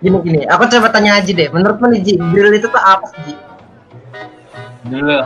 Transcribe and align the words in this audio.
Gini 0.00 0.16
gini, 0.24 0.40
aku 0.48 0.64
coba 0.64 0.88
tanya 0.88 1.20
aja 1.20 1.28
deh. 1.28 1.52
Menurutmu 1.52 1.92
nih 1.92 2.00
Ji, 2.00 2.16
drill 2.16 2.56
itu 2.56 2.72
tuh 2.72 2.80
apa 2.80 3.04
sih 3.12 3.20
Ji? 3.28 3.34
Dulu. 4.88 5.20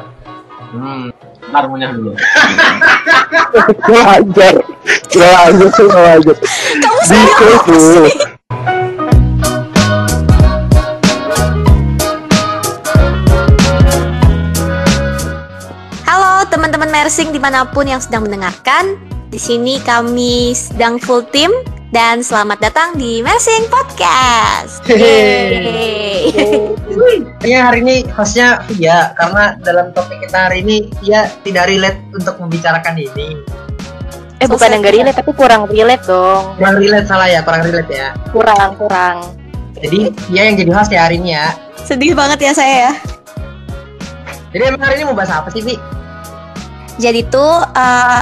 Hmm, 0.74 1.14
ntar 1.46 1.70
ngunyah 1.70 1.94
dulu. 1.94 2.10
Kurang 3.86 4.08
ajar. 4.18 4.54
Kurang 5.14 5.38
ajar, 5.46 5.68
kurang 5.78 6.06
ajar. 6.18 6.36
Kamu 6.82 7.00
sih? 7.06 7.22
Halo 16.02 16.50
teman-teman 16.50 16.90
Mersing 16.90 17.30
di 17.30 17.38
mana 17.38 17.62
pun 17.62 17.86
yang 17.86 18.02
sedang 18.02 18.26
mendengarkan. 18.26 18.98
Di 19.30 19.38
sini 19.38 19.78
kami 19.86 20.50
sedang 20.50 20.98
full 20.98 21.22
team 21.30 21.54
dan 21.94 22.26
selamat 22.26 22.58
datang 22.58 22.98
di 22.98 23.22
Mersing 23.22 23.70
Podcast. 23.70 24.82
Yeay. 24.90 26.34
Kayaknya 27.38 27.60
hari 27.70 27.78
ini 27.86 27.96
hostnya 28.10 28.66
Via 28.66 29.14
karena 29.14 29.54
dalam 29.62 29.94
topik 29.94 30.18
kita 30.26 30.50
hari 30.50 30.66
ini 30.66 30.90
Via 30.98 31.30
tidak 31.46 31.70
relate 31.70 32.02
untuk 32.10 32.34
membicarakan 32.42 32.98
ini. 32.98 33.38
Eh 34.42 34.50
bukan 34.50 34.74
yang 34.74 34.82
gak 34.82 34.90
relate 34.98 35.16
tapi 35.22 35.30
kurang 35.38 35.70
relate 35.70 36.02
dong. 36.02 36.58
Kurang 36.58 36.82
relate 36.82 37.06
salah 37.06 37.30
ya, 37.30 37.46
kurang 37.46 37.62
relate 37.62 37.86
ya. 37.94 38.10
Kurang 38.34 38.70
kurang. 38.74 39.16
Jadi 39.78 40.10
Via 40.26 40.50
yang 40.50 40.58
jadi 40.58 40.70
host 40.74 40.90
ya 40.90 41.06
hari 41.06 41.22
ini 41.22 41.38
ya. 41.38 41.54
Sedih 41.78 42.18
banget 42.18 42.42
ya 42.42 42.52
saya 42.58 42.74
ya. 42.90 42.92
Jadi 44.50 44.62
emang 44.66 44.82
hari 44.82 44.98
ini 44.98 45.06
mau 45.06 45.14
bahas 45.14 45.30
apa 45.30 45.46
sih 45.54 45.62
Vi? 45.62 45.78
Jadi 46.98 47.22
tuh 47.30 47.62
eh, 47.62 48.20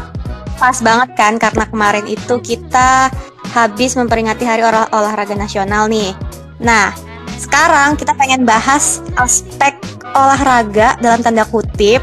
pas 0.61 0.77
banget 0.85 1.09
kan 1.17 1.41
karena 1.41 1.65
kemarin 1.73 2.05
itu 2.05 2.37
kita 2.45 3.09
habis 3.53 3.95
memperingati 3.95 4.49
Hari 4.49 4.65
Olah- 4.65 4.89
Olahraga 4.91 5.37
Nasional 5.37 5.87
nih. 5.93 6.17
Nah, 6.59 6.97
sekarang 7.37 8.01
kita 8.01 8.17
pengen 8.17 8.49
bahas 8.49 9.05
aspek 9.21 9.77
olahraga 10.17 10.97
dalam 11.01 11.21
tanda 11.21 11.45
kutip 11.45 12.01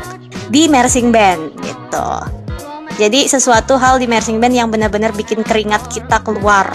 di 0.53 0.69
marching 0.69 1.09
band 1.09 1.53
gitu. 1.61 2.09
Jadi 2.99 3.31
sesuatu 3.31 3.79
hal 3.79 3.97
di 3.97 4.05
marching 4.05 4.37
band 4.37 4.53
yang 4.53 4.67
benar-benar 4.69 5.15
bikin 5.15 5.41
keringat 5.41 5.87
kita 5.89 6.19
keluar. 6.21 6.69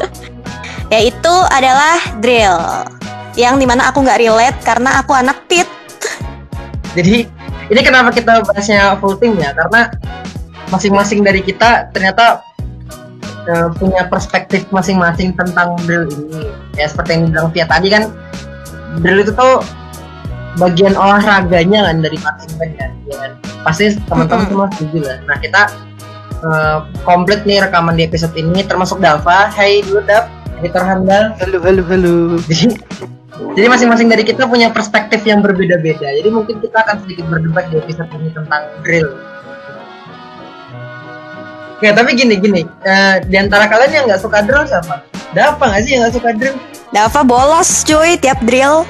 Yaitu 0.94 1.34
adalah 1.52 2.00
drill. 2.18 2.58
Yang 3.34 3.54
di 3.62 3.66
mana 3.66 3.90
aku 3.90 4.02
nggak 4.02 4.20
relate 4.20 4.58
karena 4.64 5.02
aku 5.02 5.12
anak 5.12 5.44
tit. 5.50 5.68
Jadi 6.96 7.26
ini 7.68 7.80
kenapa 7.82 8.14
kita 8.14 8.40
bahasnya 8.46 8.96
full 9.02 9.18
team 9.20 9.36
ya? 9.36 9.52
Karena 9.52 9.90
masing-masing 10.72 11.20
dari 11.20 11.44
kita 11.44 11.92
ternyata 11.92 12.40
eh, 13.48 13.68
punya 13.76 14.06
perspektif 14.08 14.66
masing-masing 14.72 15.36
tentang 15.36 15.76
drill 15.84 16.08
ini. 16.08 16.50
Ya 16.76 16.88
seperti 16.88 17.18
yang 17.18 17.22
dibilang 17.28 17.48
Via 17.52 17.66
tadi 17.68 17.88
kan, 17.92 18.10
drill 19.00 19.24
itu 19.24 19.32
tuh 19.34 19.64
bagian 20.58 20.94
olahraganya 20.94 21.90
kan 21.90 21.96
dari 21.98 22.16
band 22.22 22.38
kan, 22.78 22.90
ya 23.10 23.16
kan? 23.18 23.32
Pasti 23.66 23.98
teman-teman 24.06 24.46
semua 24.46 24.66
setuju 24.74 24.98
lah. 25.02 25.18
Nah 25.26 25.36
kita 25.42 25.62
eh, 26.44 26.78
komplit 27.02 27.42
nih 27.48 27.64
rekaman 27.64 27.98
di 27.98 28.06
episode 28.06 28.34
ini 28.38 28.62
termasuk 28.64 29.02
Dava. 29.02 29.50
Hai 29.50 29.82
dulu 29.82 30.00
Dav, 30.06 30.30
editor 30.62 30.84
handal. 30.84 31.34
Halo, 31.42 31.58
halo, 31.60 31.82
halo. 31.84 32.14
Jadi, 32.46 32.78
jadi 33.58 33.66
masing-masing 33.66 34.06
dari 34.06 34.22
kita 34.22 34.46
punya 34.46 34.70
perspektif 34.70 35.26
yang 35.26 35.42
berbeda-beda. 35.42 36.06
Jadi 36.06 36.30
mungkin 36.30 36.62
kita 36.62 36.86
akan 36.86 37.02
sedikit 37.02 37.26
berdebat 37.26 37.66
di 37.70 37.82
episode 37.82 38.10
ini 38.14 38.30
tentang 38.30 38.62
drill. 38.86 39.33
Oke, 41.74 41.90
tapi 41.90 42.14
gini 42.14 42.38
gini, 42.38 42.62
eh, 42.86 43.18
di 43.26 43.34
antara 43.34 43.66
kalian 43.66 43.90
yang 43.90 44.04
nggak 44.06 44.22
suka 44.22 44.46
drill 44.46 44.62
siapa? 44.64 45.02
Ada 45.34 45.58
apa 45.58 45.64
nggak 45.66 45.82
sih 45.82 45.90
yang 45.90 46.00
nggak 46.06 46.14
suka 46.14 46.30
drill? 46.38 46.56
Dava 46.94 47.20
bolos 47.26 47.82
cuy 47.82 48.14
tiap 48.14 48.38
drill. 48.46 48.86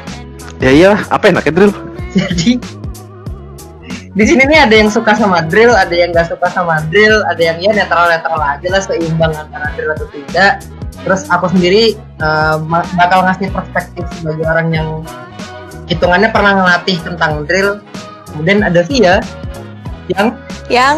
Ya 0.60 0.70
iya, 0.70 0.92
apa 1.08 1.32
enaknya 1.32 1.52
drill? 1.56 1.72
Jadi 2.12 2.60
di 4.14 4.24
sini 4.28 4.46
nih 4.46 4.68
ada 4.68 4.74
yang 4.78 4.92
suka 4.92 5.16
sama 5.16 5.42
drill, 5.42 5.74
ada 5.74 5.90
yang 5.90 6.12
nggak 6.14 6.28
suka 6.30 6.46
sama 6.52 6.84
drill, 6.92 7.24
ada 7.26 7.42
yang 7.42 7.58
ya 7.58 7.72
netral-netral 7.74 8.38
aja 8.38 8.68
lah 8.70 8.82
seimbang 8.84 9.32
antara 9.32 9.72
drill 9.74 9.90
atau 9.96 10.06
tidak. 10.12 10.52
Terus 11.02 11.26
aku 11.32 11.50
sendiri 11.50 11.96
eh, 11.98 12.56
ma- 12.68 12.86
bakal 13.00 13.24
ngasih 13.24 13.48
perspektif 13.50 14.04
sebagai 14.20 14.44
orang 14.44 14.68
yang 14.70 14.88
hitungannya 15.88 16.28
pernah 16.30 16.52
ngelatih 16.62 17.00
tentang 17.02 17.48
drill. 17.48 17.80
Kemudian 18.30 18.60
ada 18.62 18.84
Via 18.84 19.18
yang 20.12 20.36
Yang 20.68 20.96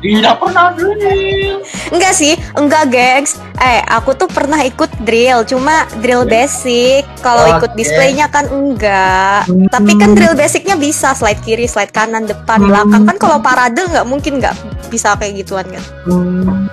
Tidak 0.00 0.34
pernah 0.40 0.72
drill. 0.72 1.60
enggak 1.92 2.16
sih, 2.16 2.32
enggak 2.56 2.88
gengs. 2.88 3.36
Eh, 3.60 3.84
aku 3.84 4.16
tuh 4.16 4.26
pernah 4.26 4.56
ikut 4.64 4.88
drill, 5.04 5.44
cuma 5.44 5.84
drill 6.00 6.24
basic. 6.24 7.04
Kalau 7.20 7.44
ikut 7.60 7.72
Oke. 7.72 7.76
displaynya 7.76 8.26
kan 8.26 8.48
enggak. 8.48 9.44
Hmm. 9.44 9.68
Tapi 9.68 9.92
kan 10.00 10.16
drill 10.16 10.32
basicnya 10.32 10.74
bisa 10.74 11.12
slide 11.12 11.44
kiri, 11.44 11.68
slide 11.68 11.92
kanan, 11.92 12.24
depan, 12.24 12.58
Hmm. 12.58 12.68
belakang. 12.72 13.02
Kan 13.04 13.16
kalau 13.20 13.38
parade 13.38 13.76
nggak 13.76 14.08
mungkin 14.08 14.40
nggak 14.40 14.56
bisa 14.88 15.12
kayak 15.14 15.44
gituan 15.44 15.68
kan. 15.68 15.84
hmm, 16.08 16.66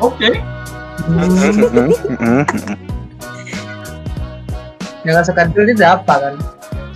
Oke. 0.00 0.32
hmm, 1.04 1.44
yang 5.04 5.12
nggak 5.12 5.28
suka 5.28 5.44
drill 5.52 5.68
itu 5.68 5.84
apa 5.84 6.14
kan? 6.16 6.34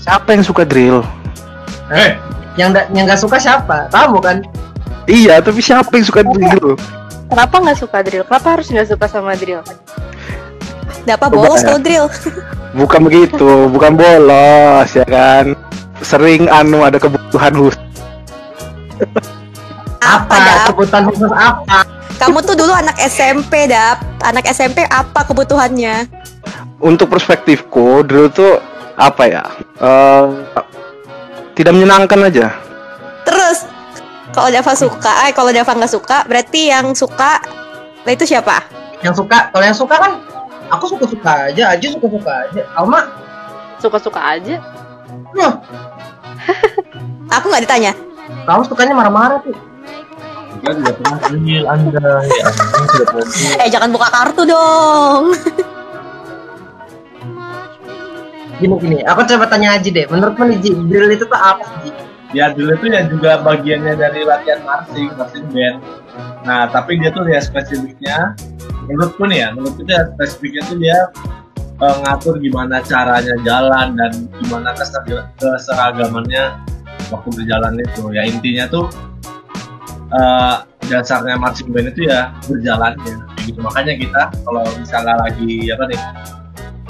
Siapa 0.01 0.33
yang 0.33 0.41
suka 0.41 0.65
drill? 0.65 1.05
Eh, 1.93 2.17
Yang 2.57 2.69
nggak 2.75 2.87
yang 2.91 3.05
nggak 3.07 3.21
suka 3.21 3.37
siapa? 3.39 3.87
Kamu 3.93 4.19
kan? 4.19 4.43
Iya, 5.09 5.41
tapi 5.41 5.65
siapa 5.65 5.89
yang 5.97 6.05
suka 6.05 6.21
drill? 6.21 6.77
Kenapa 7.33 7.55
nggak 7.65 7.79
suka 7.81 7.99
drill? 8.05 8.25
Kenapa 8.29 8.49
harus 8.61 8.69
nggak 8.69 8.89
suka 8.93 9.07
sama 9.09 9.33
drill? 9.41 9.65
Dapa 11.09 11.33
Coba 11.33 11.49
bolos 11.49 11.65
kalau 11.65 11.81
drill. 11.81 12.07
Bukan 12.77 13.01
begitu, 13.09 13.73
bukan 13.73 13.97
bolos 13.97 14.89
ya 14.93 15.09
kan. 15.09 15.57
Sering 16.05 16.53
anu 16.53 16.85
ada 16.85 17.01
kebutuhan 17.01 17.57
khusus. 17.57 17.81
Apa, 20.05 20.35
Dap? 20.45 20.77
Kebutuhan 20.77 21.05
khusus 21.09 21.33
apa? 21.33 21.89
Kamu 22.21 22.45
tuh 22.45 22.53
dulu 22.59 22.77
anak 22.77 23.01
SMP, 23.09 23.65
Dap. 23.65 24.05
Anak 24.21 24.45
SMP 24.45 24.85
apa 24.93 25.25
kebutuhannya? 25.25 26.05
Untuk 26.85 27.09
perspektifku, 27.09 28.05
drill 28.05 28.29
tuh 28.29 28.61
apa 29.01 29.25
ya? 29.25 29.45
Eh, 29.81 30.25
tidak 31.57 31.73
menyenangkan 31.73 32.29
aja. 32.29 32.47
Terus 33.25 33.78
kalau 34.39 34.55
Dava 34.55 34.73
suka, 34.73 35.13
eh 35.27 35.33
kalau 35.35 35.51
Dava 35.51 35.73
nggak 35.75 35.91
suka, 35.91 36.23
berarti 36.25 36.71
yang 36.71 36.95
suka 36.95 37.43
nah 38.07 38.15
itu 38.15 38.23
siapa? 38.23 38.63
Yang 39.03 39.19
suka, 39.21 39.51
kalau 39.51 39.65
yang 39.67 39.75
suka 39.75 39.95
kan 39.99 40.13
aku 40.71 40.85
suka-suka 40.87 41.51
aja, 41.51 41.75
Aju 41.75 41.87
suka-suka 41.99 42.33
aja. 42.47 42.63
Alma, 42.73 43.01
Suka-suka 43.79 44.21
aja. 44.23 44.63
loh, 45.35 45.59
Aku 47.35 47.51
nggak 47.51 47.67
ditanya. 47.67 47.93
kamu 48.45 48.63
sukanya 48.65 48.95
marah-marah 48.95 49.43
tuh. 49.43 49.57
dia 50.59 50.73
tidak 50.75 50.95
pernah 50.99 51.19
Anda. 51.71 52.11
Ya. 52.27 52.45
Eh 53.63 53.69
jangan 53.71 53.91
buka 53.91 54.09
kartu 54.11 54.43
dong. 54.43 55.31
Gini 58.59 58.75
gini, 58.83 58.99
aku 59.07 59.23
coba 59.23 59.47
tanya 59.47 59.79
aja 59.79 59.87
deh. 59.87 60.07
Menurutmu 60.11 60.43
nih 60.51 60.59
Ji, 60.59 60.71
drill 60.91 61.15
itu 61.15 61.25
tuh 61.25 61.39
apa 61.39 61.63
sih? 61.85 61.95
Ya 62.37 62.53
drill 62.53 62.77
itu 62.77 62.93
ya 62.93 63.09
juga 63.09 63.41
bagiannya 63.41 63.97
dari 63.97 64.21
latihan 64.21 64.61
marching, 64.61 65.09
marching 65.17 65.49
band. 65.49 65.81
Nah, 66.45 66.69
tapi 66.69 67.01
dia 67.01 67.09
tuh 67.09 67.25
ya 67.25 67.41
spesifiknya 67.41 68.37
menurutku 68.85 69.25
nih 69.25 69.39
ya, 69.45 69.49
menurutku 69.57 69.83
dia 69.89 70.13
spesifiknya 70.13 70.63
tuh 70.69 70.77
dia 70.77 70.99
eh, 71.57 71.97
ngatur 72.05 72.37
gimana 72.37 72.85
caranya 72.85 73.33
jalan 73.41 73.97
dan 73.97 74.13
gimana 74.45 74.77
keser- 74.77 75.29
keseragamannya 75.41 76.53
waktu 77.09 77.29
berjalan 77.33 77.81
itu. 77.81 78.03
Ya 78.13 78.23
intinya 78.29 78.65
tuh 78.69 78.93
eh, 80.13 80.57
dasarnya 80.85 81.41
marching 81.41 81.73
band 81.73 81.97
itu 81.97 82.13
ya 82.13 82.29
berjalannya. 82.45 83.25
Kayak 83.41 83.45
gitu. 83.49 83.59
Makanya 83.65 83.95
kita 83.97 84.23
kalau 84.45 84.69
misalnya 84.77 85.17
lagi 85.17 85.73
apa 85.73 85.85
nih 85.89 86.01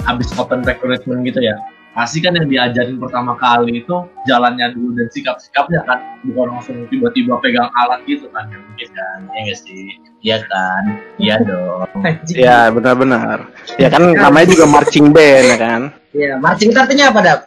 habis 0.03 0.27
open 0.35 0.67
recruitment 0.67 1.23
gitu 1.23 1.39
ya 1.43 1.55
pasti 1.99 2.23
kan 2.23 2.31
yang 2.31 2.47
diajarin 2.47 2.95
pertama 2.95 3.35
kali 3.35 3.83
itu 3.83 4.07
jalannya 4.23 4.71
dulu 4.71 4.95
dan 4.95 5.11
sikap-sikapnya 5.11 5.83
kan 5.83 5.99
bukan 6.31 6.55
langsung 6.55 6.87
tiba-tiba 6.87 7.35
pegang 7.43 7.67
alat 7.75 7.99
gitu 8.07 8.31
kan 8.31 8.47
ya 8.47 8.55
mungkin 8.55 8.89
kan 8.95 9.17
ya 9.35 9.39
nggak 9.43 9.59
sih 9.59 9.99
iya 10.23 10.37
kan 10.47 10.83
iya 11.19 11.35
dong 11.43 11.83
Ji. 12.23 12.39
Ya, 12.39 12.71
benar-benar. 12.71 13.51
Ya 13.75 13.91
kan 13.91 14.15
namanya 14.15 14.47
juga 14.47 14.65
marching 14.69 15.11
band 15.11 15.45
ya 15.51 15.57
kan. 15.59 15.81
Iya, 16.15 16.33
marching 16.39 16.71
itu 16.71 16.79
artinya 16.79 17.11
apa, 17.11 17.19
Dap? 17.19 17.39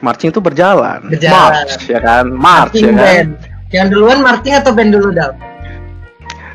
Marching 0.00 0.30
itu 0.32 0.40
berjalan. 0.40 1.04
Berjalan. 1.06 1.52
March 1.52 1.84
ya 1.86 2.00
kan. 2.00 2.24
March 2.32 2.72
Marching 2.72 2.86
ya 2.88 2.92
kan. 2.92 3.02
band. 3.02 3.30
Yang 3.72 3.86
duluan 3.92 4.18
marching 4.24 4.54
atau 4.56 4.72
band 4.72 4.90
dulu, 4.96 5.08
Dap? 5.12 5.32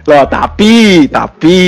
Loh, 0.07 0.25
tapi 0.25 1.05
tapi 1.11 1.59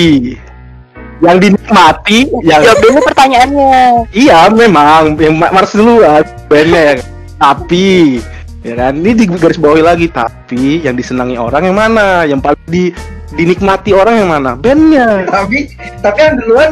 yang 1.19 1.37
dinikmati 1.37 2.31
yang 2.41 2.63
Jawab 2.63 2.79
dulu 2.79 2.99
pertanyaannya. 3.03 3.75
iya 4.15 4.47
memang 4.47 5.19
yang 5.19 5.35
ma- 5.35 5.51
march 5.51 5.75
duluan 5.75 6.23
bandnya 6.47 6.81
ya 6.81 6.93
tapi 7.35 8.19
ya 8.63 8.73
kan 8.75 8.93
ini 8.95 9.11
di 9.15 9.23
garis 9.27 9.59
bawahi 9.59 9.83
lagi 9.83 10.07
tapi 10.07 10.79
yang 10.79 10.95
disenangi 10.95 11.35
orang 11.35 11.67
yang 11.67 11.77
mana 11.77 12.23
yang 12.23 12.39
paling 12.39 12.59
di 12.67 12.91
dinikmati 13.29 13.93
orang 13.93 14.25
yang 14.25 14.29
mana? 14.31 14.57
Bandnya. 14.57 15.23
tapi 15.29 15.69
tapi 16.01 16.17
yang 16.17 16.35
duluan 16.41 16.71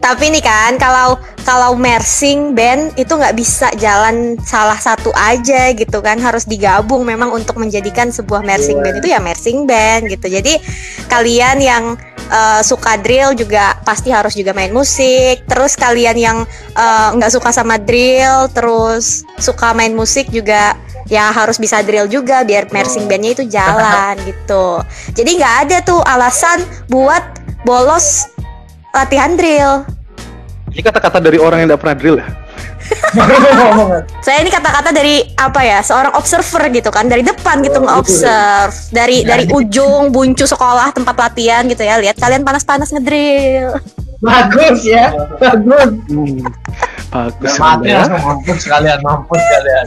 Tapi 0.00 0.32
nih 0.32 0.40
kan 0.40 0.80
kalau 0.80 1.20
kalau 1.44 1.76
mersing 1.76 2.56
band 2.56 2.96
itu 2.96 3.12
nggak 3.12 3.36
bisa 3.36 3.68
jalan 3.76 4.40
salah 4.40 4.80
satu 4.80 5.12
aja 5.12 5.76
gitu 5.76 6.00
kan 6.00 6.16
harus 6.16 6.48
digabung 6.48 7.04
memang 7.04 7.28
untuk 7.36 7.60
menjadikan 7.60 8.08
sebuah 8.08 8.40
mersing 8.40 8.80
band 8.80 9.04
itu 9.04 9.12
ya 9.12 9.20
mersing 9.20 9.68
band 9.68 10.08
gitu. 10.08 10.32
Jadi 10.32 10.56
kalian 11.04 11.60
yang 11.60 11.84
eh, 12.32 12.60
suka 12.64 12.96
drill 12.96 13.36
juga 13.36 13.76
pasti 13.84 14.08
harus 14.08 14.32
juga 14.32 14.56
main 14.56 14.72
musik. 14.72 15.44
Terus 15.44 15.76
kalian 15.76 16.16
yang 16.16 16.38
eh, 16.72 17.08
nggak 17.20 17.32
suka 17.36 17.52
sama 17.52 17.76
drill 17.76 18.48
terus 18.56 19.28
suka 19.36 19.76
main 19.76 19.92
musik 19.92 20.32
juga 20.32 20.80
ya 21.12 21.28
harus 21.28 21.60
bisa 21.60 21.84
drill 21.84 22.08
juga 22.08 22.40
biar 22.46 22.72
mersing 22.72 23.04
bandnya 23.04 23.36
itu 23.36 23.44
jalan 23.44 24.16
gitu. 24.24 24.80
Jadi 25.12 25.30
nggak 25.36 25.54
ada 25.68 25.76
tuh 25.84 26.00
alasan 26.08 26.64
buat 26.88 27.20
bolos 27.68 28.39
latihan 28.90 29.34
drill. 29.34 29.86
Ini 30.70 30.80
kata-kata 30.80 31.18
dari 31.18 31.36
orang 31.36 31.64
yang 31.64 31.68
tidak 31.70 31.80
pernah 31.82 31.96
drill 31.98 32.16
ya. 32.18 32.28
Saya 34.24 34.42
ini 34.42 34.50
kata-kata 34.50 34.90
dari 34.90 35.22
apa 35.34 35.60
ya? 35.62 35.78
Seorang 35.80 36.14
observer 36.14 36.70
gitu 36.70 36.90
kan, 36.90 37.06
dari 37.06 37.22
depan 37.22 37.58
gitu 37.60 37.78
Oh, 37.78 37.86
nge-observe. 37.86 38.74
Dari 38.90 39.22
dari 39.22 39.44
ujung 39.48 40.10
buncu 40.10 40.42
sekolah 40.44 40.90
tempat 40.90 41.14
latihan 41.16 41.66
gitu 41.66 41.82
ya. 41.82 41.98
Lihat 41.98 42.18
kalian 42.18 42.42
panas-panas 42.42 42.90
ngedrill. 42.90 43.74
bagus 44.20 44.84
ya 44.84 45.16
bagus 45.40 45.96
Hmm. 46.12 46.44
Bagus 47.08 47.56
Udah 47.56 47.72
mati 47.72 47.88
ya. 47.88 48.04
mampus 48.06 48.58
sekalian, 48.60 48.98
mampus 49.00 49.40
sekalian. 49.40 49.86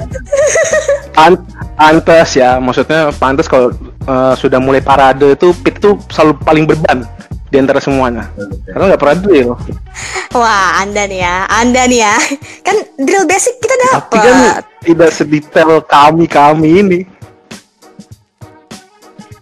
Pan- 1.14 1.46
pantes 1.78 2.30
ya, 2.34 2.58
maksudnya 2.58 3.14
pantas 3.14 3.46
kalau 3.46 3.70
eh, 4.04 4.34
sudah 4.36 4.58
mulai 4.58 4.82
parade 4.82 5.32
itu 5.32 5.54
pit 5.62 5.78
itu 5.78 5.96
selalu 6.10 6.34
paling 6.42 6.66
berban 6.66 7.06
di 7.54 7.62
antara 7.62 7.78
semuanya. 7.78 8.34
Karena 8.66 8.90
nggak 8.90 9.02
pernah 9.06 9.18
drill. 9.22 9.50
Wah, 10.42 10.82
Anda 10.82 11.06
nih 11.06 11.22
ya. 11.22 11.38
Anda 11.46 11.86
nih 11.86 12.00
ya. 12.02 12.16
Kan 12.66 12.76
drill 12.98 13.30
basic 13.30 13.62
kita 13.62 13.76
Tapi 13.94 14.18
kan 14.18 14.34
dapat. 14.34 14.64
tidak 14.82 15.10
sedetail 15.14 15.86
kami 15.86 16.26
kami 16.26 16.70
ini. 16.82 17.00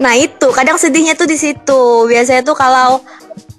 Nah, 0.01 0.17
itu 0.17 0.49
kadang 0.51 0.75
sedihnya 0.75 1.15
tuh 1.15 1.29
di 1.29 1.39
situ. 1.39 2.09
Biasanya 2.11 2.43
tuh 2.43 2.57
kalau 2.57 2.99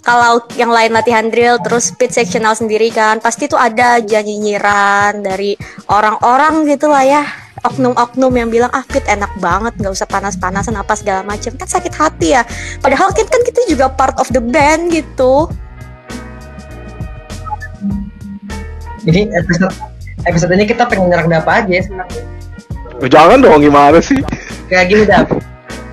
kalau 0.03 0.43
yang 0.59 0.69
lain 0.69 0.93
latihan 0.93 1.31
drill 1.31 1.63
terus 1.63 1.95
pit 1.95 2.11
sectional 2.11 2.59
sendiri 2.59 2.91
kan 2.91 3.23
pasti 3.23 3.47
tuh 3.47 3.57
ada 3.57 4.03
aja 4.03 4.19
nyinyiran 4.19 5.23
dari 5.23 5.55
orang-orang 5.87 6.67
gitu 6.67 6.91
lah 6.91 7.07
ya 7.07 7.23
oknum-oknum 7.62 8.32
yang 8.35 8.49
bilang 8.50 8.70
ah 8.75 8.82
pit 8.82 9.06
enak 9.06 9.31
banget 9.38 9.75
nggak 9.79 9.94
usah 9.94 10.06
panas-panasan 10.11 10.75
apa 10.75 10.93
segala 10.99 11.23
macam. 11.23 11.55
Kan 11.55 11.69
sakit 11.70 11.94
hati 11.94 12.35
ya. 12.35 12.43
Padahal 12.82 13.14
kan 13.14 13.26
kan 13.26 13.43
kita 13.47 13.61
juga 13.70 13.87
part 13.91 14.19
of 14.19 14.26
the 14.35 14.43
band 14.43 14.91
gitu. 14.91 15.47
Jadi 19.03 19.31
episode 19.35 19.75
episode 20.26 20.53
ini 20.55 20.64
kita 20.67 20.87
pengen 20.87 21.11
nyerang 21.11 21.31
apa 21.35 21.62
aja 21.62 21.70
ya 21.70 21.82
sebenarnya. 21.82 22.23
Oh, 23.03 23.09
Jangan 23.11 23.38
dong 23.43 23.62
gimana 23.62 23.99
sih? 23.99 24.19
kayak 24.70 24.88
gini 24.88 25.05
dah 25.05 25.29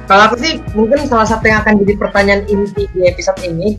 kalau 0.08 0.24
aku 0.32 0.40
sih 0.40 0.58
mungkin 0.72 1.04
salah 1.04 1.28
satu 1.28 1.46
yang 1.52 1.60
akan 1.62 1.84
jadi 1.84 1.94
pertanyaan 2.00 2.42
inti 2.48 2.88
di 2.96 3.06
episode 3.06 3.38
ini 3.44 3.76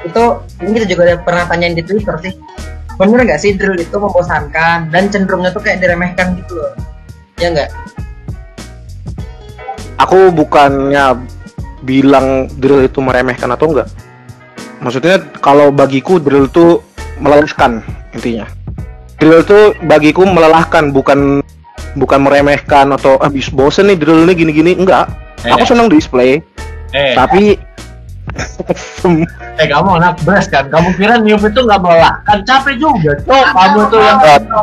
itu 0.00 0.22
ini 0.64 0.70
kita 0.80 0.86
juga 0.88 1.00
udah 1.12 1.18
pernah 1.22 1.44
tanyain 1.46 1.76
di 1.76 1.84
Twitter 1.84 2.16
sih. 2.24 2.34
Bener 2.98 3.22
nggak 3.22 3.38
sih 3.38 3.54
drill 3.54 3.78
itu 3.78 3.96
membosankan 3.96 4.90
dan 4.90 5.04
cenderungnya 5.12 5.54
tuh 5.54 5.62
kayak 5.62 5.84
diremehkan 5.84 6.36
gitu 6.40 6.56
loh 6.58 6.72
ya 7.40 7.48
nggak 7.50 7.70
Aku 10.00 10.32
bukannya 10.32 11.12
bilang 11.84 12.48
drill 12.56 12.88
itu 12.88 13.04
meremehkan 13.04 13.52
atau 13.52 13.68
enggak. 13.68 13.88
Maksudnya 14.80 15.20
kalau 15.44 15.68
bagiku 15.68 16.16
drill 16.16 16.48
itu 16.48 16.80
melelahkan 17.20 17.84
intinya. 18.16 18.48
Drill 19.20 19.44
itu 19.44 19.76
bagiku 19.84 20.24
melelahkan 20.24 20.88
bukan 20.88 21.44
bukan 22.00 22.20
meremehkan 22.24 22.96
atau 22.96 23.20
habis 23.20 23.52
bosen 23.52 23.92
nih 23.92 24.00
drill 24.00 24.24
ini 24.24 24.32
gini-gini 24.32 24.72
enggak. 24.72 25.04
Eh. 25.44 25.52
Aku 25.52 25.68
senang 25.68 25.92
display, 25.92 26.40
Eh, 26.90 27.14
tapi 27.14 27.54
eh 29.60 29.66
kamu 29.66 29.90
anak 29.98 30.22
beres 30.22 30.46
kan? 30.46 30.70
Kamu 30.70 30.94
kira 30.94 31.18
niup 31.18 31.42
itu 31.42 31.60
nggak 31.60 31.80
melelahkan? 31.82 32.38
Capek 32.46 32.74
juga. 32.78 33.12
Tuh, 33.26 33.44
kamu 33.50 33.80
tuh 33.90 34.00
yang 34.00 34.18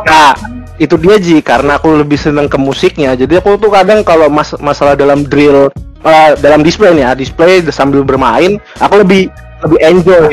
Nah, 0.08 0.32
itu 0.80 0.94
dia 0.96 1.16
Ji, 1.20 1.36
karena 1.42 1.76
aku 1.76 1.98
lebih 2.00 2.16
seneng 2.16 2.46
ke 2.48 2.56
musiknya. 2.56 3.12
Jadi 3.18 3.38
aku 3.38 3.58
tuh 3.60 3.68
kadang 3.68 4.06
kalau 4.06 4.30
mas 4.30 4.54
masalah 4.62 4.94
dalam 4.94 5.26
drill 5.26 5.68
eh, 6.06 6.30
dalam 6.38 6.62
display 6.64 6.94
nih 6.94 7.04
ya, 7.04 7.12
display 7.12 7.60
sambil 7.68 8.06
bermain, 8.06 8.62
aku 8.78 9.02
lebih 9.02 9.28
lebih 9.66 9.78
enjoy. 9.82 10.32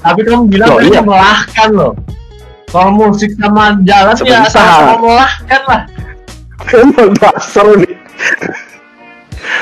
Tapi 0.00 0.20
kamu 0.24 0.48
bilang 0.48 0.68
kan 0.80 0.86
iya. 0.86 1.00
melelahkan 1.04 1.68
loh. 1.76 1.92
Kalau 2.70 2.94
musik 2.94 3.34
sama 3.36 3.74
jalan 3.82 4.14
ya 4.24 4.46
sama 4.46 4.94
melelahkan 4.96 5.62
lah. 5.66 5.82
Emang 6.70 7.10
dasar 7.18 7.66
nih. 7.76 7.94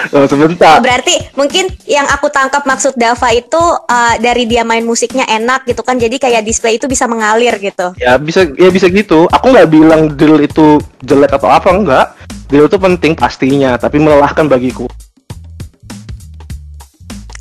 Oh, 0.08 0.24
sebentar. 0.24 0.80
berarti 0.80 1.14
mungkin 1.36 1.68
yang 1.84 2.06
aku 2.08 2.32
tangkap 2.32 2.64
maksud 2.64 2.96
Dava 2.96 3.28
itu 3.34 3.58
uh, 3.60 4.14
dari 4.18 4.48
dia 4.48 4.64
main 4.64 4.82
musiknya 4.82 5.28
enak 5.28 5.68
gitu 5.68 5.82
kan 5.84 6.00
jadi 6.00 6.16
kayak 6.16 6.46
display 6.46 6.80
itu 6.80 6.88
bisa 6.88 7.04
mengalir 7.04 7.52
gitu 7.60 7.92
Ya 7.98 8.14
bisa 8.16 8.46
ya 8.54 8.70
bisa 8.70 8.86
gitu. 8.88 9.26
Aku 9.28 9.50
nggak 9.50 9.68
bilang 9.68 10.14
drill 10.14 10.38
itu 10.38 10.78
jelek 11.02 11.34
atau 11.34 11.50
apa 11.50 11.68
enggak. 11.74 12.06
Drill 12.48 12.70
itu 12.70 12.78
penting 12.80 13.12
pastinya, 13.12 13.76
tapi 13.76 14.00
melelahkan 14.00 14.46
bagiku. 14.48 14.88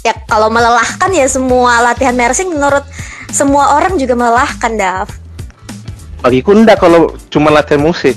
ya 0.04 0.16
kalau 0.24 0.48
melelahkan 0.48 1.12
ya 1.12 1.28
semua 1.28 1.84
latihan 1.84 2.16
mersing 2.16 2.48
menurut 2.56 2.88
semua 3.28 3.76
orang 3.76 4.00
juga 4.00 4.16
melelahkan 4.16 4.80
Dav 4.80 5.12
Bagiku 6.24 6.56
enggak 6.56 6.80
kalau 6.80 7.12
cuma 7.28 7.52
latihan 7.52 7.84
musik. 7.84 8.16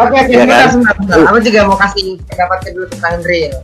Oke 0.00 0.18
Iya 0.32 0.48
bentar, 0.48 0.56
kan? 0.56 0.70
sebentar, 0.72 0.94
sebentar. 0.96 1.18
Aku 1.28 1.38
juga 1.44 1.60
mau 1.68 1.76
kasih 1.76 2.04
pendapatnya 2.24 2.70
dulu 2.72 2.86
tentang 2.88 3.14
drill. 3.20 3.54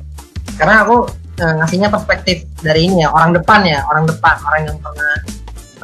Karena 0.56 0.74
aku 0.84 0.96
eh, 1.40 1.54
ngasihnya 1.60 1.88
perspektif 1.88 2.36
dari 2.60 2.80
ini 2.88 3.04
ya 3.04 3.08
orang 3.12 3.36
depan 3.36 3.60
ya 3.64 3.84
orang 3.88 4.04
depan 4.08 4.34
orang 4.44 4.60
yang 4.68 4.76
pernah 4.80 5.14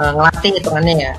eh, 0.00 0.12
ngelatih 0.16 0.50
hitungannya 0.60 0.94
ya. 1.00 1.12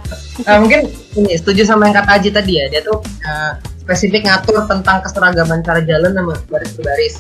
Eh, 0.45 0.57
mungkin 0.62 0.80
ini 1.18 1.31
setuju 1.38 1.62
sama 1.65 1.89
yang 1.89 1.95
kata 1.97 2.09
Aji 2.18 2.30
tadi 2.33 2.53
ya 2.62 2.65
dia 2.69 2.81
tuh 2.85 3.01
eh, 3.01 3.53
spesifik 3.83 4.30
ngatur 4.30 4.63
tentang 4.69 5.01
keseragaman 5.01 5.59
cara 5.65 5.81
jalan 5.81 6.12
sama 6.13 6.33
baris 6.50 6.74
baris. 6.77 7.15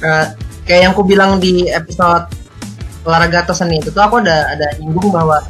Eh, 0.00 0.26
kayak 0.66 0.80
yang 0.86 0.92
aku 0.94 1.02
bilang 1.06 1.42
di 1.42 1.66
episode 1.70 2.30
olahraga 3.04 3.48
atau 3.48 3.56
seni 3.56 3.80
itu 3.80 3.88
tuh 3.88 4.02
aku 4.04 4.20
ada 4.20 4.52
ada 4.52 4.76
nyinggung 4.76 5.08
bahwa 5.08 5.40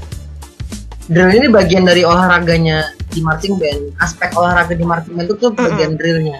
drill 1.10 1.34
ini 1.34 1.50
bagian 1.50 1.82
dari 1.82 2.06
olahraganya 2.06 2.94
di 3.10 3.18
marching 3.20 3.58
band. 3.58 3.98
Aspek 3.98 4.30
olahraga 4.38 4.78
di 4.78 4.86
marching 4.86 5.18
band 5.18 5.26
itu 5.26 5.36
tuh 5.42 5.50
bagian 5.50 5.98
drillnya. 5.98 6.38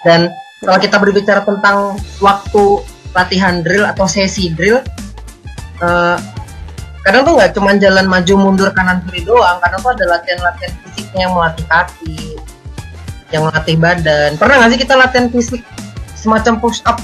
Dan 0.00 0.32
kalau 0.64 0.80
kita 0.80 0.96
berbicara 0.96 1.44
tentang 1.44 2.00
waktu 2.24 2.64
latihan 3.12 3.60
drill 3.60 3.84
atau 3.84 4.08
sesi 4.08 4.48
drill 4.56 4.80
eh, 5.84 6.16
kadang 7.04 7.22
tuh 7.28 7.36
nggak 7.36 7.52
cuma 7.52 7.76
jalan 7.76 8.08
maju 8.08 8.34
mundur 8.40 8.72
kanan 8.72 9.04
kiri 9.04 9.28
doang. 9.28 9.60
Kadang 9.60 9.84
tuh 9.84 9.92
ada 9.92 10.04
latihan-latihan 10.16 10.72
fisiknya 10.88 11.28
yang 11.28 11.32
melatih 11.36 11.66
kaki 11.68 12.20
yang 13.36 13.42
melatih 13.44 13.76
badan. 13.76 14.30
Pernah 14.40 14.54
nggak 14.64 14.70
sih 14.72 14.80
kita 14.80 14.94
latihan 14.96 15.28
fisik 15.28 15.60
semacam 16.16 16.56
push 16.56 16.80
up 16.88 16.96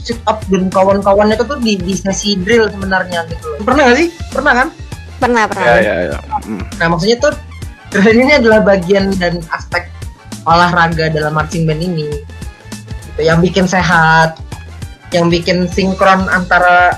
sit 0.00 0.16
up 0.24 0.40
dan 0.48 0.72
kawan-kawannya 0.72 1.36
itu 1.36 1.44
tuh 1.44 1.60
di, 1.60 1.76
di 1.76 1.92
sesi 1.92 2.32
drill 2.40 2.72
sebenarnya 2.72 3.28
gitu 3.28 3.60
pernah 3.60 3.90
nggak 3.90 3.98
sih? 4.00 4.08
Pernah 4.32 4.52
kan 4.56 4.68
pernah 5.20 5.44
pernah 5.46 5.76
Ya 5.76 5.78
ya 5.78 5.94
ya. 6.10 6.18
Hmm. 6.42 6.64
Nah 6.80 6.86
maksudnya 6.88 7.16
tuh 7.20 7.32
drill 7.92 8.18
ini 8.24 8.32
adalah 8.40 8.64
bagian 8.64 9.12
dan 9.20 9.44
aspek 9.52 9.86
olahraga 10.48 11.12
dalam 11.12 11.36
marching 11.36 11.68
band 11.68 11.84
ini. 11.84 12.08
Gitu, 13.12 13.20
yang 13.20 13.44
bikin 13.44 13.68
sehat, 13.68 14.40
yang 15.12 15.28
bikin 15.28 15.68
sinkron 15.68 16.24
antara 16.32 16.96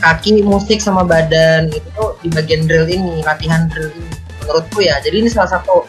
kaki, 0.00 0.40
musik 0.40 0.80
sama 0.80 1.04
badan 1.04 1.68
itu 1.68 1.84
tuh 1.92 2.16
di 2.24 2.32
bagian 2.32 2.64
drill 2.64 2.88
ini, 2.88 3.20
latihan 3.20 3.68
drill 3.68 3.92
ini. 3.92 4.10
Menurutku 4.40 4.80
ya. 4.80 4.96
Jadi 5.04 5.20
ini 5.20 5.28
salah 5.28 5.60
satu 5.60 5.84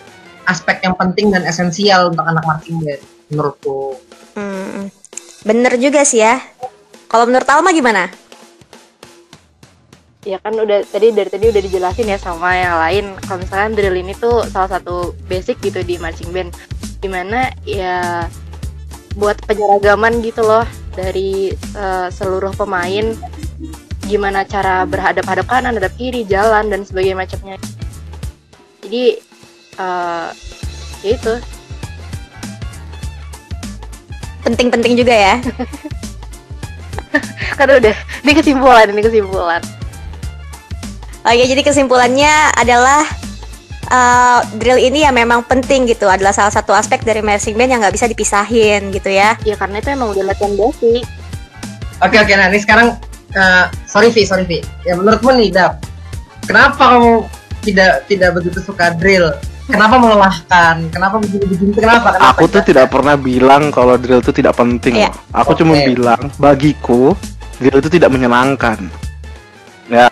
aspek 0.51 0.83
yang 0.83 0.99
penting 0.99 1.31
dan 1.31 1.47
esensial 1.47 2.11
untuk 2.11 2.27
anak 2.27 2.43
marching 2.43 2.83
band 2.83 3.01
menurutku. 3.31 3.95
Hmm, 4.35 4.91
bener 5.47 5.79
juga 5.79 6.03
sih 6.03 6.23
ya 6.23 6.39
kalau 7.11 7.27
menurut 7.27 7.47
Alma 7.51 7.75
gimana 7.75 8.07
Ya 10.21 10.37
kan 10.37 10.53
udah 10.53 10.85
tadi 10.85 11.09
dari 11.09 11.33
tadi 11.33 11.49
udah 11.49 11.61
dijelasin 11.65 12.05
ya 12.05 12.21
sama 12.21 12.53
yang 12.53 12.77
lain. 12.77 13.05
Kalau 13.25 13.41
misalkan 13.41 13.73
drill 13.73 13.97
ini 13.97 14.13
tuh 14.13 14.45
salah 14.53 14.77
satu 14.77 15.17
basic 15.25 15.57
gitu 15.65 15.81
di 15.81 15.97
marching 15.97 16.29
band. 16.29 16.53
Di 17.01 17.09
mana 17.09 17.49
ya 17.65 18.29
buat 19.17 19.41
penyeragaman 19.49 20.21
gitu 20.21 20.45
loh 20.45 20.61
dari 20.93 21.49
eh, 21.57 22.07
seluruh 22.13 22.53
pemain. 22.53 23.17
Gimana 24.05 24.45
cara 24.45 24.85
berhadap-hadap 24.85 25.49
kanan, 25.49 25.81
hadap 25.81 25.93
kiri, 25.97 26.21
jalan 26.29 26.69
dan 26.69 26.85
sebagainya 26.85 27.17
macamnya. 27.17 27.57
Jadi 28.85 29.17
eh 29.81 30.29
ya 31.01 31.11
itu. 31.17 31.33
Penting-penting 34.45 35.01
juga 35.01 35.17
ya. 35.17 35.35
Kan 37.57 37.73
udah 37.73 37.95
ini 38.21 38.31
kesimpulan 38.37 38.85
ini 38.93 39.01
kesimpulan 39.01 39.80
Oke, 41.21 41.45
jadi 41.45 41.61
kesimpulannya 41.61 42.33
adalah 42.57 43.05
uh, 43.93 44.41
drill 44.57 44.81
ini 44.81 45.05
ya 45.05 45.13
memang 45.13 45.45
penting 45.45 45.85
gitu, 45.85 46.09
adalah 46.09 46.33
salah 46.33 46.49
satu 46.49 46.73
aspek 46.73 47.05
dari 47.05 47.21
marching 47.21 47.53
band 47.53 47.69
yang 47.69 47.79
nggak 47.81 47.93
bisa 47.93 48.09
dipisahin 48.09 48.89
gitu 48.89 49.13
ya. 49.13 49.37
ya 49.45 49.53
karena 49.53 49.77
itu 49.77 49.93
emang 49.93 50.13
udah 50.17 50.33
latihan 50.33 50.53
basic 50.57 51.05
Oke 52.01 52.17
oke 52.17 52.33
nah 52.33 52.49
ini 52.49 52.57
sekarang 52.57 52.97
eh, 53.37 53.65
sorry 53.85 54.09
Vi 54.09 54.25
sorry 54.25 54.45
Vi 54.49 54.57
ya 54.83 54.97
menurutmu 54.97 55.37
nih 55.37 55.53
Dap 55.53 55.85
kenapa 56.49 56.97
kamu 56.97 57.13
tidak 57.61 58.09
tidak 58.09 58.29
begitu 58.41 58.57
suka 58.57 58.97
drill 58.97 59.29
kenapa 59.69 60.01
melelahkan 60.01 60.89
kenapa 60.89 61.21
begini 61.21 61.45
begini 61.45 61.71
kenapa 61.77 62.17
kenapa 62.17 62.33
Aku 62.33 62.49
tuh 62.49 62.65
tidak 62.65 62.89
pernah 62.89 63.13
bilang 63.13 63.69
kalau 63.69 63.95
drill 64.01 64.19
itu 64.19 64.33
tidak 64.33 64.57
penting. 64.57 64.97
Iya. 64.97 65.13
loh. 65.13 65.45
Aku 65.45 65.53
cuma 65.53 65.77
Oke. 65.77 65.93
bilang 65.93 66.21
bagiku 66.41 67.13
drill 67.61 67.79
itu 67.79 67.89
tidak 67.93 68.09
menyenangkan. 68.09 68.89
Ya. 69.87 70.09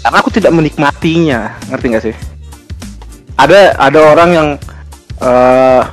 Karena 0.00 0.16
aku 0.16 0.30
tidak 0.32 0.52
menikmatinya, 0.56 1.60
ngerti 1.68 1.86
nggak 1.92 2.04
sih? 2.08 2.16
Ada 3.36 3.76
ada 3.76 4.00
orang 4.12 4.30
yang 4.32 4.48
eh 5.20 5.84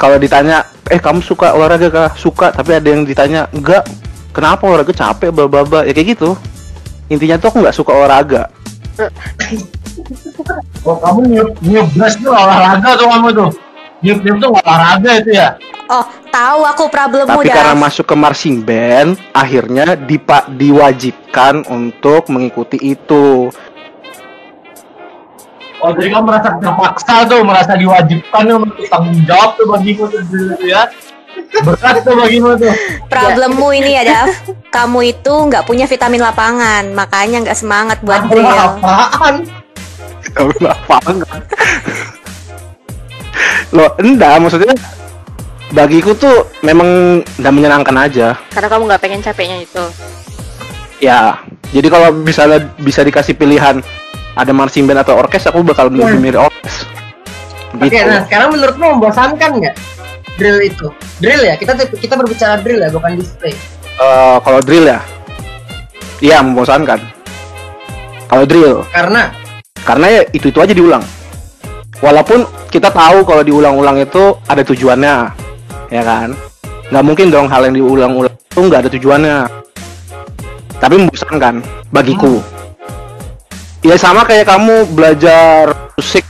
kalau 0.00 0.16
ditanya, 0.16 0.64
eh 0.88 1.00
kamu 1.00 1.20
suka 1.24 1.52
olahraga 1.52 1.88
kah? 1.92 2.10
Suka, 2.16 2.50
tapi 2.52 2.76
ada 2.76 2.88
yang 2.88 3.04
ditanya, 3.04 3.48
enggak. 3.52 3.84
Kenapa 4.34 4.66
olahraga 4.66 4.90
capek, 4.90 5.30
bla 5.30 5.46
bla 5.46 5.62
bla. 5.62 5.80
Ya 5.86 5.94
kayak 5.94 6.18
gitu. 6.18 6.34
Intinya 7.12 7.38
tuh 7.38 7.52
aku 7.52 7.58
nggak 7.62 7.76
suka 7.76 7.92
olahraga. 7.94 8.48
Oh 10.84 10.96
kamu 10.98 11.40
gas 11.94 12.16
tuh 12.18 12.32
olahraga 12.32 12.90
tuh 12.96 13.06
kamu 13.12 13.28
tuh. 13.32 13.50
Niup 14.04 14.20
tuh 14.20 14.52
olahraga 14.52 15.10
itu 15.24 15.32
ya. 15.32 15.56
Oh, 15.88 16.04
tahu 16.28 16.60
aku 16.64 16.84
problemmu 16.92 17.40
Tapi 17.40 17.48
Daf. 17.48 17.56
karena 17.56 17.74
masuk 17.76 18.04
ke 18.04 18.16
marching 18.16 18.60
band, 18.60 19.16
akhirnya 19.32 19.96
dipa 19.96 20.44
diwajibkan 20.52 21.64
untuk 21.72 22.28
mengikuti 22.28 22.76
itu. 22.80 23.48
Oh 25.84 25.90
jadi 25.92 26.16
kamu 26.16 26.24
merasa 26.24 26.56
terpaksa 26.56 27.28
tuh, 27.28 27.40
merasa 27.44 27.72
diwajibkan 27.76 28.42
tuh 28.48 28.56
untuk 28.64 28.86
tanggung 28.88 29.20
jawab 29.28 29.56
tuh 29.56 29.66
bagimu 29.72 30.04
tuh 30.08 30.20
tuh 30.24 30.64
ya. 30.64 30.88
Berat 31.60 32.00
tuh 32.00 32.16
bagimu 32.16 32.56
tuh. 32.56 32.72
Problemmu 33.08 33.68
ini 33.76 34.00
ya, 34.00 34.02
Daf. 34.04 34.32
Kamu 34.72 35.00
itu 35.04 35.32
nggak 35.32 35.68
punya 35.68 35.84
vitamin 35.84 36.24
lapangan, 36.24 36.92
makanya 36.96 37.44
nggak 37.44 37.58
semangat 37.60 38.00
buat 38.00 38.24
drill. 38.28 38.48
apaan? 38.48 39.44
Kamu 40.32 40.56
lapangan. 40.60 41.40
Loh, 43.74 43.90
enggak, 43.98 44.38
maksudnya 44.38 44.70
bagiku 45.74 46.14
tuh 46.14 46.46
memang 46.62 47.20
nggak 47.34 47.52
menyenangkan 47.52 47.96
aja. 47.98 48.38
karena 48.48 48.68
kamu 48.70 48.82
nggak 48.86 49.02
pengen 49.02 49.20
capeknya 49.20 49.58
itu 49.60 49.84
Ya, 51.02 51.36
jadi 51.68 51.90
kalau 51.90 52.14
misalnya 52.14 52.70
bisa 52.78 53.02
dikasih 53.02 53.34
pilihan 53.34 53.82
ada 54.32 54.52
marching 54.54 54.86
band 54.86 55.02
atau 55.02 55.18
orkes, 55.18 55.44
aku 55.44 55.60
bakal 55.60 55.90
lebih 55.90 56.16
milih 56.16 56.46
orkes. 56.46 56.86
Oke, 57.74 57.90
Gitu. 57.90 58.06
nah 58.06 58.22
sekarang 58.24 58.54
menurutmu 58.54 58.86
membosankan 58.96 59.50
nggak 59.58 59.74
drill 60.38 60.62
itu? 60.62 60.86
Drill 61.18 61.42
ya, 61.42 61.58
kita 61.58 61.74
kita 61.90 62.14
berbicara 62.14 62.62
drill 62.62 62.78
ya, 62.78 62.88
bukan 62.88 63.18
display. 63.18 63.52
Eh, 63.94 64.36
kalau 64.40 64.62
drill 64.62 64.86
ya, 64.86 65.02
iya 66.18 66.38
membosankan. 66.40 67.02
Kalau 68.24 68.44
drill, 68.46 68.86
Karena 68.88 69.34
karena 69.84 70.06
ya 70.08 70.22
itu 70.30 70.48
itu 70.48 70.58
aja 70.58 70.72
diulang. 70.72 71.04
Walaupun 72.04 72.44
kita 72.68 72.92
tahu 72.92 73.24
kalau 73.24 73.40
diulang-ulang 73.40 73.96
itu 74.04 74.36
ada 74.44 74.60
tujuannya, 74.60 75.16
ya 75.88 76.02
kan? 76.04 76.36
Nggak 76.92 77.04
mungkin 77.08 77.32
dong 77.32 77.48
hal 77.48 77.64
yang 77.64 77.80
diulang-ulang 77.80 78.36
itu 78.36 78.60
nggak 78.60 78.80
ada 78.84 78.90
tujuannya. 78.92 79.38
Tapi 80.76 80.94
membosankan 81.00 81.64
bagiku. 81.88 82.44
Ya 83.80 83.96
sama 83.96 84.28
kayak 84.28 84.52
kamu 84.52 84.92
belajar 84.92 85.72
musik, 85.96 86.28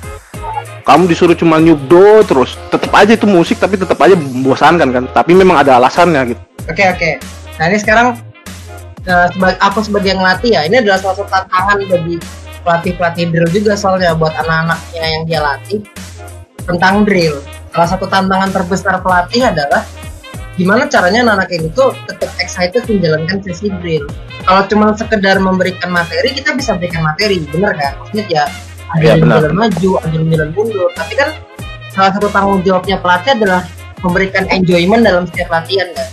kamu 0.87 1.11
disuruh 1.11 1.35
cuma 1.35 1.59
nyubdo 1.59 2.23
terus, 2.23 2.55
tetap 2.71 2.95
aja 2.95 3.19
itu 3.19 3.27
musik 3.27 3.59
tapi 3.59 3.75
tetap 3.75 3.99
aja 3.99 4.15
membosankan 4.15 4.89
kan. 4.95 5.05
Tapi 5.11 5.35
memang 5.35 5.59
ada 5.59 5.83
alasannya 5.83 6.39
gitu. 6.39 6.43
oke 6.71 6.85
oke. 6.95 7.11
Nah 7.59 7.65
ini 7.67 7.79
sekarang 7.83 8.15
seba- 9.03 9.59
aku 9.59 9.83
sebagai 9.83 10.15
yang 10.15 10.23
ngelatih 10.23 10.55
ya, 10.55 10.63
ini 10.71 10.87
adalah 10.87 11.03
salah 11.03 11.19
satu 11.19 11.27
tantangan 11.27 11.83
bagi 11.83 12.17
pelatih-pelatih 12.65 13.31
drill 13.31 13.49
juga 13.53 13.77
soalnya 13.77 14.17
buat 14.17 14.33
anak-anaknya 14.35 15.05
yang 15.05 15.23
dia 15.29 15.41
latih 15.45 15.85
tentang 16.65 17.05
drill. 17.05 17.39
Salah 17.71 17.89
satu 17.91 18.09
tantangan 18.09 18.51
terbesar 18.51 18.99
pelatih 19.05 19.45
adalah 19.53 19.85
gimana 20.57 20.87
caranya 20.89 21.27
anak-anak 21.29 21.51
ini 21.53 21.69
tuh 21.77 21.93
tetap 22.09 22.31
excited 22.41 22.83
menjalankan 22.89 23.39
sesi 23.45 23.69
drill. 23.83 24.09
Kalau 24.45 24.63
cuma 24.71 24.87
sekedar 24.97 25.37
memberikan 25.43 25.93
materi, 25.93 26.33
kita 26.33 26.57
bisa 26.57 26.75
berikan 26.79 27.05
materi, 27.05 27.45
bener 27.53 27.77
kan? 27.77 27.93
Maksudnya 28.01 28.25
ya 28.33 28.45
ada 28.95 29.03
Iya, 29.03 29.13
yang 29.19 29.29
jalan 29.29 29.55
maju, 29.57 29.91
ada 30.01 30.15
yang 30.15 30.27
jalan 30.31 30.49
mundur. 30.55 30.89
Tapi 30.95 31.13
kan 31.19 31.29
salah 31.91 32.11
satu 32.15 32.29
tanggung 32.31 32.63
jawabnya 32.63 32.97
pelatih 33.03 33.35
adalah 33.35 33.61
memberikan 34.05 34.45
enjoyment 34.53 35.03
dalam 35.03 35.25
setiap 35.27 35.49
latihan 35.51 35.89
kan. 35.97 36.09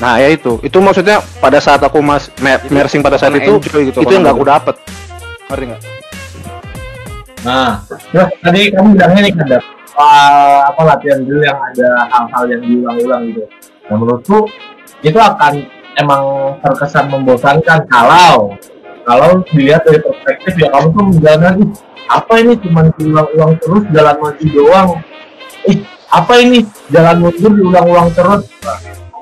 Nah 0.00 0.16
ya 0.16 0.32
itu, 0.32 0.56
itu 0.64 0.78
maksudnya 0.80 1.20
pada 1.44 1.60
saat 1.60 1.84
aku 1.84 2.00
mas 2.00 2.32
me- 2.40 2.62
mersing 2.72 3.04
pada 3.04 3.20
saat 3.20 3.36
itu, 3.36 3.60
enjoy 3.60 3.92
gitu, 3.92 4.00
itu 4.00 4.12
yang 4.16 4.24
nggak 4.24 4.36
aku 4.38 4.46
dapet. 4.48 4.74
Ngerti 5.50 5.64
nggak? 5.66 5.82
Nah, 7.40 7.82
terus 7.88 8.30
tadi 8.38 8.60
kamu 8.70 8.88
bilangnya 8.94 9.20
nih 9.26 9.34
ada 9.34 9.58
uh, 9.96 10.58
apa 10.70 10.80
latihan 10.86 11.20
drill 11.24 11.42
yang 11.42 11.58
ada 11.58 11.88
hal-hal 12.08 12.44
yang 12.52 12.62
diulang-ulang 12.62 13.22
gitu. 13.32 13.44
Nah 13.90 13.96
menurutku 13.98 14.38
itu 15.02 15.18
akan 15.18 15.66
emang 15.98 16.22
terkesan 16.62 17.10
membosankan 17.10 17.88
kalau 17.88 18.54
kalau 19.02 19.42
dilihat 19.50 19.82
dari 19.82 19.98
perspektif 19.98 20.52
ya 20.60 20.68
kamu 20.70 20.86
tuh 20.94 21.04
menjalankan 21.10 21.54
"Ih, 21.64 21.70
apa 22.06 22.32
ini 22.38 22.52
cuma 22.60 22.80
diulang-ulang 22.94 23.52
terus 23.58 23.82
jalan 23.90 24.16
maju 24.20 24.44
doang. 24.52 24.90
Ih 25.66 25.80
apa 26.10 26.32
ini 26.42 26.58
jalan 26.92 27.16
mundur 27.24 27.52
diulang-ulang 27.56 28.08
terus. 28.14 28.42
Nah, 28.62 28.78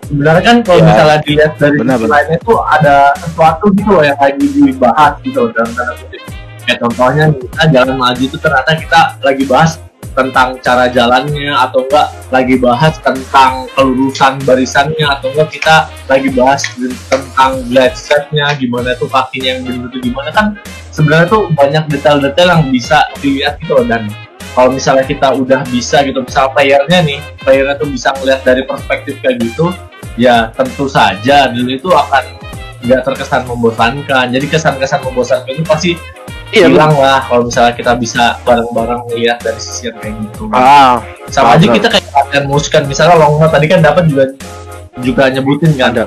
sebenarnya 0.08 0.42
kan 0.42 0.56
kalau 0.64 0.80
Ya. 0.80 0.86
misalnya 0.88 1.18
dilihat 1.22 1.52
dari 1.60 1.76
Benar, 1.78 1.98
sisi 2.00 2.08
lainnya 2.08 2.36
itu 2.40 2.54
ada 2.56 2.96
sesuatu 3.20 3.64
gitu 3.76 3.90
loh 3.92 4.04
yang 4.04 4.18
lagi 4.18 4.46
dibahas 4.48 5.12
gitu 5.20 5.38
loh 5.44 5.50
dalam 5.52 5.70
tanda 5.76 5.92
kutip. 6.00 6.22
Kayak 6.64 6.78
contohnya 6.84 7.24
nih, 7.32 7.38
kita 7.44 7.64
jalan 7.72 7.96
maju 7.96 8.22
itu 8.24 8.36
ternyata 8.36 8.70
kita 8.76 9.00
lagi 9.24 9.44
bahas 9.48 9.72
tentang 10.18 10.48
cara 10.58 10.84
jalannya 10.90 11.54
atau 11.54 11.86
enggak 11.86 12.08
lagi 12.34 12.54
bahas 12.58 12.94
tentang 12.98 13.70
kelurusan 13.78 14.34
barisannya 14.42 15.06
atau 15.06 15.30
enggak 15.30 15.48
kita 15.54 15.76
lagi 16.10 16.28
bahas 16.34 16.66
tentang 17.06 17.52
glide 17.70 17.94
setnya 17.94 18.50
gimana 18.58 18.98
tuh 18.98 19.06
kakinya 19.06 19.48
yang 19.54 19.60
benar 19.62 19.86
itu 19.94 19.98
gimana. 20.10 20.28
Kan 20.34 20.46
sebenarnya 20.90 21.26
tuh 21.30 21.42
banyak 21.54 21.84
detail-detail 21.86 22.48
yang 22.50 22.64
bisa 22.72 23.06
dilihat 23.22 23.62
gitu 23.62 23.78
loh 23.78 23.86
dan 23.86 24.10
kalau 24.58 24.74
misalnya 24.74 25.06
kita 25.06 25.30
udah 25.38 25.62
bisa 25.70 26.02
gitu 26.02 26.18
misal 26.18 26.50
playernya 26.50 26.98
nih 27.06 27.22
playernya 27.46 27.78
tuh 27.78 27.86
bisa 27.86 28.10
ngeliat 28.18 28.42
dari 28.42 28.66
perspektif 28.66 29.14
kayak 29.22 29.38
gitu 29.38 29.70
ya 30.18 30.50
tentu 30.52 30.90
saja. 30.90 31.48
Dulu 31.48 31.70
itu 31.70 31.88
akan 31.94 32.24
nggak 32.82 33.00
terkesan 33.06 33.46
membosankan. 33.46 34.34
Jadi 34.34 34.46
kesan-kesan 34.50 35.00
membosankan 35.06 35.54
itu 35.54 35.64
pasti 35.64 35.92
Iya, 36.48 36.72
hilang 36.72 36.96
lah 36.96 37.28
kalau 37.28 37.44
misalnya 37.44 37.76
kita 37.76 37.92
bisa 38.00 38.40
bareng-bareng 38.40 39.04
melihat 39.12 39.36
dari 39.44 39.60
sisi 39.60 39.92
yang 39.92 40.00
kayak 40.00 40.16
gitu. 40.16 40.48
Ah, 40.56 41.04
sama 41.28 41.60
aja 41.60 41.68
benar. 41.68 41.76
kita 41.76 41.88
kayak 41.92 42.08
latihan 42.08 42.44
musik 42.48 42.72
kan. 42.72 42.88
Misalnya 42.88 43.20
long 43.20 43.36
note 43.36 43.52
tadi 43.52 43.66
kan 43.68 43.84
dapat 43.84 44.08
juga 44.08 44.24
juga 45.04 45.22
nyebutin 45.28 45.76
kan. 45.76 45.92
Ada. 45.92 46.04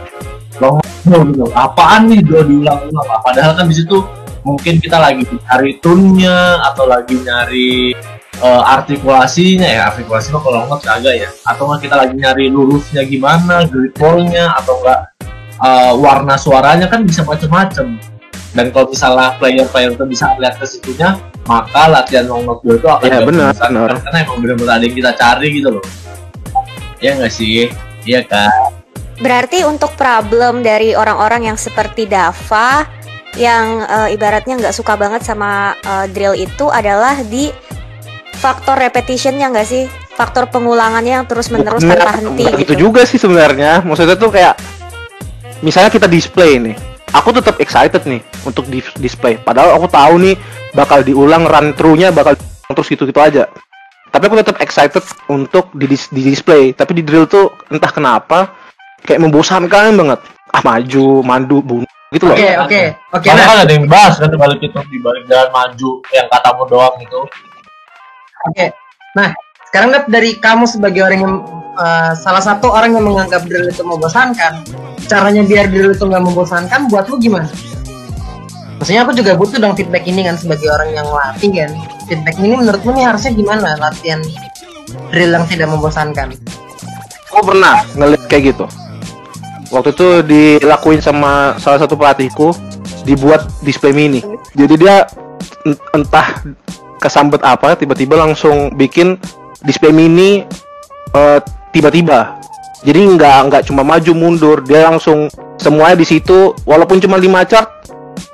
long 0.58 0.82
note 0.82 1.30
gitu. 1.30 1.46
Apaan 1.53 2.10
nih? 2.10 2.25
Udah 2.25 2.41
diulang-ulang 2.50 3.08
padahal 3.22 3.53
kan 3.53 3.70
di 3.70 3.75
situ 3.77 4.01
mungkin 4.41 4.82
kita 4.82 4.98
lagi 4.98 5.22
cari 5.46 5.77
tune-nya 5.77 6.65
atau 6.74 6.89
lagi 6.89 7.22
nyari 7.22 7.94
eh, 8.41 8.63
artikulasinya 8.65 9.69
ya 9.69 9.93
artikulasi 9.93 10.33
mah 10.33 10.41
kalau 10.41 10.65
note 10.65 10.83
kagak 10.83 11.15
ya. 11.21 11.29
Atau 11.45 11.69
nggak 11.69 11.86
kita 11.86 11.95
lagi 11.95 12.13
nyari 12.17 12.45
lurusnya 12.50 13.05
gimana 13.05 13.69
grip 13.69 13.93
ball-nya 13.95 14.57
atau 14.57 14.81
enggak 14.81 15.00
eh, 15.62 15.93
warna 15.95 16.36
suaranya 16.36 16.89
kan 16.89 17.05
bisa 17.05 17.21
macam-macam 17.21 18.01
dan 18.51 18.65
kalau 18.75 18.88
misalnya 18.91 19.36
player-player 19.39 19.95
itu 19.95 20.05
bisa 20.07 20.27
melihat 20.36 20.60
ke 20.60 20.65
situnya 20.67 21.15
maka 21.48 21.88
latihan 21.88 22.27
long 22.27 22.43
note 22.43 22.62
gue 22.62 22.75
itu 22.77 22.88
akan 22.88 23.07
nggak 23.07 23.27
benar, 23.27 23.51
benar. 23.55 23.89
karena 24.03 24.17
emang 24.27 24.38
benar-benar 24.43 24.74
ada 24.77 24.86
yang 24.86 24.95
kita 24.95 25.12
cari 25.17 25.48
gitu 25.57 25.69
loh. 25.79 25.86
Ya 27.01 27.17
nggak 27.17 27.33
sih? 27.33 27.71
Iya 28.05 28.21
kan? 28.27 28.51
Berarti 29.17 29.65
untuk 29.65 29.93
problem 29.98 30.62
dari 30.62 30.93
orang-orang 30.93 31.50
yang 31.50 31.57
seperti 31.57 32.05
Dava 32.05 32.86
yang 33.39 33.88
eh, 33.88 34.15
ibaratnya 34.15 34.60
nggak 34.60 34.75
suka 34.75 35.00
banget 35.00 35.24
sama 35.24 35.74
eh, 35.79 36.05
drill 36.12 36.36
itu 36.36 36.67
adalah 36.67 37.15
di 37.25 37.50
faktor 38.41 38.75
repetitionnya 38.75 39.53
nggak 39.53 39.67
sih? 39.69 39.86
Faktor 40.17 40.50
pengulangannya 40.50 41.21
yang 41.21 41.25
terus 41.29 41.53
menerus 41.53 41.86
tanpa 41.86 42.17
henti 42.17 42.50
gitu. 42.50 42.57
Itu 42.65 42.74
juga 42.74 43.05
sih 43.05 43.21
sebenarnya. 43.21 43.86
Maksudnya 43.86 44.17
tuh 44.17 44.33
kayak 44.33 44.57
misalnya 45.62 45.93
kita 45.93 46.10
display 46.10 46.57
nih. 46.57 46.75
Aku 47.12 47.29
tetap 47.36 47.60
excited 47.62 48.01
nih 48.07 48.24
untuk 48.41 48.65
di 48.65 48.81
display. 48.98 49.38
Padahal 49.38 49.77
aku 49.77 49.86
tahu 49.86 50.17
nih 50.17 50.36
bakal 50.74 51.05
diulang 51.05 51.45
run 51.45 51.75
through-nya 51.77 52.10
bakal 52.10 52.33
terus 52.71 52.88
gitu-gitu 52.89 53.19
aja. 53.21 53.45
Tapi 54.12 54.24
aku 54.27 54.36
tetap 54.43 54.57
excited 54.60 55.03
untuk 55.27 55.71
di, 55.71 55.88
dis- 55.88 56.12
di 56.12 56.24
display. 56.24 56.71
Tapi 56.71 57.00
di 57.00 57.03
drill 57.03 57.27
tuh 57.27 57.51
entah 57.69 57.91
kenapa 57.91 58.51
kayak 59.03 59.21
membosankan 59.21 59.93
banget 59.95 60.19
ah 60.51 60.62
maju 60.62 61.24
mandu 61.24 61.57
bunuh 61.63 61.89
gitu 62.12 62.27
loh 62.27 62.36
Oke, 62.36 62.51
oke, 62.60 62.81
oke. 63.15 63.24
Karena 63.24 63.39
Nah, 63.39 63.48
kan 63.48 63.57
ada 63.63 63.71
yang 63.71 63.88
bahas 63.88 64.19
kan 64.19 64.27
di 64.27 64.36
balik 64.36 64.60
itu 64.60 64.79
di 64.91 65.00
balik 65.00 65.24
jalan 65.31 65.48
maju 65.50 65.91
yang 66.12 66.27
katamu 66.27 66.63
doang 66.67 66.95
itu. 67.00 67.21
Oke. 68.50 68.74
Nah, 69.13 69.29
sekarang 69.69 69.89
Nat, 69.93 70.05
dari 70.07 70.39
kamu 70.39 70.65
sebagai 70.65 71.01
orang 71.05 71.19
yang 71.21 71.36
eh, 71.77 72.13
salah 72.17 72.41
satu 72.41 72.71
orang 72.71 72.95
yang 72.95 73.05
menganggap 73.05 73.45
drill 73.45 73.67
itu 73.67 73.83
membosankan, 73.86 74.65
caranya 75.05 75.43
biar 75.45 75.69
drill 75.69 75.93
itu 75.93 76.03
nggak 76.07 76.24
membosankan 76.24 76.89
buat 76.89 77.05
lu 77.12 77.19
gimana? 77.21 77.50
Maksudnya 78.81 79.05
aku 79.05 79.13
juga 79.13 79.38
butuh 79.38 79.62
dong 79.62 79.77
feedback 79.77 80.10
ini 80.10 80.25
kan 80.25 80.41
sebagai 80.41 80.65
orang 80.74 80.89
yang 80.89 81.05
latih 81.05 81.53
kan. 81.53 81.71
Feedback 82.10 82.36
ini 82.41 82.57
menurutmu 82.57 82.98
nih 82.98 83.05
harusnya 83.05 83.31
gimana 83.38 83.77
latihan 83.77 84.19
drill 85.13 85.31
yang 85.38 85.45
tidak 85.45 85.69
membosankan? 85.69 86.33
aku 87.31 87.55
pernah 87.55 87.88
ngeliat 87.95 88.24
kayak 88.27 88.43
gitu 88.53 88.65
waktu 89.71 89.95
itu 89.95 90.07
dilakuin 90.27 91.00
sama 91.00 91.55
salah 91.63 91.79
satu 91.79 91.95
pelatihku 91.95 92.51
dibuat 93.07 93.48
display 93.63 93.95
mini 93.95 94.19
jadi 94.51 94.75
dia 94.75 94.95
en- 95.63 95.79
entah 95.95 96.43
kesambet 97.01 97.41
apa 97.41 97.74
tiba-tiba 97.74 98.13
langsung 98.13 98.70
bikin 98.77 99.17
display 99.65 99.89
mini 99.89 100.46
eh, 101.17 101.39
tiba-tiba. 101.74 102.38
Jadi 102.81 102.98
nggak 103.17 103.39
nggak 103.50 103.63
cuma 103.65 103.81
maju 103.81 104.12
mundur. 104.13 104.62
Dia 104.62 104.89
langsung 104.89 105.25
semuanya 105.58 105.98
di 105.98 106.05
situ 106.05 106.53
walaupun 106.65 107.01
cuma 107.01 107.17
lima 107.17 107.41
chart 107.46 107.81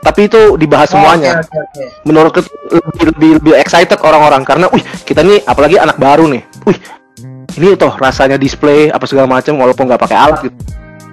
tapi 0.04 0.28
itu 0.28 0.56
dibahas 0.60 0.92
semuanya. 0.92 1.44
Oke, 1.44 1.48
oke, 1.48 1.60
oke. 1.64 1.84
menurutku 2.08 2.40
tuh 2.44 2.56
lebih, 2.72 3.04
lebih 3.12 3.30
lebih 3.40 3.54
excited 3.60 4.00
orang-orang. 4.04 4.44
Karena 4.44 4.68
wih 4.72 4.84
kita 5.04 5.24
nih 5.24 5.44
apalagi 5.48 5.80
anak 5.80 5.96
baru 6.00 6.28
nih. 6.28 6.44
Wih 6.68 6.80
ini 7.58 7.74
toh 7.74 7.92
rasanya 7.98 8.38
display 8.38 8.94
apa 8.94 9.04
segala 9.10 9.26
macam 9.26 9.58
walaupun 9.58 9.90
nggak 9.90 10.02
pakai 10.04 10.18
alat 10.18 10.40
gitu. 10.48 10.58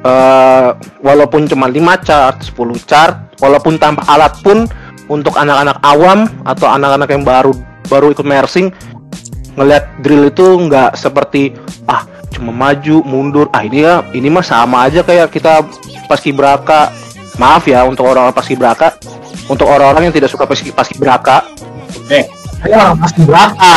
Eh, 0.04 0.70
walaupun 1.00 1.48
cuma 1.48 1.64
5 1.64 1.80
chart 2.04 2.36
10 2.52 2.76
chart 2.84 3.16
walaupun 3.40 3.80
tanpa 3.80 4.04
alat 4.04 4.36
pun 4.44 4.68
untuk 5.08 5.36
anak-anak 5.36 5.78
awam 5.84 6.26
atau 6.44 6.68
anak-anak 6.70 7.08
yang 7.12 7.22
baru 7.22 7.52
baru 7.88 8.16
ikut 8.16 8.24
mersing 8.24 8.72
ngelihat 9.54 9.84
drill 10.02 10.32
itu 10.32 10.46
nggak 10.66 10.98
seperti 10.98 11.54
ah 11.86 12.02
cuma 12.34 12.50
maju 12.50 13.04
mundur. 13.06 13.46
Ah 13.54 13.62
ini 13.62 13.86
ya 13.86 14.02
ini 14.10 14.26
mah 14.26 14.42
sama 14.42 14.90
aja 14.90 15.06
kayak 15.06 15.30
kita 15.30 15.62
paskibraka 16.10 16.90
maaf 17.38 17.66
ya 17.68 17.86
untuk 17.86 18.08
orang-orang 18.08 18.34
paskibraka 18.34 18.98
untuk 19.46 19.68
orang-orang 19.68 20.10
yang 20.10 20.14
tidak 20.14 20.32
suka 20.32 20.48
paski 20.48 20.74
paskibraka 20.74 21.44
Eh, 22.12 22.24
saya 22.60 22.74
orang 22.84 22.98
pasti 23.00 23.20
berapa? 23.24 23.70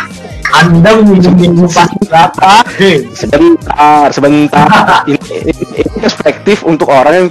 Anda 0.60 0.90
menyinggung 0.98 1.70
pasti 1.70 1.98
berapa? 2.02 2.66
Hei, 2.74 3.06
sebentar 3.14 4.10
sebentar. 4.10 4.66
Ini, 5.10 5.16
ini, 5.46 5.52
ini 5.86 5.96
perspektif 6.02 6.66
untuk 6.66 6.90
orang 6.90 7.14
yang 7.14 7.28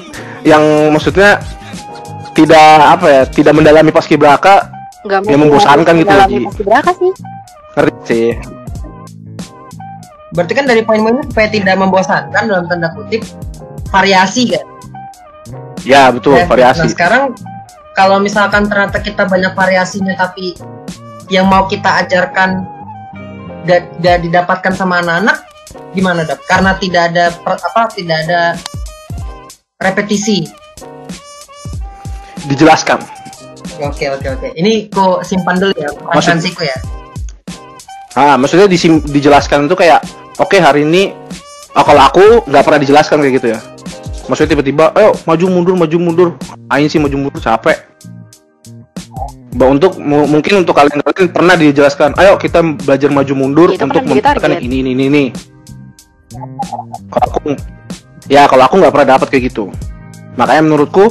yang 0.47 0.63
maksudnya 0.95 1.43
tidak 2.33 2.61
apa 2.83 3.05
ya 3.07 3.21
tidak 3.27 3.53
mendalami 3.55 3.89
paskibraka 3.89 4.69
nggak 5.07 5.31
Ya, 5.31 5.37
membosankan 5.39 5.95
gitu, 6.03 6.11
Ji. 6.27 6.39
berapa 6.63 6.91
sih 6.91 7.11
ngerti 7.75 8.01
sih 8.05 8.29
Berarti 10.29 10.53
kan 10.53 10.69
dari 10.69 10.85
poin-poinnya 10.85 11.25
supaya 11.25 11.49
tidak 11.49 11.73
membosankan 11.73 12.43
dalam 12.45 12.69
tanda 12.69 12.93
kutip 12.93 13.25
variasi 13.89 14.53
kan? 14.53 14.65
ya 15.81 16.11
betul 16.13 16.37
Ya, 16.37 16.45
variasi 16.45 16.85
Nah 16.85 16.91
sekarang 16.91 17.23
kalau 17.97 18.21
misalkan 18.21 18.69
ternyata 18.69 19.01
kita 19.01 19.25
banyak 19.25 19.57
variasinya 19.57 20.13
tapi 20.13 20.53
yang 21.33 21.49
mau 21.49 21.65
kita 21.65 22.05
ajarkan 22.05 22.61
gak, 23.65 23.89
gak 24.01 24.17
didapatkan 24.21 24.73
sama 24.77 25.01
anak-anak 25.01 25.41
gimana 25.93 26.21
dap? 26.25 26.41
Karena 26.45 26.77
tidak 26.77 27.09
ada 27.13 27.25
per- 27.33 27.61
apa 27.61 27.81
tidak 27.93 28.17
ada 28.27 28.41
repetisi. 29.79 30.45
Dijelaskan 32.49 32.99
Oke 33.79 34.11
oke 34.11 34.27
oke. 34.27 34.47
Ini 34.59 34.91
ku 34.91 35.23
simpan 35.23 35.55
dulu 35.55 35.71
ya 35.71 35.87
ya. 36.59 36.75
ah 38.17 38.35
maksudnya 38.35 38.67
disim- 38.67 39.05
dijelaskan 39.05 39.69
itu 39.69 39.75
kayak 39.77 40.03
oke 40.35 40.57
hari 40.57 40.83
ini 40.83 41.15
oh, 41.71 41.83
kalau 41.85 42.01
aku 42.03 42.23
nggak 42.43 42.63
pernah 42.65 42.79
dijelaskan 42.81 43.23
kayak 43.23 43.33
gitu 43.39 43.47
ya 43.55 43.59
maksudnya 44.27 44.51
tiba-tiba 44.51 44.91
ayo 44.93 45.15
maju 45.23 45.45
mundur 45.47 45.75
maju 45.77 45.97
mundur 45.97 46.29
ain 46.67 46.85
sih 46.85 46.99
maju 46.99 47.15
mundur 47.15 47.39
capek 47.39 47.77
Mbak 49.49 49.67
untuk 49.69 49.91
mu- 49.97 50.27
mungkin 50.27 50.61
untuk 50.61 50.75
kalian 50.75 50.99
kalian 50.99 51.27
pernah 51.31 51.55
dijelaskan 51.55 52.13
ayo 52.19 52.35
kita 52.35 52.59
belajar 52.83 53.09
maju 53.09 53.33
mundur 53.33 53.69
Itu 53.71 53.79
kan 53.79 53.87
untuk 53.87 54.01
di 54.03 54.09
mempertahankan 54.11 54.51
target. 54.57 54.65
ini 54.67 54.75
ini 54.83 54.91
ini 54.91 55.03
ini 55.07 55.23
kalau 57.07 57.27
aku 57.31 57.39
ya 58.27 58.43
kalau 58.45 58.63
aku 58.65 58.75
nggak 58.77 58.93
pernah 58.93 59.07
dapat 59.15 59.27
kayak 59.31 59.43
gitu 59.53 59.71
makanya 60.35 60.61
menurutku 60.67 61.09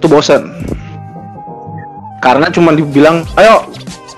itu 0.00 0.08
bosen 0.08 0.48
karena 2.24 2.48
cuma 2.48 2.72
dibilang 2.72 3.28
ayo 3.36 3.68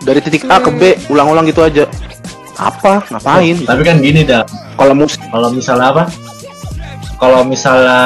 dari 0.02 0.22
titik 0.22 0.46
A 0.46 0.62
ke 0.62 0.70
B 0.70 0.82
ulang-ulang 1.10 1.46
gitu 1.50 1.62
aja 1.62 1.90
apa 2.54 3.02
ngapain 3.10 3.66
tapi 3.66 3.82
kan 3.82 3.98
gini 3.98 4.22
dah. 4.22 4.46
kalau 4.78 4.94
musik 4.94 5.18
Kalau 5.32 5.48
misalnya 5.50 5.88
apa? 5.96 6.04
Kalau 7.16 7.46
misalnya 7.46 8.00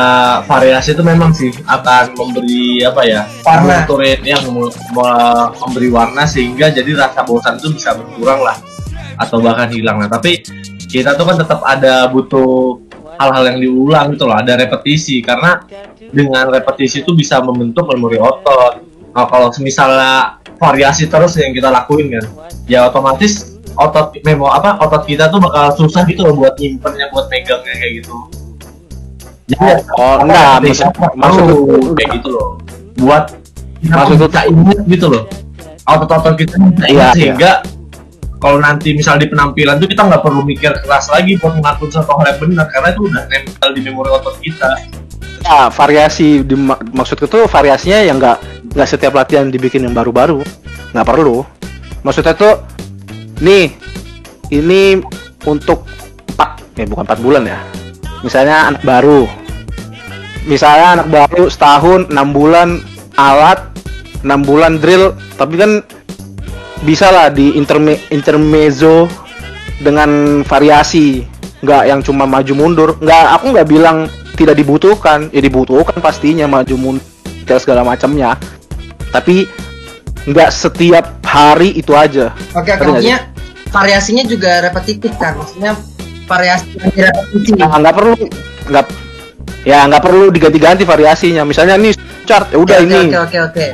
variasi 0.44 0.92
itu 0.92 1.00
memang 1.00 1.32
sih 1.32 1.48
akan 1.64 2.12
memberi 2.20 2.84
apa 2.84 3.00
ya? 3.02 3.24
Warna. 3.42 3.88
Yang 4.20 4.52
mem- 4.52 4.76
me- 4.92 5.48
memberi 5.56 5.88
warna 5.88 6.28
sehingga 6.28 6.68
jadi 6.68 6.92
rasa 6.92 7.24
bosan 7.24 7.56
itu 7.56 7.72
bisa 7.80 7.96
berkurang 7.96 8.44
lah 8.44 8.60
atau 9.16 9.40
bahkan 9.40 9.72
hilang 9.72 10.04
lah. 10.04 10.12
Tapi 10.12 10.44
kita 10.84 11.16
tuh 11.16 11.24
kan 11.32 11.40
tetap 11.40 11.64
ada 11.64 12.06
butuh 12.12 12.76
hal-hal 13.16 13.56
yang 13.56 13.58
diulang 13.58 14.06
gitu 14.12 14.28
loh, 14.28 14.36
ada 14.36 14.52
repetisi 14.60 15.24
karena 15.24 15.64
dengan 16.16 16.48
repetisi 16.48 17.04
itu 17.04 17.12
bisa 17.12 17.44
membentuk 17.44 17.84
memori 17.92 18.16
otot. 18.16 18.80
Nah, 19.12 19.28
kalau 19.28 19.52
misalnya 19.60 20.40
variasi 20.56 21.04
terus 21.04 21.36
yang 21.36 21.52
kita 21.52 21.68
lakuin 21.68 22.08
kan, 22.16 22.24
ya 22.64 22.88
otomatis 22.88 23.56
otot 23.76 24.16
memo 24.24 24.48
apa 24.48 24.80
otot 24.80 25.04
kita 25.04 25.28
tuh 25.28 25.36
bakal 25.36 25.68
susah 25.76 26.08
gitu 26.08 26.24
loh 26.24 26.32
buat 26.32 26.56
nyimpennya 26.56 27.12
buat 27.12 27.28
megangnya 27.28 27.74
kayak 27.76 27.92
gitu. 28.00 28.16
Jadi 29.46 29.66
oh 30.00 30.16
enggak 30.24 30.64
maksud 30.64 30.90
maksud 31.14 31.44
kayak 31.94 32.10
gitu 32.18 32.28
loh. 32.32 32.48
Buat 32.96 33.24
kita 33.84 33.94
Maksud- 33.94 34.18
bisa 34.26 34.42
ingat 34.48 34.78
gitu 34.88 35.06
loh. 35.12 35.22
Otot-otot 35.86 36.34
kita 36.34 36.54
Iya, 36.58 36.90
iya. 36.90 37.06
sehingga 37.14 37.50
kalau 38.42 38.58
nanti 38.58 38.90
misal 38.90 39.16
di 39.22 39.30
penampilan 39.30 39.78
tuh 39.78 39.86
kita 39.86 40.02
nggak 40.02 40.22
perlu 40.24 40.42
mikir 40.42 40.72
keras 40.82 41.08
lagi 41.12 41.38
buat 41.38 41.56
ngatur 41.62 41.88
satu 41.94 42.10
hal 42.18 42.34
yang 42.34 42.38
benar 42.42 42.66
karena 42.68 42.88
itu 42.90 43.00
udah 43.06 43.22
nempel 43.30 43.68
di 43.70 43.80
memori 43.86 44.10
otot 44.10 44.36
kita. 44.42 44.70
Ya 45.46 45.70
variasi 45.70 46.42
di, 46.42 46.58
maksudku 46.90 47.30
tuh 47.30 47.46
variasinya 47.46 48.02
yang 48.02 48.18
enggak 48.18 48.42
nggak 48.74 48.88
setiap 48.90 49.14
latihan 49.14 49.46
dibikin 49.46 49.86
yang 49.86 49.94
baru-baru. 49.94 50.42
Nggak 50.90 51.06
perlu. 51.06 51.46
Maksudnya 52.02 52.34
tuh 52.34 52.66
nih 53.38 53.70
ini 54.50 55.00
untuk 55.46 55.86
empat 56.34 56.50
ya 56.74 56.84
bukan 56.90 57.04
empat 57.06 57.20
bulan 57.22 57.42
ya. 57.46 57.58
Misalnya 58.26 58.74
anak 58.74 58.82
baru. 58.82 59.30
Misalnya 60.46 61.02
anak 61.02 61.08
baru 61.10 61.46
setahun 61.50 62.10
enam 62.10 62.34
bulan 62.34 62.82
alat 63.14 63.62
enam 64.26 64.42
bulan 64.42 64.82
drill. 64.82 65.14
Tapi 65.38 65.54
kan 65.54 65.70
bisa 66.82 67.10
lah 67.14 67.30
di 67.30 67.54
interme 67.54 68.02
intermezzo 68.10 69.06
dengan 69.78 70.42
variasi. 70.42 71.22
Nggak 71.62 71.82
yang 71.86 72.00
cuma 72.02 72.26
maju 72.26 72.52
mundur. 72.54 72.90
Nggak 72.98 73.24
aku 73.40 73.46
nggak 73.54 73.68
bilang 73.70 74.10
tidak 74.36 74.54
dibutuhkan 74.54 75.32
ya 75.32 75.40
dibutuhkan 75.40 75.96
pastinya 75.98 76.46
maju 76.46 76.74
mundur 76.76 77.04
dan 77.48 77.58
segala 77.58 77.82
macamnya 77.82 78.36
tapi 79.10 79.48
nggak 80.26 80.50
setiap 80.50 81.22
hari 81.24 81.72
itu 81.72 81.94
aja 81.94 82.34
Oke, 82.52 82.74
maksudnya 82.74 83.30
variasinya 83.70 84.24
juga 84.26 84.62
repetitif 84.62 85.14
kan? 85.16 85.38
Maksudnya 85.38 85.78
variasi 86.26 86.74
yang 86.74 86.90
direpetisi. 86.90 87.54
Nah, 87.54 87.78
nggak 87.78 87.94
perlu 87.94 88.14
nggak 88.66 88.84
ya 89.62 89.78
nggak 89.86 90.02
perlu 90.02 90.30
diganti-ganti 90.34 90.82
variasinya 90.82 91.42
misalnya 91.46 91.78
nih 91.78 91.94
chart 92.26 92.50
ya 92.50 92.58
udah 92.58 92.76
Oke, 92.82 92.86
ini 92.86 93.00
Oke 93.14 93.18
oke 93.18 93.38
oke. 93.50 93.66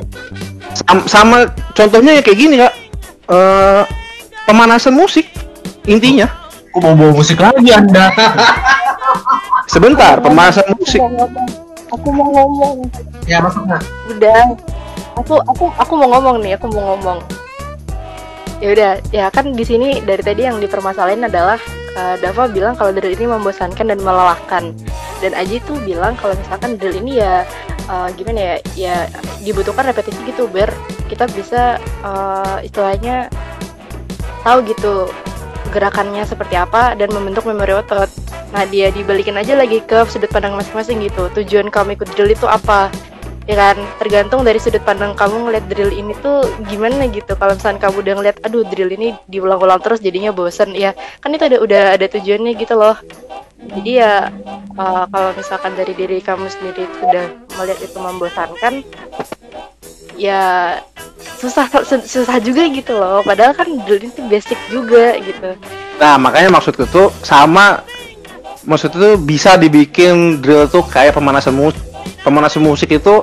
Sam- 0.72 1.09
sama 1.09 1.37
contohnya 1.72 2.20
ya 2.20 2.22
kayak 2.25 2.38
gini 2.38 2.57
kak 2.61 2.72
Eh, 3.22 3.83
pemanasan 4.44 4.92
musik 4.92 5.25
intinya 5.87 6.29
Aku 6.75 6.85
mau 6.85 6.92
bawa 6.92 7.12
musik 7.16 7.37
lagi 7.40 7.70
anda. 7.72 8.12
sebentar 9.72 10.20
pemanasan 10.20 10.68
musik 10.76 11.00
Aku 11.00 11.08
mau 11.08 11.24
ngomong. 11.24 11.48
Aku 11.92 12.08
mau 12.08 12.28
ngomong. 12.32 12.76
Ya 13.28 13.37
maksudnya. 13.44 13.76
Udah. 14.08 14.56
Aku 15.20 15.37
aku 15.44 15.64
aku 15.76 15.92
mau 16.00 16.08
ngomong 16.16 16.40
nih, 16.40 16.56
aku 16.56 16.72
mau 16.72 16.96
ngomong. 16.96 17.20
Ya 18.64 18.68
udah, 18.72 18.90
ya 19.12 19.26
kan 19.28 19.52
di 19.52 19.61
sini 19.61 20.00
dari 20.00 20.24
tadi 20.24 20.48
yang 20.48 20.56
dipermasalahin 20.56 21.28
adalah 21.28 21.61
eh, 21.92 22.16
Dava 22.16 22.48
bilang 22.48 22.72
kalau 22.80 22.96
drill 22.96 23.12
ini 23.12 23.28
membosankan 23.28 23.92
dan 23.92 24.00
melelahkan. 24.00 24.72
Dan 25.20 25.37
Aji 25.37 25.61
tuh 25.68 25.76
bilang 25.85 26.16
kalau 26.16 26.32
misalkan 26.32 26.80
drill 26.80 26.96
ini 26.96 27.20
ya 27.20 27.44
eh, 27.92 28.08
gimana 28.16 28.40
ya, 28.40 28.54
ya 28.72 28.96
dibutuhkan 29.44 29.85
repetisi 29.85 30.16
gitu 30.24 30.48
biar 30.48 30.72
kita 31.12 31.28
bisa 31.28 31.76
eh, 32.00 32.56
istilahnya 32.64 33.28
tahu 34.48 34.64
gitu 34.64 35.12
gerakannya 35.76 36.24
seperti 36.24 36.56
apa 36.56 36.96
dan 36.96 37.12
membentuk 37.12 37.44
memori 37.44 37.76
otot. 37.76 38.21
Nah 38.52 38.68
dia 38.68 38.92
dibalikin 38.92 39.34
aja 39.40 39.56
lagi 39.56 39.80
ke 39.80 40.04
sudut 40.12 40.28
pandang 40.28 40.52
masing-masing 40.54 41.00
gitu. 41.00 41.32
Tujuan 41.40 41.72
kamu 41.72 41.96
ikut 41.96 42.08
drill 42.12 42.36
itu 42.36 42.44
apa? 42.44 42.92
Ya 43.48 43.58
kan 43.58 43.74
tergantung 43.98 44.46
dari 44.46 44.60
sudut 44.62 44.84
pandang 44.86 45.18
kamu 45.18 45.48
ngeliat 45.48 45.64
drill 45.66 45.90
ini 45.90 46.12
tuh 46.20 46.44
gimana 46.68 47.08
gitu. 47.08 47.32
Kalau 47.34 47.56
misalnya 47.56 47.80
kamu 47.88 47.96
udah 48.04 48.14
ngeliat, 48.20 48.36
aduh 48.44 48.62
drill 48.68 48.92
ini 48.92 49.16
diulang-ulang 49.26 49.80
terus 49.80 49.98
jadinya 50.04 50.30
bosen. 50.30 50.76
Ya 50.76 50.92
kan 51.24 51.32
itu 51.32 51.48
ada 51.48 51.58
udah 51.58 51.82
ada 51.96 52.06
tujuannya 52.06 52.52
gitu 52.60 52.76
loh. 52.76 52.94
Jadi 53.62 53.90
ya 53.98 54.28
uh, 54.76 55.04
kalau 55.08 55.30
misalkan 55.34 55.72
dari 55.74 55.96
diri 55.96 56.20
kamu 56.20 56.46
sendiri 56.52 56.84
udah 57.02 57.24
melihat 57.56 57.80
itu 57.82 57.98
membosankan, 57.98 58.74
ya 60.20 60.42
susah 61.40 61.66
susah 62.14 62.36
juga 62.44 62.68
gitu 62.68 62.94
loh. 62.94 63.24
Padahal 63.24 63.56
kan 63.56 63.66
drill 63.88 64.06
itu 64.06 64.20
basic 64.28 64.60
juga 64.68 65.16
gitu. 65.18 65.56
Nah, 65.98 66.18
makanya 66.18 66.50
maksudku 66.58 66.82
tuh 66.90 67.14
sama 67.22 67.82
maksudnya 68.64 68.98
tuh 68.98 69.14
bisa 69.18 69.59
dibikin 69.59 70.38
drill 70.38 70.70
tuh 70.70 70.85
kayak 70.87 71.16
pemanasan 71.16 71.55
musik. 71.55 71.81
Pemanasan 72.22 72.62
musik 72.62 72.90
itu 72.94 73.18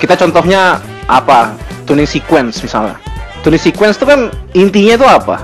kita 0.00 0.16
contohnya 0.16 0.80
apa? 1.08 1.52
Tuning 1.84 2.08
sequence 2.08 2.60
misalnya. 2.64 2.96
Tuning 3.44 3.60
sequence 3.60 3.96
itu 4.00 4.06
kan 4.08 4.32
intinya 4.56 4.94
tuh 4.96 5.08
apa? 5.08 5.36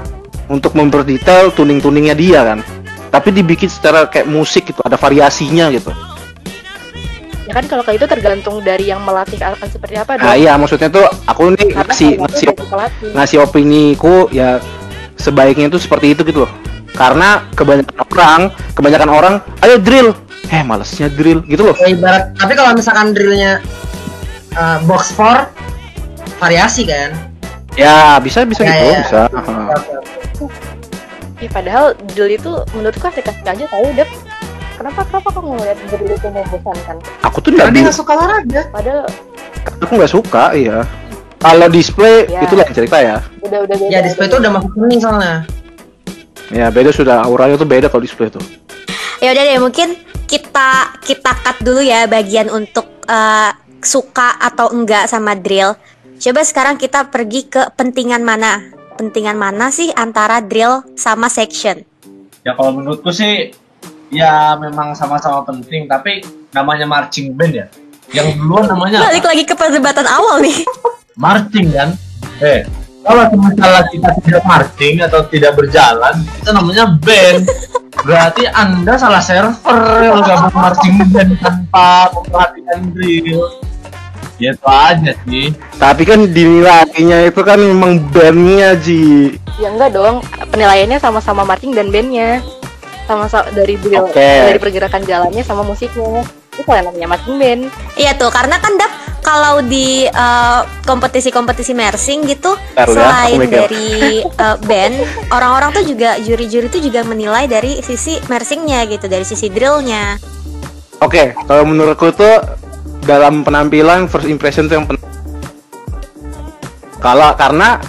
Untuk 0.49 0.77
memperdetail 0.77 1.53
tuning-tuningnya 1.53 2.17
dia 2.17 2.41
kan. 2.45 2.59
Tapi 3.13 3.31
dibikin 3.31 3.71
secara 3.71 4.11
kayak 4.11 4.27
musik 4.27 4.67
gitu, 4.69 4.83
ada 4.83 4.99
variasinya 4.99 5.71
gitu. 5.71 5.93
Ya 7.45 7.53
kan 7.53 7.65
kalau 7.69 7.85
kayak 7.85 8.01
itu 8.01 8.07
tergantung 8.09 8.65
dari 8.65 8.89
yang 8.89 9.05
melatih 9.05 9.37
akan 9.37 9.69
seperti 9.69 10.01
apa 10.01 10.17
dong. 10.17 10.25
Nah 10.25 10.35
iya 10.35 10.57
maksudnya 10.57 10.89
tuh 10.89 11.05
aku 11.29 11.53
nih 11.53 11.77
ngasih 11.77 12.11
ngasih, 12.17 12.47
ngasih 13.13 13.37
opini 13.45 13.93
ku 14.01 14.33
ya 14.33 14.59
sebaiknya 15.21 15.69
itu 15.69 15.77
seperti 15.77 16.17
itu 16.17 16.25
gitu 16.25 16.49
loh 16.49 16.53
karena 16.95 17.43
kebanyakan 17.59 17.95
orang 18.15 18.41
kebanyakan 18.79 19.11
orang 19.11 19.35
ayo 19.67 19.77
drill. 19.83 20.15
Eh 20.49 20.63
malesnya 20.63 21.11
drill 21.11 21.43
gitu 21.51 21.73
loh. 21.73 21.77
Ya, 21.83 21.91
ibarat 21.91 22.31
tapi 22.39 22.55
kalau 22.55 22.71
misalkan 22.79 23.13
drillnya 23.13 23.59
uh, 24.55 24.79
box 24.87 25.11
for 25.11 25.51
variasi 26.39 26.87
kan? 26.87 27.11
Ya 27.75 28.23
bisa 28.23 28.47
bisa 28.47 28.63
ya, 28.63 28.71
gitu 28.71 28.87
ya, 28.87 28.99
bisa. 29.03 29.23
Ya, 31.43 31.49
padahal 31.51 31.99
drill 32.15 32.39
itu 32.39 32.53
menurutku 32.79 33.05
asik-asik 33.11 33.43
aja 33.43 33.65
tahu 33.67 33.87
deh 33.99 34.09
kenapa 34.79 35.01
kenapa 35.11 35.29
kamu 35.35 35.49
ngeliat 35.59 35.79
drill 35.91 36.15
itu 36.15 36.29
membosankan 36.31 36.97
aku 37.27 37.39
tuh 37.43 37.51
nggak 37.55 37.69
nggak 37.75 37.97
suka 37.97 38.13
olahraga. 38.15 38.63
Padahal 38.71 39.03
aku 39.83 39.93
nggak 39.99 40.13
suka 40.13 40.45
iya. 40.55 40.79
Kalau 41.45 41.69
display 41.69 42.25
ya. 42.25 42.41
itu 42.41 42.57
lain 42.57 42.73
cerita 42.73 42.97
ya. 43.05 43.17
Udah 43.45 43.69
udah 43.69 43.77
beda, 43.77 43.93
ya 43.93 44.01
display 44.01 44.33
itu 44.33 44.37
udah 44.41 44.51
masuk 44.55 44.71
seni 44.73 44.97
soalnya 44.97 45.45
Ya 46.53 46.69
beda 46.69 46.93
sudah 46.93 47.25
auranya 47.25 47.57
tuh 47.57 47.69
beda 47.69 47.89
kalau 47.89 48.05
display 48.05 48.29
tuh. 48.29 48.43
Ya 49.23 49.33
udah 49.33 49.43
deh 49.47 49.61
mungkin 49.63 49.89
kita 50.29 51.01
kita 51.01 51.31
cut 51.41 51.57
dulu 51.65 51.81
ya 51.81 52.05
bagian 52.05 52.53
untuk 52.53 52.85
uh, 53.09 53.53
suka 53.81 54.37
atau 54.41 54.73
enggak 54.73 55.09
sama 55.09 55.33
drill. 55.39 55.77
Coba 56.21 56.41
sekarang 56.45 56.77
kita 56.77 57.09
pergi 57.09 57.49
ke 57.49 57.73
pentingan 57.77 58.21
mana? 58.25 58.61
Pentingan 58.97 59.37
mana 59.37 59.73
sih 59.73 59.91
antara 59.93 60.45
drill 60.45 60.85
sama 60.95 61.33
section? 61.33 61.83
Ya 62.45 62.53
kalau 62.57 62.77
menurutku 62.77 63.09
sih 63.11 63.53
ya 64.13 64.55
memang 64.61 64.93
sama-sama 64.93 65.43
penting 65.49 65.89
tapi 65.89 66.21
namanya 66.53 66.85
marching 66.85 67.33
band 67.33 67.55
ya. 67.57 67.67
Yang 68.13 68.37
duluan 68.39 68.69
namanya 68.69 69.01
Balik 69.11 69.25
lagi 69.27 69.43
ke 69.49 69.55
perdebatan 69.57 70.07
awal 70.07 70.45
nih. 70.45 70.55
marching 71.17 71.73
kan? 71.73 71.97
Eh, 72.43 72.63
kalau 73.05 73.25
misalnya 73.37 73.83
kita 73.93 74.11
tidak 74.25 74.43
marching 74.49 74.97
atau 75.05 75.21
tidak 75.29 75.53
berjalan 75.55 76.15
itu 76.41 76.51
namanya 76.51 76.85
band 77.05 77.45
berarti 78.03 78.49
anda 78.51 78.97
salah 78.97 79.23
server 79.23 80.01
yang 80.03 80.25
gabung 80.25 80.57
marching 80.57 80.97
band 81.13 81.33
tanpa 81.39 82.11
memperhatikan 82.17 82.79
drill 82.97 83.45
ya. 84.41 84.51
Itu 84.51 84.67
aja 84.67 85.13
sih. 85.31 85.55
Tapi 85.79 86.03
kan 86.03 86.27
dinilainya 86.27 87.31
itu 87.31 87.41
kan 87.47 87.55
memang 87.55 88.03
bandnya 88.11 88.75
Ji. 88.75 89.39
Ya 89.63 89.71
enggak 89.71 89.95
dong. 89.95 90.27
Penilaiannya 90.51 90.99
sama-sama 90.99 91.47
marching 91.47 91.71
dan 91.71 91.95
bandnya 91.95 92.43
sama-sama 93.07 93.47
dari 93.55 93.79
drill 93.79 94.11
okay. 94.11 94.51
dari 94.51 94.59
pergerakan 94.59 95.07
jalannya 95.07 95.43
sama 95.47 95.63
musiknya. 95.63 96.27
Itu 96.55 96.67
yang 96.67 96.91
namanya 96.91 97.15
marching 97.15 97.37
band 97.39 97.63
iya 97.99 98.15
tuh 98.15 98.31
karena 98.31 98.59
kan 98.63 98.75
dap 98.79 99.04
kalau 99.25 99.65
di 99.65 100.05
uh, 100.05 100.69
kompetisi-kompetisi 100.85 101.73
mersing 101.73 102.29
gitu 102.29 102.53
Taruh 102.77 102.93
ya, 102.93 103.09
selain 103.09 103.41
ya, 103.41 103.49
dari 103.65 104.21
uh, 104.21 104.61
band 104.61 104.95
orang-orang 105.33 105.73
tuh 105.73 105.85
juga 105.89 106.21
juri-juri 106.21 106.69
tuh 106.69 106.85
juga 106.85 107.01
menilai 107.09 107.49
dari 107.49 107.81
sisi 107.81 108.21
mersingnya 108.29 108.85
gitu 108.85 109.09
dari 109.09 109.25
sisi 109.25 109.49
drillnya. 109.49 110.21
Oke 111.01 111.35
okay, 111.35 111.49
kalau 111.49 111.65
menurutku 111.65 112.13
tuh 112.13 112.45
dalam 113.09 113.41
penampilan 113.41 114.07
first 114.13 114.29
impression 114.29 114.69
tuh 114.69 114.81
yang 114.81 114.87
pen 114.87 115.01
kalau 117.01 117.33
karena 117.37 117.81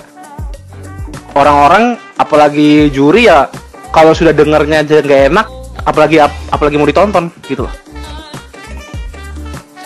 orang-orang 1.35 1.95
apalagi 2.15 2.91
juri 2.91 3.27
ya 3.27 3.47
kalau 3.91 4.11
sudah 4.11 4.35
dengarnya 4.35 4.83
aja 4.83 4.99
nggak 4.99 5.21
enak 5.31 5.47
apalagi 5.87 6.19
ap 6.19 6.31
apalagi 6.51 6.75
mau 6.75 6.87
ditonton 6.87 7.31
gitu 7.47 7.67
loh 7.67 7.84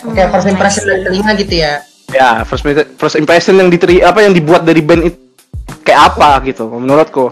Oke, 0.00 0.16
okay, 0.16 0.26
first 0.32 0.48
impression 0.48 0.82
dari 0.88 1.00
telinga 1.04 1.32
gitu 1.36 1.54
ya. 1.60 1.74
Ya, 2.10 2.30
first 2.48 2.64
first 2.96 3.16
impression 3.20 3.60
yang 3.60 3.68
diteri 3.68 4.00
apa 4.00 4.24
yang 4.24 4.32
dibuat 4.32 4.64
dari 4.64 4.80
band 4.80 5.12
itu 5.12 5.18
kayak 5.84 6.16
apa 6.16 6.40
gitu 6.48 6.72
menurutku. 6.72 7.28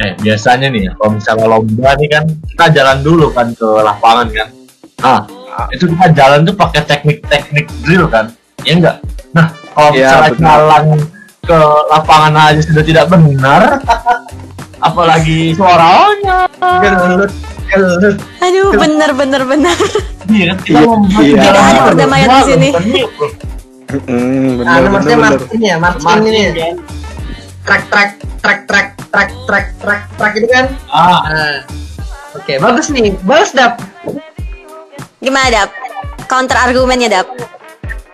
Eh, 0.00 0.18
biasanya 0.18 0.72
nih 0.72 0.90
kalau 0.96 1.10
misalnya 1.14 1.46
lomba 1.46 1.90
nih 2.00 2.08
kan 2.10 2.24
kita 2.50 2.66
jalan 2.72 2.98
dulu 3.04 3.30
kan 3.30 3.54
ke 3.54 3.68
lapangan 3.84 4.26
kan. 4.32 4.48
Nah, 5.00 5.20
itu 5.70 5.84
kita 5.86 6.06
jalan 6.12 6.42
tuh 6.42 6.54
pakai 6.58 6.82
teknik-teknik 6.82 7.66
drill 7.86 8.10
kan. 8.10 8.34
Ya 8.66 8.72
enggak? 8.76 8.96
Nah, 9.30 9.46
kalau 9.70 9.90
ya, 9.94 10.10
misalnya 10.10 10.30
jalan 10.36 10.84
ke 11.46 11.58
lapangan 11.88 12.34
aja 12.36 12.60
sudah 12.60 12.84
tidak 12.84 13.04
benar, 13.06 13.62
apalagi 14.88 15.54
suaranya. 15.54 16.50
Aduh, 18.40 18.68
bener 18.74 19.10
bener 19.14 19.42
bener. 19.46 19.76
Iya 20.30 20.54
kan 20.54 20.58
kita 20.62 20.80
mau 20.86 21.02
iya. 21.22 21.42
Tidak 21.42 21.62
ada 21.62 21.80
perdamaian 21.90 22.28
di 22.30 22.42
sini. 22.46 22.68
Hmm, 23.90 24.62
bener, 24.62 24.70
nah, 24.70 24.90
maksudnya 24.94 25.18
Martin 25.18 25.58
ya, 25.58 25.76
Martin 25.82 26.22
ini 26.22 26.40
ya. 26.54 26.70
Track 27.66 27.82
track 27.90 28.10
track 28.42 28.60
track 28.70 28.88
track 29.10 29.30
track 29.46 29.66
track 29.82 30.02
track 30.14 30.32
itu 30.38 30.46
kan. 30.50 30.66
Ah. 30.90 31.20
Nah. 31.26 31.58
Oke, 32.30 32.54
okay, 32.54 32.56
bagus 32.62 32.94
nih. 32.94 33.10
Bagus, 33.26 33.50
Dap. 33.50 33.82
Gimana, 35.18 35.50
Dap? 35.50 35.70
Counter 36.30 36.54
argumennya, 36.62 37.10
Dap? 37.10 37.26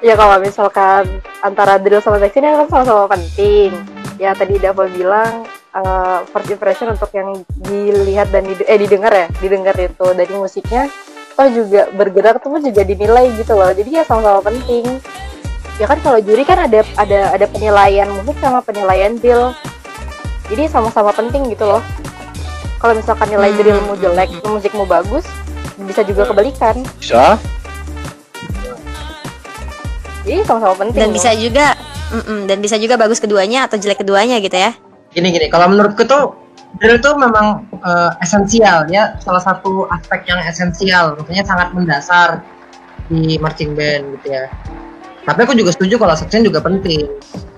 Ya 0.01 0.17
kalau 0.17 0.41
misalkan 0.41 1.21
antara 1.45 1.77
drill 1.77 2.01
sama 2.01 2.17
section 2.17 2.49
kan 2.49 2.65
sama-sama 2.73 3.13
penting. 3.13 3.77
Ya 4.17 4.33
tadi 4.33 4.57
Dapa 4.57 4.89
bilang 4.89 5.45
uh, 5.77 6.25
first 6.33 6.49
impression 6.49 6.89
untuk 6.89 7.13
yang 7.13 7.45
dilihat 7.69 8.33
dan 8.33 8.49
did 8.49 8.65
eh 8.65 8.81
didengar 8.81 9.13
ya, 9.13 9.27
didengar 9.45 9.77
itu 9.77 10.07
dari 10.17 10.33
musiknya 10.33 10.89
toh 11.37 11.53
juga 11.53 11.93
bergerak 11.93 12.41
tuh 12.41 12.57
juga 12.65 12.81
dinilai 12.81 13.29
gitu 13.37 13.53
loh. 13.53 13.69
Jadi 13.69 14.01
ya 14.01 14.03
sama-sama 14.09 14.41
penting. 14.41 14.89
Ya 15.77 15.85
kan 15.85 16.01
kalau 16.01 16.17
juri 16.25 16.49
kan 16.49 16.65
ada 16.65 16.81
ada 16.97 17.37
ada 17.37 17.47
penilaian 17.53 18.09
musik 18.09 18.41
sama 18.41 18.65
penilaian 18.65 19.21
drill 19.21 19.53
jadi 20.47 20.71
sama-sama 20.71 21.11
penting 21.11 21.51
gitu 21.51 21.67
loh. 21.67 21.83
Kalau 22.81 22.95
misalkan 22.95 23.29
nilai 23.29 23.51
hmm. 23.51 23.59
drillmu 23.61 23.93
jelek 23.99 24.31
musikmu 24.47 24.85
bagus 24.87 25.27
bisa 25.77 26.01
juga 26.07 26.25
kebalikan. 26.31 26.81
Bisa. 26.97 27.37
Jadi 30.25 30.43
sama-sama 30.43 30.75
penting 30.87 31.01
dan 31.05 31.11
bisa 31.13 31.31
juga 31.37 31.77
mm 32.13 32.23
-mm, 32.23 32.39
dan 32.47 32.59
bisa 32.63 32.77
juga 32.79 32.95
bagus 32.99 33.19
keduanya 33.19 33.67
atau 33.67 33.77
jelek 33.81 34.03
keduanya 34.03 34.39
gitu 34.39 34.55
ya. 34.55 34.75
Gini 35.13 35.33
gini. 35.33 35.47
Kalau 35.49 35.71
menurutku 35.71 36.05
tuh 36.05 36.37
drill 36.79 37.01
itu 37.01 37.11
memang 37.17 37.67
uh, 37.83 38.13
esensial 38.21 38.87
ya. 38.91 39.17
Salah 39.23 39.43
satu 39.43 39.89
aspek 39.89 40.29
yang 40.29 40.41
esensial. 40.45 41.17
Maksudnya 41.17 41.45
sangat 41.47 41.73
mendasar 41.73 42.45
di 43.09 43.39
marching 43.39 43.73
band 43.73 44.19
gitu 44.21 44.35
ya. 44.35 44.51
Tapi 45.27 45.43
aku 45.43 45.59
juga 45.59 45.75
setuju 45.75 45.99
kalau 45.99 46.15
section 46.15 46.47
juga 46.47 46.63
penting. 46.63 47.07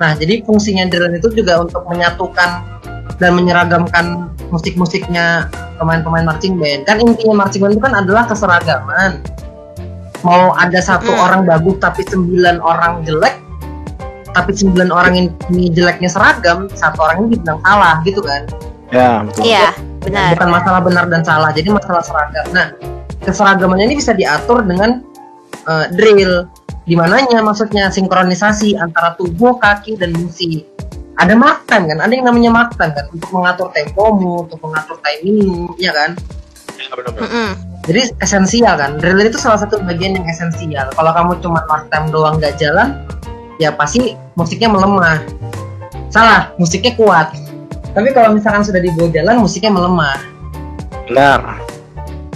Nah 0.00 0.16
jadi 0.16 0.40
fungsinya 0.44 0.88
drill 0.88 1.12
itu 1.12 1.28
juga 1.36 1.60
untuk 1.60 1.84
menyatukan 1.84 2.64
dan 3.18 3.30
menyeragamkan 3.34 4.30
musik-musiknya 4.48 5.50
pemain-pemain 5.76 6.24
marching 6.24 6.56
band. 6.56 6.88
Kan 6.88 7.02
intinya 7.04 7.44
marching 7.44 7.60
band 7.60 7.76
itu 7.76 7.82
kan 7.84 7.94
adalah 7.98 8.24
keseragaman. 8.24 9.20
Mau 10.24 10.56
ada 10.56 10.80
satu 10.82 11.12
hmm. 11.12 11.24
orang 11.24 11.40
bagus 11.46 11.76
tapi 11.78 12.02
sembilan 12.08 12.58
orang 12.58 13.04
jelek 13.06 13.47
tapi 14.34 14.56
sembilan 14.56 14.90
orang 14.92 15.14
ini 15.18 15.70
jeleknya 15.72 16.10
seragam 16.10 16.68
satu 16.72 17.04
orang 17.04 17.26
ini 17.26 17.38
dibilang 17.38 17.60
salah 17.64 18.00
gitu 18.04 18.20
kan 18.24 18.42
Ya, 18.88 19.20
betul. 19.24 19.42
Iya, 19.44 19.66
benar. 20.00 20.28
Bukan 20.36 20.48
masalah 20.48 20.80
benar 20.80 21.04
dan 21.12 21.22
salah, 21.24 21.50
jadi 21.52 21.68
masalah 21.68 22.00
seragam. 22.00 22.46
Nah, 22.56 22.72
keseragamannya 23.24 23.92
ini 23.92 23.96
bisa 24.00 24.16
diatur 24.16 24.64
dengan 24.64 25.04
uh, 25.68 25.86
drill. 25.92 26.48
Di 26.88 26.96
mananya 26.96 27.44
maksudnya 27.44 27.92
sinkronisasi 27.92 28.80
antara 28.80 29.12
tubuh, 29.20 29.60
kaki, 29.60 30.00
dan 30.00 30.16
musik. 30.16 30.64
Ada 31.20 31.36
mark 31.36 31.66
time 31.68 31.90
kan, 31.90 31.98
ada 32.00 32.12
yang 32.14 32.30
namanya 32.30 32.50
mark 32.54 32.70
time 32.78 32.94
kan 32.94 33.10
untuk 33.12 33.28
mengatur 33.34 33.68
tempomu, 33.74 34.46
untuk 34.46 34.56
mengatur 34.62 34.96
timing, 35.02 35.68
ya 35.76 35.92
kan? 35.92 36.14
Mm-mm. 36.94 37.58
Jadi 37.90 38.14
esensial 38.22 38.78
kan. 38.78 38.96
Drill 39.02 39.26
itu 39.26 39.36
salah 39.36 39.58
satu 39.58 39.82
bagian 39.82 40.14
yang 40.14 40.24
esensial. 40.30 40.88
Kalau 40.94 41.10
kamu 41.12 41.42
cuma 41.42 41.60
part 41.66 41.90
time 41.90 42.08
doang 42.14 42.38
nggak 42.38 42.56
jalan, 42.56 43.02
ya 43.58 43.74
pasti 43.74 44.14
musiknya 44.34 44.70
melemah. 44.70 45.22
Salah, 46.08 46.54
musiknya 46.56 46.96
kuat. 46.96 47.34
Tapi 47.92 48.14
kalau 48.14 48.32
misalkan 48.32 48.62
sudah 48.64 48.80
dibawa 48.80 49.10
jalan, 49.10 49.42
musiknya 49.42 49.74
melemah. 49.74 50.16
Benar. 51.10 51.40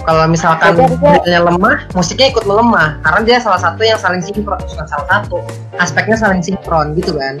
Kalau 0.03 0.27
misalkan 0.27 0.75
drillnya 0.75 1.39
lemah, 1.47 1.87
musiknya 1.95 2.27
ikut 2.35 2.43
melemah. 2.43 2.99
Karena 2.99 3.19
dia 3.23 3.37
salah 3.39 3.55
satu 3.55 3.81
yang 3.87 3.95
saling 3.95 4.19
sinkron, 4.19 4.59
bukan 4.59 4.85
salah 4.85 5.07
satu. 5.07 5.39
Aspeknya 5.79 6.19
saling 6.19 6.43
sinkron 6.43 6.91
gitu 6.99 7.15
kan. 7.15 7.39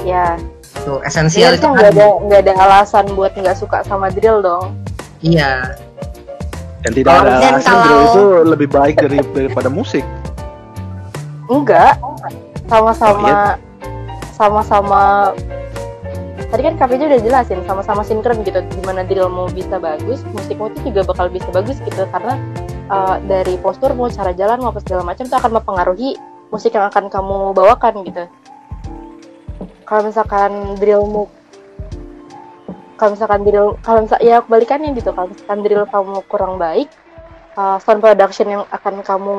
Ya, 0.00 0.40
Tuh, 0.84 1.00
jadi 1.04 1.08
esensial 1.08 1.52
itu 1.54 1.64
harusnya 1.64 1.68
nggak 1.76 1.92
kan. 1.92 2.00
ada 2.00 2.06
nggak 2.24 2.40
ada 2.40 2.52
alasan 2.56 3.04
buat 3.12 3.32
nggak 3.36 3.56
suka 3.60 3.84
sama 3.84 4.08
drill 4.08 4.40
dong. 4.40 4.72
Iya. 5.20 5.76
Dan 6.84 6.92
tidak 6.96 7.12
ada 7.20 7.30
Dan 7.36 7.52
alasan 7.52 7.68
kalau- 7.68 7.84
drill 7.84 8.02
itu 8.08 8.24
lebih 8.48 8.68
baik 8.72 8.94
dari 8.96 9.18
daripada 9.36 9.68
musik. 9.68 10.04
Enggak, 11.52 12.00
sama-sama 12.68 13.58
sama-sama. 14.34 15.32
Tadi 16.34 16.62
kan 16.62 16.74
KPJ 16.78 17.02
udah 17.10 17.20
jelasin 17.22 17.60
sama-sama 17.66 18.02
sinkron 18.06 18.42
gitu 18.46 18.62
gimana 18.78 19.02
drillmu 19.02 19.50
bisa 19.50 19.78
bagus 19.82 20.22
musikmu 20.30 20.70
itu 20.70 20.90
juga 20.90 21.02
bakal 21.02 21.26
bisa 21.26 21.50
bagus 21.50 21.82
gitu 21.82 22.06
karena 22.14 22.38
uh, 22.86 23.18
dari 23.26 23.58
posturmu 23.58 24.06
cara 24.10 24.30
jalanmu 24.30 24.70
apa 24.70 24.78
segala 24.82 25.02
macam 25.02 25.26
itu 25.26 25.34
akan 25.34 25.50
mempengaruhi 25.50 26.14
musik 26.54 26.70
yang 26.78 26.86
akan 26.86 27.10
kamu 27.10 27.58
bawakan 27.58 28.06
gitu. 28.06 28.24
Kalau 29.82 30.02
misalkan 30.06 30.78
drillmu 30.78 31.26
kalau 32.94 33.10
misalkan 33.18 33.42
drill 33.42 33.74
kalau 33.82 34.06
misal 34.06 34.18
ya 34.22 34.38
kebalikannya 34.40 34.94
gitu 34.94 35.10
kalau 35.10 35.28
misalkan 35.30 35.58
drill 35.66 35.84
kamu 35.90 36.22
kurang 36.30 36.54
baik 36.62 36.86
uh, 37.58 37.76
sound 37.82 37.98
production 37.98 38.46
yang 38.46 38.62
akan 38.70 39.02
kamu 39.02 39.36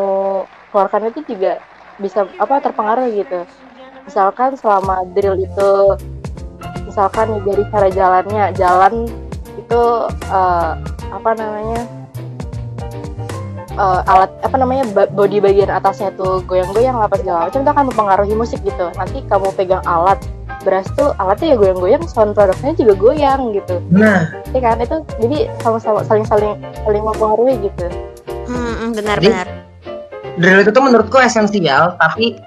keluarkan 0.70 1.10
itu 1.12 1.20
juga 1.24 1.64
bisa 2.00 2.28
apa 2.38 2.60
terpengaruh 2.60 3.08
gitu. 3.14 3.44
Misalkan 4.06 4.54
selama 4.60 5.02
drill 5.16 5.40
itu 5.40 5.72
misalkan 6.86 7.34
nih 7.34 7.42
dari 7.44 7.64
cara 7.74 7.88
jalannya 7.90 8.44
jalan 8.54 8.94
itu 9.58 9.82
eh, 10.30 10.72
apa 11.10 11.30
namanya 11.34 11.82
eh, 13.74 14.02
alat 14.12 14.32
apa 14.46 14.56
namanya 14.56 14.84
body 15.10 15.42
bagian 15.42 15.72
atasnya 15.74 16.14
tuh 16.16 16.40
goyang-goyang 16.46 16.96
apa 17.00 17.18
segala 17.20 17.50
macam 17.50 17.60
itu 17.66 17.72
akan 17.72 17.86
mempengaruhi 17.90 18.36
musik 18.38 18.60
gitu. 18.62 18.92
Nanti 18.94 19.26
kamu 19.26 19.50
pegang 19.58 19.84
alat 19.90 20.20
beras 20.66 20.90
tuh 20.98 21.14
alatnya 21.22 21.54
ya 21.54 21.58
goyang-goyang 21.62 22.04
sound 22.10 22.34
produknya 22.34 22.74
juga 22.74 22.94
goyang 22.98 23.54
gitu. 23.54 23.78
Nah, 23.94 24.34
ya 24.50 24.60
kan? 24.66 24.82
Itu 24.82 25.06
jadi 25.22 25.46
sama-sama 25.62 26.02
saling-saling 26.02 26.58
saling 26.82 27.04
mempengaruhi 27.06 27.70
gitu. 27.70 27.86
Mm-mm, 28.50 28.94
benar 28.98 29.18
Jadi- 29.22 29.30
benar. 29.30 29.48
Drill 30.40 30.64
itu 30.64 30.72
tuh 30.72 30.84
menurutku 30.84 31.18
esensial, 31.20 31.96
tapi 32.00 32.40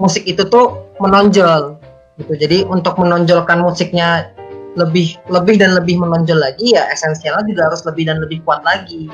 musik 0.00 0.24
itu 0.28 0.44
tuh 0.48 0.82
menonjol 1.00 1.76
gitu. 2.20 2.32
Jadi 2.36 2.58
untuk 2.68 2.98
menonjolkan 3.00 3.62
musiknya 3.64 4.32
lebih 4.72 5.20
lebih 5.28 5.60
dan 5.60 5.76
lebih 5.76 6.00
menonjol 6.00 6.40
lagi 6.40 6.72
ya 6.72 6.88
esensialnya 6.88 7.44
juga 7.44 7.68
harus 7.68 7.84
lebih 7.84 8.08
dan 8.08 8.24
lebih 8.24 8.40
kuat 8.44 8.64
lagi. 8.64 9.08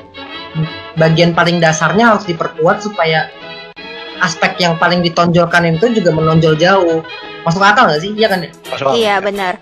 Bagian 0.95 1.35
paling 1.35 1.59
dasarnya 1.59 2.15
harus 2.15 2.25
diperkuat 2.31 2.83
supaya 2.83 3.27
aspek 4.23 4.59
yang 4.59 4.79
paling 4.79 5.03
ditonjolkan 5.03 5.67
itu 5.67 5.99
juga 5.99 6.15
menonjol 6.15 6.55
jauh. 6.59 7.03
Masuk 7.47 7.63
akal 7.63 7.91
nggak 7.91 8.03
sih? 8.03 8.13
Iya 8.15 8.27
kan? 8.31 8.39
ya? 8.43 8.51
Iya 8.95 9.15
benar. 9.23 9.53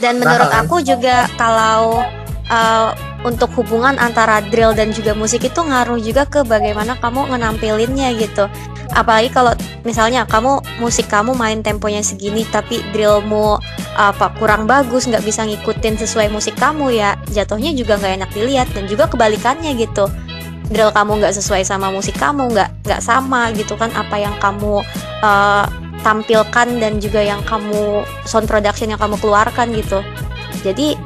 Dan 0.00 0.20
menurut 0.20 0.52
kan? 0.52 0.68
aku 0.68 0.84
juga 0.84 1.24
kalau 1.40 2.04
uh, 2.52 2.92
untuk 3.26 3.50
hubungan 3.58 3.98
antara 3.98 4.38
drill 4.38 4.70
dan 4.70 4.94
juga 4.94 5.18
musik 5.18 5.42
itu 5.42 5.58
ngaruh 5.58 5.98
juga 5.98 6.22
ke 6.30 6.46
bagaimana 6.46 6.94
kamu 7.02 7.34
ngenampilinnya 7.34 8.14
gitu. 8.22 8.46
Apalagi 8.94 9.34
kalau 9.34 9.50
misalnya 9.82 10.22
kamu 10.30 10.62
musik 10.78 11.10
kamu 11.10 11.34
main 11.34 11.58
temponya 11.60 12.06
segini 12.06 12.46
tapi 12.46 12.78
drillmu 12.94 13.58
apa 13.98 14.30
kurang 14.38 14.70
bagus 14.70 15.10
nggak 15.10 15.26
bisa 15.26 15.42
ngikutin 15.42 15.98
sesuai 15.98 16.30
musik 16.30 16.54
kamu 16.54 16.94
ya 16.94 17.18
jatuhnya 17.34 17.74
juga 17.74 17.98
nggak 17.98 18.14
enak 18.22 18.30
dilihat 18.30 18.68
dan 18.76 18.86
juga 18.86 19.10
kebalikannya 19.10 19.74
gitu 19.74 20.06
drill 20.70 20.90
kamu 20.90 21.22
nggak 21.22 21.34
sesuai 21.34 21.62
sama 21.62 21.90
musik 21.94 22.18
kamu 22.18 22.50
nggak 22.50 22.70
nggak 22.86 23.02
sama 23.02 23.54
gitu 23.54 23.78
kan 23.78 23.90
apa 23.94 24.16
yang 24.18 24.34
kamu 24.42 24.82
uh, 25.22 25.64
tampilkan 26.02 26.68
dan 26.78 26.98
juga 27.02 27.22
yang 27.22 27.40
kamu 27.46 28.02
sound 28.26 28.46
production 28.46 28.90
yang 28.90 29.00
kamu 29.00 29.18
keluarkan 29.18 29.72
gitu 29.74 30.02
jadi 30.66 30.98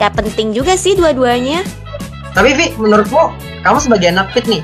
ya 0.00 0.08
penting 0.10 0.50
juga 0.50 0.74
sih 0.74 0.96
dua-duanya 0.96 1.60
Tapi 2.30 2.54
Vi, 2.54 2.66
menurutmu 2.74 3.34
kamu 3.60 3.78
sebagai 3.78 4.08
anak 4.08 4.30
fit 4.30 4.46
nih, 4.46 4.62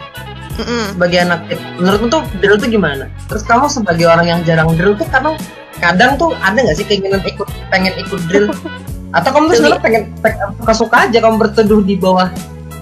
Mm-mm. 0.57 0.95
sebagai 0.95 1.19
anak 1.21 1.41
fit, 1.45 1.59
menurutmu 1.77 2.07
tuh 2.09 2.23
drill 2.39 2.57
tuh 2.57 2.71
gimana? 2.71 3.11
Terus 3.27 3.43
kamu 3.43 3.67
sebagai 3.67 4.07
orang 4.07 4.25
yang 4.25 4.41
jarang 4.41 4.71
drill 4.73 4.95
tuh 4.95 5.05
kadang 5.07 5.35
kadang 5.77 6.15
tuh 6.15 6.31
ada 6.39 6.57
nggak 6.57 6.73
sih 6.73 6.87
keinginan 6.87 7.21
ikut 7.21 7.45
pengen 7.69 7.93
ikut 7.99 8.23
drill? 8.27 8.49
Atau 9.17 9.31
kamu 9.31 9.51
tuh 9.51 9.55
sebenarnya 9.59 9.83
pengen, 9.83 10.03
pengen 10.21 10.49
suka-suka 10.57 10.97
aja 11.05 11.19
kamu 11.19 11.37
berteduh 11.39 11.81
di 11.81 11.95
bawah 11.95 12.31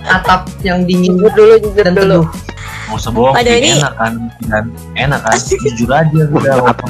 atap 0.04 0.52
yang 0.60 0.84
dingin 0.84 1.16
jujur 1.16 1.32
dulu 1.32 1.54
jujur 1.58 1.80
dan 1.80 1.94
dulu 1.96 2.20
teduh. 2.20 2.24
mau 2.84 2.98
sebohong 3.00 3.34
Waduh, 3.34 3.56
ini- 3.56 3.80
enak 3.80 3.94
kan 3.96 4.12
kan 4.44 4.64
enak 4.94 5.20
kan 5.24 5.32
jujur 5.64 5.88
aja 5.88 6.20
udah 6.28 6.54
Apa? 6.60 6.84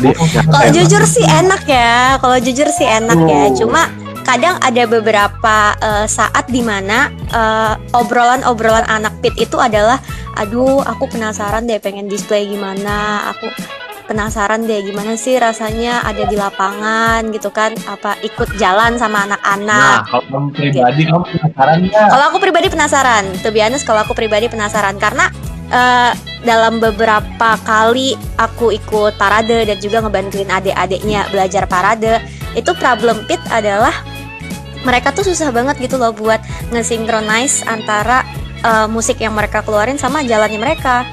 Kalau 0.51 0.69
jujur 0.75 1.03
sih 1.07 1.23
enak 1.23 1.63
ya, 1.63 2.19
kalau 2.19 2.37
jujur 2.37 2.67
sih 2.69 2.83
enak 2.83 3.19
ya. 3.23 3.43
Cuma 3.55 3.87
kadang 4.25 4.57
ada 4.59 4.83
beberapa 4.89 5.77
eh, 5.79 6.07
saat 6.09 6.49
di 6.49 6.65
mana 6.65 7.13
eh, 7.31 7.75
obrolan-obrolan 7.93 8.89
anak 8.89 9.21
pit 9.21 9.37
itu 9.37 9.61
adalah, 9.61 10.01
aduh 10.41 10.81
aku 10.81 11.07
penasaran 11.13 11.69
deh 11.69 11.79
pengen 11.79 12.09
display 12.09 12.49
gimana, 12.49 13.31
aku 13.37 13.47
penasaran 14.05 14.69
deh 14.69 14.85
gimana 14.85 15.17
sih 15.17 15.37
rasanya 15.41 16.05
ada 16.05 16.29
di 16.29 16.37
lapangan 16.37 17.25
gitu 17.33 17.53
kan, 17.53 17.77
apa 17.89 18.17
ikut 18.25 18.57
jalan 18.61 18.97
sama 19.01 19.25
nah 19.25 19.37
anak-anak. 19.37 19.97
kalau 20.09 20.25
kamu 20.29 20.49
pribadi 20.53 21.03
kamu 21.09 21.25
penasaran 21.29 21.79
nggak? 21.85 22.09
Kalau 22.09 22.25
aku 22.33 22.39
pribadi 22.41 22.67
penasaran, 22.73 23.25
kalau 23.85 24.01
aku 24.03 24.13
pribadi 24.17 24.47
penasaran. 24.49 24.97
Karena 25.01 25.29
eh, 25.69 26.13
dalam 26.45 26.81
beberapa 26.81 27.57
kali 27.65 28.17
aku 28.37 28.73
ikut 28.73 29.17
parade 29.17 29.65
dan 29.65 29.77
juga 29.81 30.05
ngebantuin 30.05 30.49
adik-adiknya 30.53 31.29
belajar 31.33 31.65
parade, 31.65 32.21
itu 32.53 32.71
problem 32.77 33.25
pit 33.25 33.41
adalah 33.49 33.93
mereka 34.85 35.11
tuh 35.11 35.25
susah 35.25 35.51
banget 35.51 35.81
gitu 35.81 35.97
loh 35.99 36.13
buat 36.13 36.39
ngesinkronize 36.71 37.65
antara 37.67 38.23
eh, 38.63 38.87
musik 38.87 39.19
yang 39.19 39.35
mereka 39.35 39.65
keluarin 39.65 39.99
sama 39.99 40.23
jalannya 40.23 40.61
mereka. 40.61 41.09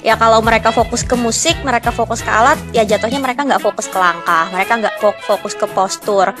Ya 0.00 0.16
kalau 0.16 0.40
mereka 0.40 0.72
fokus 0.72 1.04
ke 1.04 1.12
musik, 1.12 1.60
mereka 1.60 1.92
fokus 1.92 2.24
ke 2.24 2.32
alat, 2.32 2.56
ya 2.72 2.88
jatuhnya 2.88 3.20
mereka 3.20 3.44
nggak 3.44 3.60
fokus 3.60 3.84
ke 3.84 4.00
langkah, 4.00 4.48
mereka 4.48 4.80
nggak 4.80 4.96
fo- 4.96 5.20
fokus 5.28 5.52
ke 5.52 5.68
postur. 5.68 6.32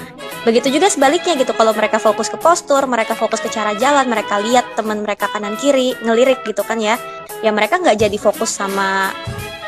Begitu 0.48 0.80
juga 0.80 0.88
sebaliknya 0.88 1.36
gitu, 1.36 1.52
kalau 1.52 1.76
mereka 1.76 2.00
fokus 2.00 2.32
ke 2.32 2.40
postur, 2.40 2.80
mereka 2.88 3.12
fokus 3.12 3.36
ke 3.44 3.52
cara 3.52 3.76
jalan, 3.76 4.08
mereka 4.08 4.40
lihat 4.40 4.64
teman 4.80 5.04
mereka 5.04 5.28
kanan 5.28 5.60
kiri 5.60 5.92
ngelirik 6.00 6.40
gitu 6.48 6.64
kan 6.64 6.80
ya, 6.80 6.96
ya 7.44 7.52
mereka 7.52 7.76
nggak 7.76 8.00
jadi 8.00 8.16
fokus 8.16 8.48
sama 8.48 9.12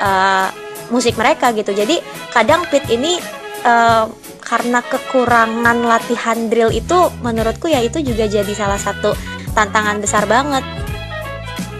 uh, 0.01 0.49
musik 0.89 1.13
mereka 1.21 1.53
gitu. 1.53 1.77
Jadi 1.77 2.01
kadang 2.33 2.65
pit 2.73 2.89
ini 2.89 3.21
uh, 3.69 4.09
karena 4.53 4.85
kekurangan 4.85 5.81
latihan 5.81 6.53
drill 6.53 6.69
itu, 6.69 7.09
menurutku 7.25 7.73
ya 7.73 7.81
itu 7.81 8.05
juga 8.05 8.29
jadi 8.29 8.53
salah 8.53 8.77
satu 8.77 9.17
tantangan 9.57 9.97
besar 9.97 10.29
banget. 10.29 10.61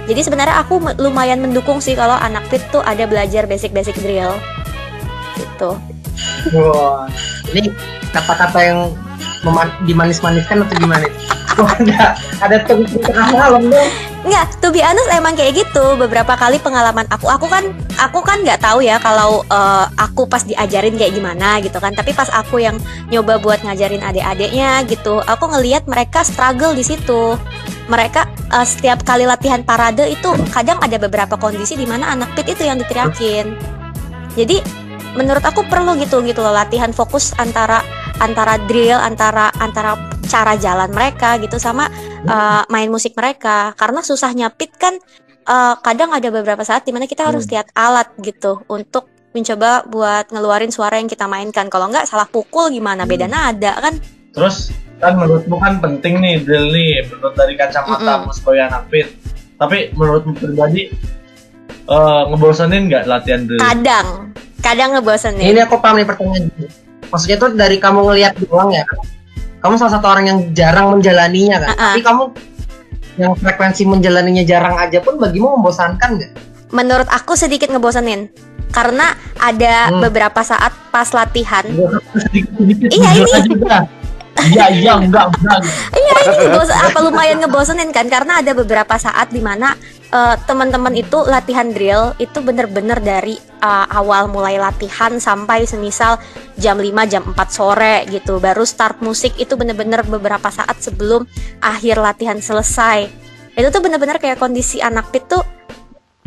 Jadi 0.09 0.21
sebenarnya 0.25 0.57
aku 0.65 0.81
lumayan 0.97 1.45
mendukung 1.45 1.85
sih 1.85 1.93
kalau 1.93 2.17
anak 2.17 2.49
pit 2.49 2.65
tuh 2.73 2.81
ada 2.81 3.05
belajar 3.05 3.45
basic-basic 3.45 4.01
drill 4.01 4.33
gitu. 5.37 5.77
Wah, 6.57 7.05
ini 7.53 7.69
kata-kata 8.09 8.59
yang 8.65 8.81
dimanis-maniskan 9.85 10.65
atau 10.65 10.75
gimana? 10.81 11.05
Wah, 11.61 11.77
ada 11.77 12.17
ada 12.41 12.57
tengah 12.65 13.29
malam 13.37 13.69
dong. 13.69 13.91
Nggak, 14.23 14.63
to 14.63 14.71
be 14.71 14.79
honest 14.79 15.11
emang 15.11 15.35
kayak 15.35 15.67
gitu. 15.67 15.99
Beberapa 15.99 16.39
kali 16.39 16.63
pengalaman 16.63 17.11
aku, 17.11 17.27
aku 17.27 17.51
kan 17.51 17.75
aku 17.99 18.23
kan 18.23 18.39
nggak 18.47 18.63
tahu 18.63 18.79
ya 18.79 19.03
kalau 19.03 19.43
eh, 19.51 19.87
aku 19.99 20.31
pas 20.31 20.47
diajarin 20.47 20.95
kayak 20.95 21.19
gimana 21.19 21.59
gitu 21.59 21.83
kan. 21.83 21.91
Tapi 21.91 22.15
pas 22.15 22.31
aku 22.31 22.63
yang 22.63 22.79
nyoba 23.11 23.43
buat 23.43 23.67
ngajarin 23.67 23.99
adik-adiknya 23.99 24.87
gitu, 24.87 25.19
aku 25.27 25.51
ngelihat 25.51 25.91
mereka 25.91 26.23
struggle 26.23 26.71
di 26.71 26.87
situ. 26.87 27.35
Mereka 27.91 28.31
eh, 28.55 28.67
setiap 28.67 29.03
kali 29.03 29.27
latihan 29.27 29.67
parade 29.67 30.07
itu 30.07 30.31
kadang 30.55 30.79
ada 30.79 31.03
beberapa 31.03 31.35
kondisi 31.35 31.75
di 31.75 31.85
mana 31.85 32.15
anak 32.15 32.39
pit 32.39 32.47
itu 32.47 32.63
yang 32.63 32.79
diteriakin. 32.79 33.59
Jadi 34.39 34.63
menurut 35.19 35.43
aku 35.43 35.67
perlu 35.67 35.99
gitu 35.99 36.23
gitu 36.25 36.41
loh 36.41 36.55
latihan 36.55 36.95
fokus 36.95 37.37
antara 37.37 37.85
antara 38.23 38.57
drill 38.65 38.97
antara 38.97 39.53
antara 39.61 39.99
cara 40.33 40.57
jalan 40.57 40.89
mereka 40.89 41.37
gitu 41.45 41.61
sama 41.61 41.93
uh, 42.25 42.65
main 42.73 42.89
musik 42.89 43.13
mereka. 43.13 43.77
Karena 43.77 44.01
susahnya 44.01 44.49
pit 44.49 44.73
kan 44.81 44.97
uh, 45.45 45.77
kadang 45.85 46.17
ada 46.17 46.33
beberapa 46.33 46.65
saat 46.65 46.89
di 46.89 46.97
mana 46.97 47.05
kita 47.05 47.29
harus 47.29 47.45
lihat 47.53 47.69
alat 47.77 48.09
gitu 48.25 48.65
untuk 48.73 49.13
mencoba 49.37 49.85
buat 49.89 50.33
ngeluarin 50.33 50.73
suara 50.73 50.97
yang 50.97 51.09
kita 51.09 51.29
mainkan. 51.29 51.69
Kalau 51.69 51.93
nggak 51.93 52.09
salah 52.09 52.29
pukul 52.29 52.73
gimana 52.73 53.05
beda 53.05 53.29
nada 53.29 53.77
kan. 53.77 54.01
Terus 54.33 54.73
kan 55.03 55.19
menurutmu 55.19 55.59
kan 55.59 55.83
penting 55.83 56.23
nih 56.23 56.41
drill 56.47 56.73
nih 56.73 57.05
menurut 57.11 57.35
dari 57.35 57.59
kacamata 57.59 58.25
Mm-mm. 58.25 58.33
sebagai 58.33 58.63
anak 58.73 58.83
pit. 58.89 59.09
Tapi 59.61 59.93
menurutmu 59.93 60.33
pribadi 60.37 60.89
eh, 61.87 62.23
ngebosenin 62.33 62.89
nggak 62.89 63.05
latihan 63.09 63.43
drill? 63.45 63.61
Kadang, 63.61 64.07
kadang 64.61 64.91
ngebosenin. 64.97 65.49
Ini 65.53 65.61
aku 65.69 65.81
paham 65.81 66.01
nih 66.01 66.07
pertanyaan. 66.07 66.45
Maksudnya 67.13 67.37
tuh 67.37 67.51
dari 67.53 67.77
kamu 67.77 68.01
ngelihat 68.09 68.33
doang 68.41 68.73
ya. 68.73 68.85
Kamu 69.63 69.75
salah 69.79 69.93
satu 69.95 70.07
orang 70.11 70.25
yang 70.27 70.39
jarang 70.51 70.99
menjalaninya 70.99 71.57
kan. 71.63 71.69
Uh-uh. 71.71 71.83
Tapi 71.95 72.03
kamu 72.03 72.23
yang 73.13 73.33
frekuensi 73.37 73.83
menjalaninya 73.87 74.43
jarang 74.43 74.75
aja 74.77 74.99
pun 74.99 75.17
bagimu 75.17 75.55
membosankan 75.57 76.19
nggak? 76.19 76.31
Menurut 76.73 77.07
aku 77.07 77.39
sedikit 77.39 77.71
ngebosenin. 77.71 78.27
Karena 78.73 79.13
ada 79.37 79.93
Hmm. 79.93 80.01
beberapa 80.01 80.41
saat 80.41 80.73
pas 80.89 81.05
latihan, 81.13 81.61
sedikit 82.17 82.57
sedikit 82.57 82.89
Iya, 82.89 83.11
ini. 83.13 83.21
iya 84.49 84.67
iya 84.73 84.93
enggak 84.97 85.29
enggak 85.29 85.59
Iya 85.93 86.17
ini 86.41 86.57
apa 86.73 86.99
lumayan 87.05 87.45
ngebosenin 87.45 87.93
kan 87.93 88.09
karena 88.09 88.41
ada 88.41 88.57
beberapa 88.57 88.97
saat 88.97 89.29
di 89.29 89.45
mana 89.45 89.77
eh, 90.13 90.37
teman-teman 90.45 90.93
itu 90.93 91.25
latihan 91.25 91.73
drill 91.73 92.13
itu 92.21 92.39
bener-bener 92.45 93.01
dari 93.01 93.41
eh, 93.41 93.87
awal 93.91 94.29
mulai 94.29 94.61
latihan 94.61 95.17
sampai 95.17 95.65
semisal 95.65 96.21
jam 96.61 96.77
5 96.77 96.93
jam 97.11 97.23
4 97.25 97.37
sore 97.49 98.05
gitu. 98.13 98.39
Baru 98.39 98.63
start 98.69 99.01
musik 99.01 99.33
itu 99.41 99.57
bener-bener 99.57 100.05
beberapa 100.05 100.53
saat 100.53 100.79
sebelum 100.79 101.25
akhir 101.65 101.99
latihan 101.99 102.39
selesai. 102.39 103.09
Itu 103.57 103.69
tuh 103.69 103.83
bener-bener 103.85 104.21
kayak 104.21 104.41
kondisi 104.41 104.81
anak 104.81 105.13
pit 105.13 105.29
tuh 105.29 105.45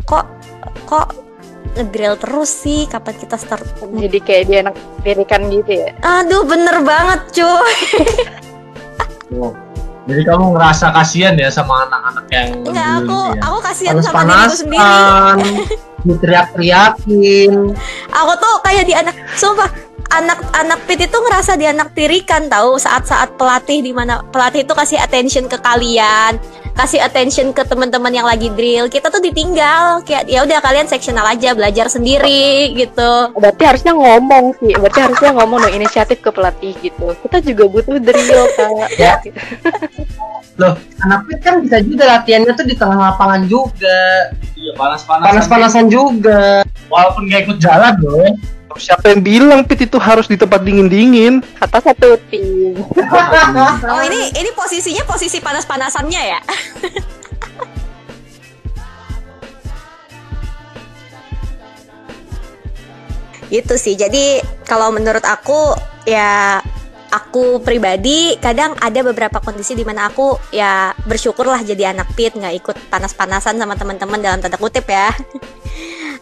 kok 0.06 0.26
kok 0.86 1.14
ngedrill 1.76 2.16
terus 2.22 2.50
sih? 2.50 2.86
Kapan 2.86 3.16
kita 3.18 3.36
start 3.38 3.66
Jadi 3.82 4.20
kayak 4.22 4.44
dia 4.48 4.58
enak 4.66 4.76
dirikan 5.02 5.50
gitu 5.50 5.72
ya. 5.86 5.90
aduh 6.02 6.44
bener 6.46 6.82
banget 6.82 7.22
cuy. 7.34 7.76
Jadi 10.06 10.22
kamu 10.22 10.54
ngerasa 10.54 10.94
kasihan 10.94 11.34
ya 11.34 11.50
sama 11.50 11.90
anak-anak 11.90 12.26
yang 12.30 12.50
Enggak, 12.62 12.90
aku 13.02 13.20
ya? 13.34 13.42
aku 13.42 13.58
kasihan 13.66 13.96
sama 14.06 14.22
diriku 14.22 14.54
sendiri. 14.54 15.54
Diteriak-teriakin. 16.06 17.52
Aku 18.14 18.32
tuh 18.38 18.54
kayak 18.62 18.86
di 18.86 18.94
anak, 18.94 19.18
sumpah 19.34 19.66
anak-anak 20.14 20.80
pit 20.86 21.02
itu 21.02 21.18
ngerasa 21.18 21.58
di 21.58 21.66
anak 21.66 21.98
tirikan 21.98 22.46
tahu 22.46 22.78
saat-saat 22.78 23.34
pelatih 23.42 23.82
di 23.82 23.90
mana 23.90 24.22
pelatih 24.30 24.62
itu 24.62 24.74
kasih 24.78 25.02
attention 25.02 25.50
ke 25.50 25.58
kalian, 25.58 26.38
kasih 26.76 27.00
attention 27.00 27.56
ke 27.56 27.64
teman-teman 27.64 28.12
yang 28.12 28.28
lagi 28.28 28.52
drill. 28.52 28.92
Kita 28.92 29.08
tuh 29.08 29.24
ditinggal 29.24 30.04
kayak 30.04 30.28
ya 30.28 30.44
udah 30.44 30.60
kalian 30.60 30.86
sectional 30.86 31.24
aja 31.24 31.56
belajar 31.56 31.88
sendiri 31.88 32.76
gitu. 32.76 33.32
Berarti 33.34 33.64
harusnya 33.64 33.96
ngomong 33.96 34.60
sih. 34.60 34.76
Berarti 34.76 35.00
harusnya 35.02 35.32
ngomong 35.34 35.64
dong 35.64 35.74
inisiatif 35.74 36.20
ke 36.20 36.30
pelatih 36.30 36.76
gitu. 36.84 37.16
Kita 37.24 37.40
juga 37.40 37.64
butuh 37.66 37.98
drill 37.98 38.44
kak. 38.54 38.90
Ya. 39.00 39.16
Loh, 40.60 40.80
anak 41.04 41.28
pit 41.28 41.40
kan 41.44 41.60
bisa 41.60 41.84
juga 41.84 42.04
latihannya 42.16 42.56
tuh 42.56 42.64
di 42.64 42.76
tengah 42.76 42.96
lapangan 42.96 43.44
juga. 43.44 44.32
iya 44.56 44.72
panas-panasan 44.72 45.28
Panas-panasan 45.28 45.86
juga. 45.92 46.64
walaupun 46.88 47.28
gak 47.28 47.44
ikut 47.44 47.58
jalan 47.60 47.92
loh 48.00 48.30
Siapa 48.76 49.08
yang 49.16 49.24
bilang 49.24 49.64
pit 49.64 49.88
itu 49.88 49.96
harus 49.96 50.28
di 50.28 50.36
tempat 50.36 50.60
dingin-dingin? 50.60 51.40
Kata 51.60 51.80
satu 51.80 52.20
tim. 52.28 52.76
Oh 53.86 54.02
ini 54.04 54.36
ini 54.36 54.52
posisinya 54.52 55.08
posisi 55.08 55.40
panas-panasannya 55.40 56.22
ya? 56.28 56.40
gitu 63.56 63.76
sih. 63.80 63.96
Jadi 63.96 64.44
kalau 64.68 64.92
menurut 64.92 65.24
aku 65.24 65.72
ya 66.04 66.60
aku 67.16 67.64
pribadi 67.64 68.36
kadang 68.44 68.76
ada 68.84 69.00
beberapa 69.08 69.40
kondisi 69.40 69.72
di 69.72 69.88
mana 69.88 70.12
aku 70.12 70.36
ya 70.52 70.92
bersyukurlah 71.08 71.64
jadi 71.64 71.96
anak 71.96 72.12
pit 72.12 72.36
nggak 72.36 72.56
ikut 72.60 72.76
panas-panasan 72.92 73.56
sama 73.56 73.80
teman-teman 73.80 74.20
dalam 74.20 74.44
tanda 74.44 74.60
kutip 74.60 74.84
ya. 74.92 75.16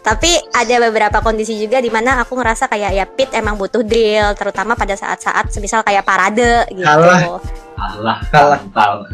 Tapi 0.04 0.36
ada 0.52 0.76
beberapa 0.84 1.24
kondisi 1.24 1.56
juga 1.56 1.80
di 1.80 1.88
mana 1.88 2.20
aku 2.20 2.36
ngerasa 2.36 2.68
kayak 2.68 2.92
ya 2.92 3.08
pit 3.08 3.32
emang 3.32 3.56
butuh 3.56 3.80
drill, 3.80 4.36
terutama 4.36 4.76
pada 4.76 4.92
saat-saat 4.92 5.48
semisal 5.48 5.80
kayak 5.80 6.04
parade 6.04 6.68
gitu. 6.68 6.84
Kalah. 6.84 7.40
Allah 7.74 8.16
Kalah. 8.28 8.60
kalah 8.70 9.10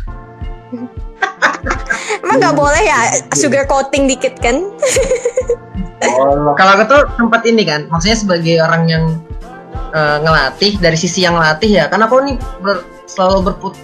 Emang 2.27 2.37
nggak 2.43 2.57
boleh 2.59 2.83
ya 2.83 2.99
sugar 3.39 3.71
coating 3.71 4.11
dikit 4.11 4.35
kan? 4.43 4.67
Allah 6.03 6.55
Kalau 6.59 6.73
aku 6.75 6.85
tuh 6.91 7.03
tempat 7.15 7.43
ini 7.47 7.63
kan, 7.63 7.87
maksudnya 7.87 8.19
sebagai 8.19 8.59
orang 8.59 8.83
yang 8.91 9.05
eh, 9.95 10.17
ngelatih 10.27 10.75
dari 10.83 10.99
sisi 10.99 11.23
yang 11.23 11.39
ngelatih 11.39 11.71
ya, 11.71 11.85
karena 11.87 12.11
aku 12.11 12.19
nih 12.25 12.37
ber- 12.63 12.83
selalu 13.07 13.53
berput 13.53 13.75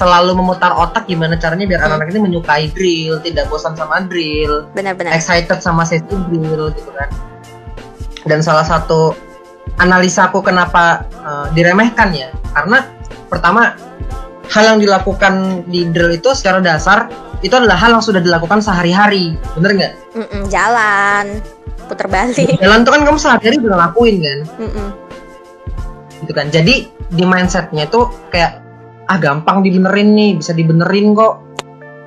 selalu 0.00 0.32
memutar 0.32 0.72
otak 0.72 1.04
gimana 1.04 1.36
caranya 1.36 1.68
biar 1.68 1.84
Hmm. 1.84 1.92
anak-anak 1.92 2.08
ini 2.08 2.20
menyukai 2.24 2.72
drill, 2.72 3.20
tidak 3.20 3.52
bosan 3.52 3.76
sama 3.76 4.00
drill, 4.08 4.64
Benar-benar. 4.72 5.12
excited 5.12 5.60
sama 5.60 5.84
sesi 5.84 6.08
drill 6.08 6.72
gitu 6.72 6.88
kan. 6.90 7.12
Dan 8.24 8.40
salah 8.40 8.64
satu 8.64 9.12
analisa 9.76 10.32
aku 10.32 10.40
kenapa 10.40 11.04
eh, 11.20 11.46
diremehkan 11.52 12.16
ya, 12.16 12.32
karena 12.56 12.88
pertama 13.28 13.76
hal 14.48 14.64
yang 14.66 14.78
dilakukan 14.80 15.62
di 15.68 15.84
drill 15.86 16.10
itu 16.10 16.32
secara 16.32 16.58
dasar 16.58 17.12
itu 17.40 17.52
adalah 17.52 17.76
hal 17.76 17.92
yang 17.92 18.02
sudah 18.02 18.18
dilakukan 18.18 18.60
sehari-hari, 18.60 19.36
bener 19.52 19.70
nggak? 19.76 19.94
Jalan, 20.48 21.44
puter 21.86 22.08
balik. 22.08 22.56
Jalan 22.64 22.82
tuh 22.82 22.92
kan 22.92 23.00
kamu 23.04 23.16
sehari-hari 23.16 23.56
udah 23.58 23.70
ngelakuin 23.76 24.16
kan, 24.18 24.38
Mm-mm. 24.58 24.88
gitu 26.24 26.32
kan. 26.32 26.46
Jadi 26.48 26.74
di 27.10 27.24
mindsetnya 27.24 27.84
itu 27.84 28.00
kayak 28.28 28.60
ah 29.10 29.18
gampang 29.18 29.66
dibenerin 29.66 30.14
nih, 30.14 30.30
bisa 30.38 30.54
dibenerin 30.54 31.18
kok. 31.18 31.42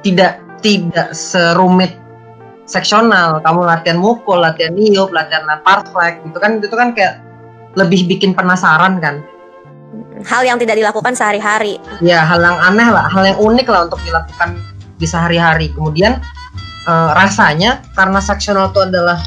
Tidak 0.04 0.64
tidak 0.64 1.12
serumit 1.12 1.92
seksional. 2.64 3.44
Kamu 3.44 3.68
latihan 3.68 4.00
mukul, 4.00 4.40
latihan 4.40 4.72
niup, 4.72 5.12
latihan 5.12 5.44
lempar 5.44 5.84
flag, 5.92 6.24
gitu 6.24 6.40
kan. 6.40 6.64
Itu 6.64 6.76
kan 6.80 6.96
kayak 6.96 7.20
lebih 7.76 8.08
bikin 8.08 8.32
penasaran 8.32 9.04
kan. 9.04 9.20
Hal 10.26 10.48
yang 10.48 10.58
tidak 10.58 10.80
dilakukan 10.80 11.14
sehari-hari. 11.14 11.78
ya 12.02 12.26
hal 12.26 12.42
yang 12.42 12.58
aneh 12.58 12.90
lah, 12.90 13.06
hal 13.12 13.24
yang 13.28 13.38
unik 13.38 13.68
lah 13.70 13.86
untuk 13.92 14.02
dilakukan 14.08 14.58
di 14.98 15.06
sehari-hari. 15.06 15.70
Kemudian 15.76 16.18
eh, 16.88 17.10
rasanya 17.14 17.84
karena 17.94 18.18
seksional 18.24 18.72
itu 18.72 18.80
adalah 18.82 19.20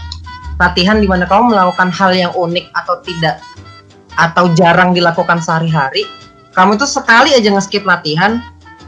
latihan 0.57 0.99
di 0.99 1.07
mana 1.07 1.29
kamu 1.29 1.53
melakukan 1.53 1.93
hal 1.93 2.17
yang 2.17 2.33
unik 2.33 2.73
atau 2.73 2.99
tidak 3.05 3.39
atau 4.17 4.49
jarang 4.57 4.97
dilakukan 4.97 5.39
sehari-hari, 5.45 6.09
kamu 6.57 6.81
tuh 6.81 6.88
sekali 6.88 7.37
aja 7.37 7.53
nge-skip 7.53 7.85
latihan, 7.85 8.40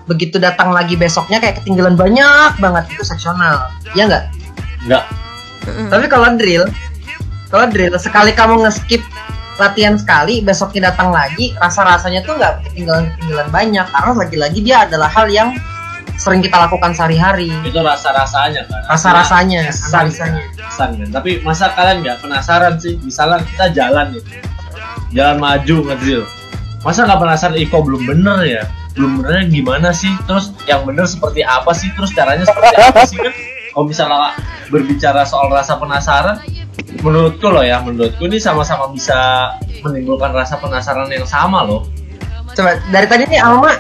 begitu 0.09 0.41
datang 0.41 0.73
lagi 0.73 0.97
besoknya 0.97 1.37
kayak 1.37 1.61
ketinggalan 1.61 1.95
banyak 1.95 2.57
banget 2.57 2.89
itu 2.97 3.05
seksional. 3.05 3.69
Ya 3.93 4.09
nggak? 4.09 4.25
enggak 4.89 5.05
Mm-mm. 5.69 5.93
Tapi 5.93 6.07
kalau 6.09 6.33
drill, 6.41 6.65
kalau 7.53 7.69
drill 7.69 7.93
sekali 8.01 8.33
kamu 8.33 8.65
nge-skip 8.65 9.05
latihan 9.61 10.01
sekali, 10.01 10.41
besoknya 10.41 10.89
datang 10.89 11.13
lagi, 11.13 11.53
rasa-rasanya 11.61 12.25
tuh 12.25 12.41
nggak 12.41 12.65
ketinggalan-ketinggalan 12.73 13.49
banyak 13.53 13.85
karena 13.85 14.13
lagi-lagi 14.17 14.59
dia 14.65 14.89
adalah 14.89 15.13
hal 15.13 15.29
yang 15.29 15.53
sering 16.19 16.43
kita 16.43 16.57
lakukan 16.57 16.97
sehari-hari. 16.97 17.47
itu 17.63 17.79
rasa-rasanya 17.79 18.67
kan 18.67 18.81
Rasa-rasanya, 18.91 19.71
kesan, 19.71 20.11
analisanya. 20.11 20.43
kesan 20.59 20.91
kan 20.99 21.09
tapi 21.15 21.31
masa 21.47 21.71
kalian 21.79 22.03
nggak 22.03 22.19
penasaran 22.19 22.75
sih 22.75 22.99
misalnya 23.07 23.39
kita 23.47 23.71
jalan 23.71 24.07
nih 24.11 24.23
jalan 25.15 25.37
maju 25.39 25.77
ngedrill 25.87 26.27
masa 26.83 27.07
nggak 27.07 27.21
penasaran? 27.21 27.57
Iko 27.59 27.77
belum 27.83 28.03
bener 28.07 28.39
ya? 28.47 28.63
Belum 28.95 29.23
benernya 29.23 29.45
gimana 29.51 29.91
sih? 29.95 30.11
Terus 30.27 30.55
yang 30.67 30.83
bener 30.87 31.07
seperti 31.07 31.43
apa 31.47 31.71
sih? 31.75 31.91
Terus 31.95 32.11
caranya 32.15 32.45
seperti 32.47 32.75
apa 32.79 33.03
sih 33.07 33.19
kan? 33.19 33.35
Kalau 33.75 33.85
misalnya 33.87 34.35
berbicara 34.69 35.23
soal 35.23 35.49
rasa 35.55 35.79
penasaran 35.79 36.43
menurutku 37.03 37.47
loh 37.51 37.63
ya 37.63 37.79
menurutku 37.83 38.27
ini 38.27 38.39
sama-sama 38.39 38.91
bisa 38.91 39.53
menimbulkan 39.83 40.35
rasa 40.35 40.59
penasaran 40.59 41.11
yang 41.11 41.27
sama 41.27 41.63
loh. 41.63 41.87
Coba 42.55 42.81
dari 42.91 43.07
tadi 43.07 43.23
nih 43.29 43.39
Alma 43.39 43.79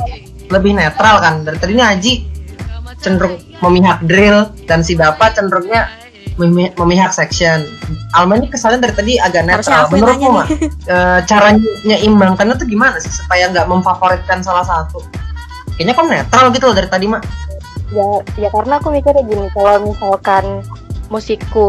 lebih 0.49 0.77
netral 0.77 1.19
kan. 1.19 1.43
Dari 1.43 1.59
tadi 1.59 1.73
nih 1.75 1.87
Haji 1.87 2.15
cenderung 2.99 3.39
memihak 3.63 4.03
drill 4.07 4.51
dan 4.67 4.83
si 4.83 4.99
Bapak 4.99 5.39
cenderungnya 5.39 5.91
memi- 6.39 6.73
memihak 6.79 7.13
section. 7.13 7.67
Alma 8.15 8.39
ini 8.39 8.49
kesannya 8.49 8.81
dari 8.81 8.95
tadi 8.95 9.13
agak 9.19 9.45
netral. 9.45 9.91
Menurutmu 9.91 10.31
mah 10.31 10.47
eh, 10.95 11.19
caranya 11.27 11.61
menyeimbangkannya 11.85 12.55
tuh 12.57 12.67
gimana 12.71 12.97
sih 13.03 13.11
supaya 13.11 13.51
nggak 13.51 13.67
memfavoritkan 13.67 14.41
salah 14.41 14.65
satu? 14.65 15.03
Kayaknya 15.77 15.93
kok 15.95 16.07
netral 16.07 16.47
gitu 16.55 16.65
loh 16.71 16.77
dari 16.79 16.89
tadi 16.89 17.07
mak. 17.11 17.23
Ya, 17.89 18.09
ya 18.37 18.49
karena 18.53 18.77
aku 18.79 18.93
mikirnya 18.93 19.25
gini, 19.25 19.49
kalau 19.57 19.91
misalkan 19.91 20.61
musikku 21.09 21.69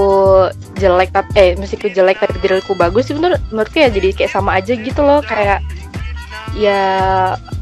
jelek 0.75 1.15
tapi 1.15 1.31
eh 1.39 1.49
musikku 1.55 1.87
jelek 1.87 2.19
tapi 2.19 2.35
drillku 2.43 2.75
bagus 2.75 3.07
sih 3.07 3.15
menurut 3.15 3.39
menurutku 3.55 3.79
ya 3.79 3.87
jadi 3.87 4.11
kayak 4.11 4.31
sama 4.35 4.59
aja 4.59 4.75
gitu 4.75 4.99
loh 4.99 5.23
kayak 5.23 5.63
ya 6.59 6.81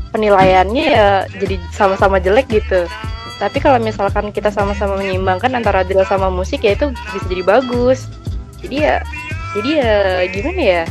penilaiannya 0.10 0.86
ya 0.90 1.10
jadi 1.38 1.62
sama-sama 1.70 2.18
jelek 2.18 2.50
gitu. 2.50 2.90
Tapi 3.38 3.58
kalau 3.62 3.78
misalkan 3.78 4.34
kita 4.34 4.50
sama-sama 4.50 4.98
menyeimbangkan 4.98 5.54
antara 5.54 5.86
drill 5.86 6.06
sama 6.10 6.34
musik 6.34 6.66
ya 6.66 6.74
itu 6.74 6.90
bisa 7.14 7.26
jadi 7.30 7.44
bagus. 7.46 8.10
Jadi 8.62 8.76
ya 8.82 8.96
jadi 9.54 9.70
ya 9.78 9.96
gimana 10.34 10.62
ya? 10.62 10.84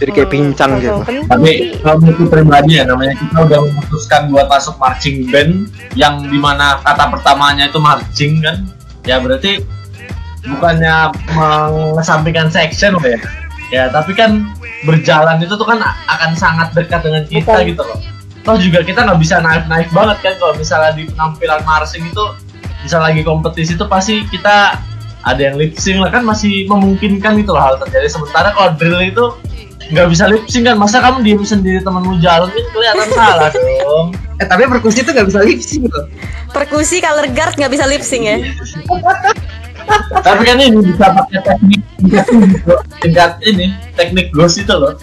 jadi 0.00 0.10
kayak 0.16 0.28
Hmm, 0.32 0.34
pincang 0.34 0.70
sama-sama 0.80 1.12
gitu 1.12 1.28
Tapi 1.28 1.52
kalau 1.84 1.96
menurut 2.00 2.28
pribadi 2.32 2.72
ya 2.80 2.84
namanya 2.88 3.14
kita 3.20 3.36
udah 3.36 3.58
memutuskan 3.68 4.20
buat 4.32 4.46
masuk 4.48 4.74
marching 4.80 5.28
band 5.28 5.68
yang 5.92 6.24
di 6.24 6.40
mana 6.40 6.80
kata 6.80 7.12
pertamanya 7.12 7.68
itu 7.68 7.76
marching 7.76 8.40
kan, 8.40 8.64
ya 9.04 9.20
berarti 9.20 9.60
bukannya 10.48 11.12
mengesampingkan 11.36 12.48
section 12.48 12.96
ya. 13.04 13.20
Ya 13.70 13.84
tapi 13.92 14.16
kan 14.16 14.50
berjalan 14.88 15.38
itu 15.44 15.52
tuh 15.54 15.68
kan 15.68 15.78
akan 15.84 16.32
sangat 16.34 16.72
dekat 16.72 17.04
dengan 17.04 17.22
kita 17.28 17.60
Betul. 17.60 17.68
gitu 17.76 17.82
loh. 17.84 17.98
Toh 18.50 18.58
juga 18.58 18.82
kita 18.82 19.06
nggak 19.06 19.20
bisa 19.22 19.38
naik-naik 19.38 19.94
banget 19.94 20.18
kan 20.26 20.34
kalau 20.42 20.58
misalnya 20.58 20.90
di 20.98 21.06
penampilan 21.06 21.62
marching 21.62 22.02
itu 22.02 22.24
bisa 22.82 22.98
lagi 22.98 23.22
kompetisi 23.22 23.78
itu 23.78 23.86
pasti 23.86 24.26
kita 24.26 24.74
ada 25.22 25.38
yang 25.38 25.54
lip 25.54 25.78
sync 25.78 26.02
lah 26.02 26.10
kan 26.10 26.26
masih 26.26 26.66
memungkinkan 26.66 27.38
gitu 27.38 27.54
loh 27.54 27.62
hal 27.62 27.78
terjadi 27.78 28.10
sementara 28.10 28.50
kalau 28.50 28.74
drill 28.74 28.98
itu 29.06 29.38
nggak 29.94 30.02
bisa 30.10 30.26
lip 30.26 30.50
sync 30.50 30.66
kan 30.66 30.74
masa 30.74 30.98
kamu 30.98 31.22
diem 31.22 31.46
sendiri 31.46 31.78
temenmu 31.78 32.18
jalan 32.18 32.50
kan 32.50 32.64
kelihatan 32.74 33.08
salah 33.14 33.54
dong 33.86 34.18
Eh 34.42 34.46
tapi 34.50 34.66
perkusi 34.66 35.06
itu 35.06 35.14
nggak 35.14 35.28
bisa 35.30 35.40
lip 35.46 35.60
sync 35.62 35.86
loh. 35.86 36.10
Perkusi 36.50 36.98
color 36.98 37.30
guard 37.30 37.54
nggak 37.54 37.70
bisa 37.70 37.86
lip 37.86 38.02
sync 38.02 38.26
ya. 38.26 38.36
tapi 40.26 40.42
kan 40.42 40.58
ini 40.58 40.82
bisa 40.90 41.06
pakai 41.14 41.40
teknik 41.42 41.82
tingkat 43.02 43.32
ini 43.42 43.74
teknik 43.98 44.30
ghost 44.30 44.62
itu 44.62 44.70
loh 44.70 44.94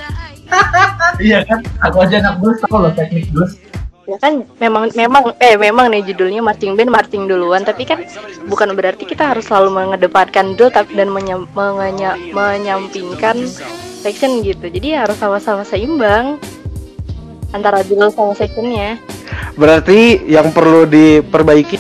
iya 1.24 1.44
kan? 1.46 1.60
Aku 1.88 2.04
aja 2.04 2.20
anak 2.22 2.40
ghost 2.42 2.64
tahu 2.66 2.82
loh 2.84 2.92
teknik 2.94 3.28
ghost 3.32 3.60
ya 4.08 4.16
kan 4.24 4.48
memang 4.64 4.88
memang 4.96 5.36
eh 5.44 5.60
memang 5.60 5.92
nih 5.92 6.00
judulnya 6.00 6.40
marching 6.40 6.80
band 6.80 6.90
marching 6.90 7.28
duluan. 7.28 7.68
Tapi 7.68 7.84
kan 7.84 8.00
bukan 8.48 8.72
berarti 8.74 9.04
kita 9.04 9.36
harus 9.36 9.52
selalu 9.52 9.76
mengedepankan 9.76 10.56
drill 10.56 10.72
tapi 10.72 10.96
dan 10.96 11.12
menyam, 11.12 11.44
mengenya- 11.52 12.16
menyampingkan 12.32 13.36
section 14.00 14.40
gitu. 14.48 14.72
Jadi 14.72 14.96
harus 14.96 15.20
sama-sama 15.20 15.68
seimbang 15.68 16.40
antara 17.52 17.84
drill 17.84 18.08
sama 18.10 18.32
sectionnya. 18.32 18.96
Berarti 19.60 20.24
yang 20.24 20.56
perlu 20.56 20.88
diperbaiki 20.88 21.76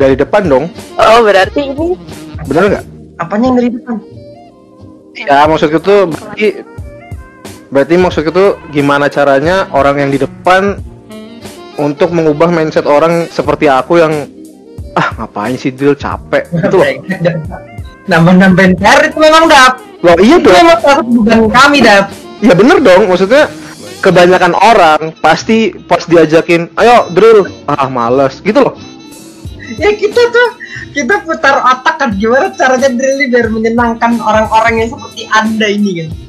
dari 0.00 0.16
depan 0.16 0.48
dong? 0.48 0.64
Oh 0.96 1.20
berarti 1.20 1.76
ini 1.76 1.92
bener 2.48 2.62
nggak? 2.72 2.84
Apanya 3.20 3.52
yang 3.52 3.56
dari 3.60 3.70
depan? 3.72 3.96
ya 5.16 5.48
maksudku 5.48 5.80
tuh 5.80 6.12
berarti 6.12 6.60
berarti 7.76 8.00
maksudku 8.00 8.32
tuh 8.32 8.56
gimana 8.72 9.12
caranya 9.12 9.68
orang 9.76 10.00
yang 10.00 10.08
di 10.08 10.16
depan 10.16 10.80
untuk 11.76 12.08
mengubah 12.08 12.48
mindset 12.48 12.88
orang 12.88 13.28
seperti 13.28 13.68
aku 13.68 14.00
yang 14.00 14.32
ah 14.96 15.12
ngapain 15.20 15.60
sih 15.60 15.76
drill 15.76 15.92
capek. 15.92 16.48
Gitu 16.48 16.72
loh. 16.80 16.88
Nambah-nambahin 18.10 18.80
PR 18.80 19.12
itu 19.12 19.18
memang 19.20 19.44
dap. 19.44 19.76
loh 20.00 20.16
iya 20.24 20.40
dong 20.40 20.56
memang 20.56 20.80
beban 21.20 21.40
kami 21.52 21.84
dap. 21.84 22.08
ya 22.40 22.56
bener 22.56 22.80
dong. 22.80 23.12
Maksudnya 23.12 23.52
kebanyakan 24.00 24.56
orang 24.56 25.12
pasti 25.20 25.76
pas 25.84 26.00
diajakin 26.08 26.72
ayo 26.80 27.12
drill. 27.12 27.44
Ah 27.68 27.92
males. 27.92 28.40
Gitu 28.40 28.56
loh. 28.56 28.72
Ya 29.76 29.92
kita 29.92 30.32
tuh 30.32 30.48
kita 30.96 31.28
putar 31.28 31.60
otak 31.60 32.00
kan 32.00 32.16
gimana 32.16 32.56
caranya 32.56 32.88
drill 32.88 33.20
biar 33.28 33.52
menyenangkan 33.52 34.16
orang-orang 34.16 34.80
yang 34.80 34.88
seperti 34.96 35.28
anda 35.28 35.68
ini 35.68 36.08
kan. 36.08 36.25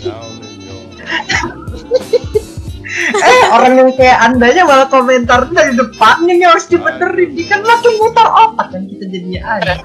eh 3.32 3.44
orang 3.48 3.72
yang 3.80 3.90
kayak 3.96 4.18
andanya 4.20 4.68
malah 4.68 4.88
komentar 4.88 5.48
dari 5.48 5.72
depan 5.72 6.28
ini 6.28 6.44
harus 6.44 6.68
dibenerin 6.68 7.32
Ini 7.32 7.44
kan 7.48 7.60
makin 7.64 7.92
mutar 7.96 8.28
otak 8.28 8.76
kan 8.76 8.82
kita 8.84 9.04
jadinya 9.08 9.40
ada 9.58 9.80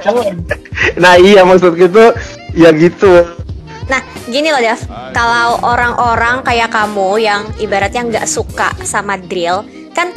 nah 1.00 1.16
iya 1.16 1.48
maksud 1.48 1.80
gitu 1.80 2.12
ya 2.54 2.76
gitu 2.76 3.24
Nah, 3.88 4.04
gini 4.28 4.52
loh, 4.52 4.60
Dev. 4.60 4.84
Kalau 5.16 5.64
orang-orang 5.64 6.44
kayak 6.44 6.76
kamu 6.76 7.24
yang 7.24 7.48
ibaratnya 7.56 8.04
nggak 8.04 8.28
suka 8.28 8.76
sama 8.84 9.16
drill, 9.16 9.64
kan 9.96 10.12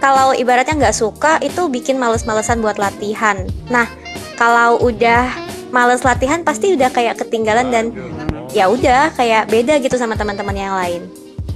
kalau 0.00 0.32
ibaratnya 0.32 0.88
nggak 0.88 0.96
suka 0.96 1.36
itu 1.44 1.68
bikin 1.68 2.00
males-malesan 2.00 2.64
buat 2.64 2.80
latihan. 2.80 3.44
Nah, 3.68 3.84
kalau 4.40 4.80
udah 4.80 5.28
males 5.68 6.00
latihan 6.00 6.40
pasti 6.42 6.72
udah 6.72 6.88
kayak 6.88 7.20
ketinggalan 7.20 7.68
dan 7.68 7.92
ya 8.50 8.66
udah 8.66 9.14
kayak 9.14 9.46
beda 9.46 9.78
gitu 9.78 9.94
sama 9.94 10.14
teman-teman 10.14 10.54
yang 10.54 10.74
lain. 10.74 11.02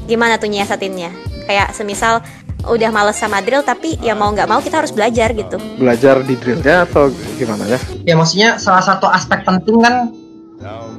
Gimana 0.04 0.36
tuh 0.36 0.48
nyiasatinnya? 0.48 1.10
Kayak 1.44 1.72
semisal 1.72 2.20
udah 2.64 2.88
males 2.88 3.20
sama 3.20 3.44
drill 3.44 3.60
tapi 3.60 4.00
ya 4.00 4.16
mau 4.16 4.32
nggak 4.32 4.48
mau 4.48 4.56
kita 4.56 4.80
harus 4.80 4.88
belajar 4.88 5.36
gitu. 5.36 5.60
belajar 5.76 6.24
di 6.24 6.32
drillnya 6.32 6.88
atau 6.88 7.12
gimana 7.36 7.68
ya 7.68 7.76
ya 8.08 8.14
maksudnya 8.16 8.56
salah 8.56 8.80
satu 8.80 9.04
aspek 9.04 9.44
penting 9.44 9.84
kan 9.84 10.08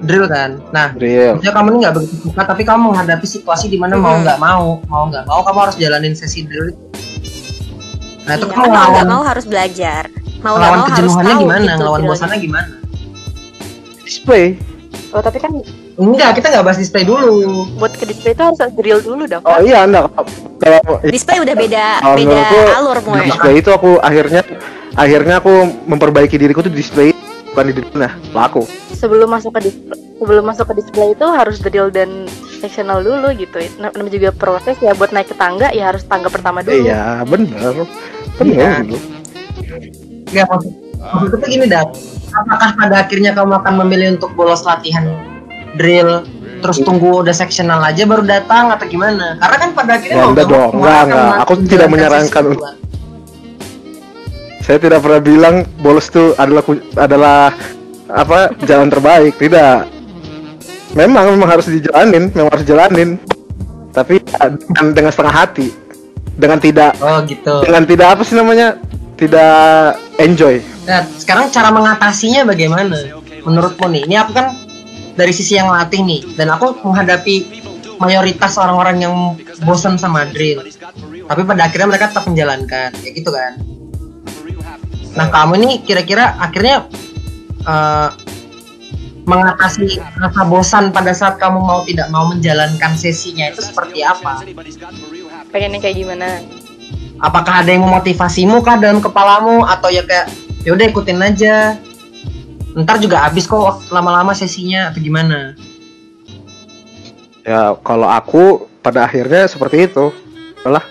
drill 0.05 0.29
kan 0.29 0.61
nah 0.69 0.93
drill 0.93 1.41
Maksudnya 1.41 1.53
kamu 1.57 1.67
ini 1.73 1.77
nggak 1.81 1.95
begitu 1.97 2.15
suka 2.21 2.41
tapi 2.45 2.61
kamu 2.61 2.93
menghadapi 2.93 3.25
situasi 3.25 3.65
di 3.65 3.81
mana 3.81 3.97
mau 3.97 4.13
Hmm. 4.13 4.21
nggak 4.21 4.37
mau 4.37 4.77
mau 4.85 5.09
nggak 5.09 5.25
mau 5.25 5.41
kamu 5.41 5.57
harus 5.65 5.75
jalanin 5.81 6.13
sesi 6.13 6.45
drill 6.45 6.69
itu. 6.69 6.81
Nah 8.29 8.37
itu 8.37 8.45
Iya, 8.45 8.53
kamu 8.53 8.69
mau 8.69 8.89
nggak 8.93 9.09
mau 9.09 9.23
harus 9.25 9.45
belajar. 9.49 10.03
Mau 10.45 10.53
nggak 10.53 10.69
mau 10.69 10.77
harus 10.77 10.89
kejenuhannya 10.93 11.33
tahu 11.33 11.41
gimana, 11.41 11.63
gitu 11.65 11.77
ngelawan 11.81 12.01
bosannya 12.05 12.37
gimana? 12.37 12.69
display 14.05 14.53
oh 15.15 15.21
tapi 15.21 15.39
kan 15.39 15.51
Enggak, 15.95 16.35
kita 16.35 16.51
nggak 16.51 16.65
bahas 16.65 16.75
display 16.75 17.01
dulu. 17.01 17.63
buat 17.73 17.95
ke 17.95 18.03
display 18.03 18.35
itu 18.35 18.43
harus 18.43 18.59
drill 18.75 18.99
dulu 18.99 19.23
dong 19.25 19.39
oh 19.41 19.59
iya 19.59 19.87
anda 19.87 20.11
kalau 20.57 20.99
Display 21.01 21.39
udah 21.39 21.55
beda 21.55 21.85
kalau 21.99 22.15
beda 22.15 22.27
menurutku, 22.27 22.59
alur 22.73 22.97
mulai. 23.01 23.25
display 23.25 23.53
itu 23.55 23.69
aku 23.71 23.91
akhirnya 23.99 24.41
akhirnya 24.93 25.35
aku 25.39 25.53
memperbaiki 25.85 26.35
diriku 26.35 26.59
tuh 26.59 26.67
di 26.67 26.77
display 26.77 27.15
bukan 27.47 27.65
di 27.65 27.73
drillnya 27.73 28.11
laku 28.31 28.67
sebelum 28.91 29.27
masuk 29.29 29.55
ke 29.55 29.61
display 29.65 29.95
sebelum 30.15 30.43
masuk 30.43 30.65
ke 30.67 30.75
display 30.75 31.07
itu 31.09 31.25
harus 31.25 31.57
drill 31.57 31.87
dan 31.89 32.27
sectional 32.53 32.99
dulu 32.99 33.31
gitu 33.33 33.55
Nam- 33.77 33.91
namanya 33.93 34.11
juga 34.13 34.29
proses 34.31 34.75
ya 34.77 34.91
buat 34.91 35.11
naik 35.11 35.27
ke 35.27 35.35
tangga 35.35 35.71
ya 35.71 35.89
harus 35.89 36.03
tangga 36.03 36.27
pertama 36.27 36.59
dulu 36.59 36.75
iya 36.77 37.23
bener 37.23 37.87
Iya. 38.35 38.83
bener 38.83 38.83
gitu. 38.85 39.07
Enggak 40.27 40.45
maksud 40.49 40.71
maksudku 40.97 41.35
tuh 41.37 41.47
gini 41.47 41.65
dah. 41.65 41.83
Apakah 42.35 42.75
pada 42.75 42.95
akhirnya 43.07 43.31
kamu 43.31 43.63
akan 43.63 43.73
memilih 43.85 44.19
untuk 44.19 44.35
bolos 44.35 44.67
latihan 44.67 45.07
drill 45.79 46.27
terus 46.59 46.81
tunggu 46.81 47.21
udah 47.23 47.35
sectional 47.35 47.79
aja 47.79 48.03
baru 48.03 48.27
datang 48.27 48.75
atau 48.75 48.83
gimana? 48.87 49.39
Karena 49.39 49.57
kan 49.59 49.69
pada 49.71 49.91
akhirnya 49.95 50.19
Ya, 50.19 50.25
enggak 50.27 50.47
dong, 50.51 50.71
enggak, 50.75 51.01
enggak. 51.07 51.31
Aku 51.45 51.53
tidak 51.63 51.87
menyarankan. 51.91 52.45
saya 54.65 54.81
tidak 54.81 55.05
pernah 55.05 55.21
bilang 55.21 55.55
bolos 55.77 56.09
tuh 56.09 56.33
adalah 56.41 56.65
adalah 56.97 57.41
apa 58.09 58.51
jalan 58.65 58.89
terbaik. 58.89 59.37
Tidak. 59.37 59.77
Memang 60.97 61.37
memang 61.37 61.49
harus 61.53 61.69
dijalanin 61.69 62.33
memang 62.33 62.51
harus 62.51 62.65
dijalanin. 62.65 63.09
Tapi 63.93 64.19
ya, 64.19 64.51
dengan, 64.51 64.85
dengan 64.91 65.11
setengah 65.13 65.35
hati. 65.37 65.67
Dengan 66.35 66.59
tidak 66.59 66.99
Oh 66.99 67.23
gitu. 67.23 67.63
dengan 67.63 67.87
tidak 67.87 68.07
apa 68.17 68.21
sih 68.27 68.35
namanya? 68.35 68.75
Tidak 69.15 69.95
enjoy 70.19 70.74
Nah, 70.85 71.01
sekarang 71.17 71.49
cara 71.49 71.69
mengatasinya 71.73 72.45
bagaimana? 72.45 73.21
Menurutmu 73.45 73.89
nih, 73.89 74.01
ini 74.05 74.15
aku 74.17 74.31
kan 74.33 74.53
dari 75.17 75.33
sisi 75.33 75.57
yang 75.57 75.69
latih 75.69 76.01
nih, 76.05 76.37
dan 76.37 76.53
aku 76.53 76.77
menghadapi 76.85 77.63
mayoritas 77.97 78.57
orang-orang 78.61 78.97
yang 79.01 79.13
bosan 79.65 79.97
sama 79.97 80.29
drill. 80.29 80.61
Tapi 81.25 81.41
pada 81.41 81.65
akhirnya 81.65 81.87
mereka 81.89 82.13
tetap 82.13 82.29
menjalankan, 82.29 82.89
ya 83.01 83.09
gitu 83.13 83.29
kan? 83.33 83.57
Nah, 85.15 85.27
kamu 85.31 85.53
ini 85.63 85.69
kira-kira 85.81 86.37
akhirnya 86.37 86.85
eh, 87.65 88.09
mengatasi 89.25 89.97
rasa 90.21 90.41
bosan 90.45 90.93
pada 90.93 91.09
saat 91.17 91.41
kamu 91.41 91.57
mau 91.57 91.81
tidak 91.81 92.13
mau 92.13 92.29
menjalankan 92.29 92.93
sesinya 92.93 93.49
itu 93.49 93.61
seperti 93.65 94.05
apa? 94.05 94.45
pengen 95.49 95.79
yang 95.79 95.83
kayak 95.87 95.97
gimana 95.97 96.43
Apakah 97.15 97.63
ada 97.63 97.71
yang 97.71 97.87
memotivasimu 97.87 98.59
kah 98.59 98.75
dalam 98.75 98.99
kepalamu 98.99 99.63
atau 99.63 99.87
ya 99.87 100.03
kayak 100.03 100.27
ya 100.67 100.73
udah 100.73 100.85
ikutin 100.89 101.21
aja. 101.21 101.77
Ntar 102.75 102.99
juga 102.99 103.23
habis 103.23 103.47
kok 103.47 103.87
lama-lama 103.87 104.35
sesinya 104.35 104.91
atau 104.91 104.99
gimana? 104.99 105.55
ya 107.45 107.77
kalau 107.85 108.09
aku 108.09 108.65
pada 108.81 109.05
akhirnya 109.05 109.45
seperti 109.45 109.85
itu 109.85 110.09
adalah 110.65 110.81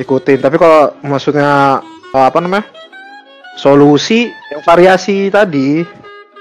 ikutin 0.00 0.40
tapi 0.40 0.56
kalau 0.56 0.96
maksudnya 1.04 1.84
eh, 2.16 2.26
apa 2.26 2.40
namanya 2.40 2.64
solusi 3.60 4.32
yang 4.32 4.64
variasi 4.64 5.28
tadi 5.28 5.84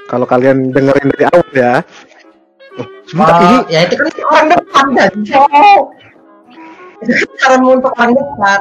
kalau 0.08 0.24
kalian 0.24 0.72
dengerin 0.72 1.12
dari 1.14 1.26
awal 1.28 1.52
ya 1.52 1.76
Oh, 2.76 2.84
sebentar 3.08 3.40
ini 3.40 3.58
ya 3.72 3.80
itu 3.88 3.96
kan 3.96 4.08
orang 4.36 4.48
depan 4.52 4.86
dan 5.00 5.12
cowok. 5.24 5.82
Itu 7.00 7.12
kan 7.16 7.28
saranmu 7.40 7.80
untuk 7.80 7.92
orang 7.96 8.12
depan. 8.20 8.60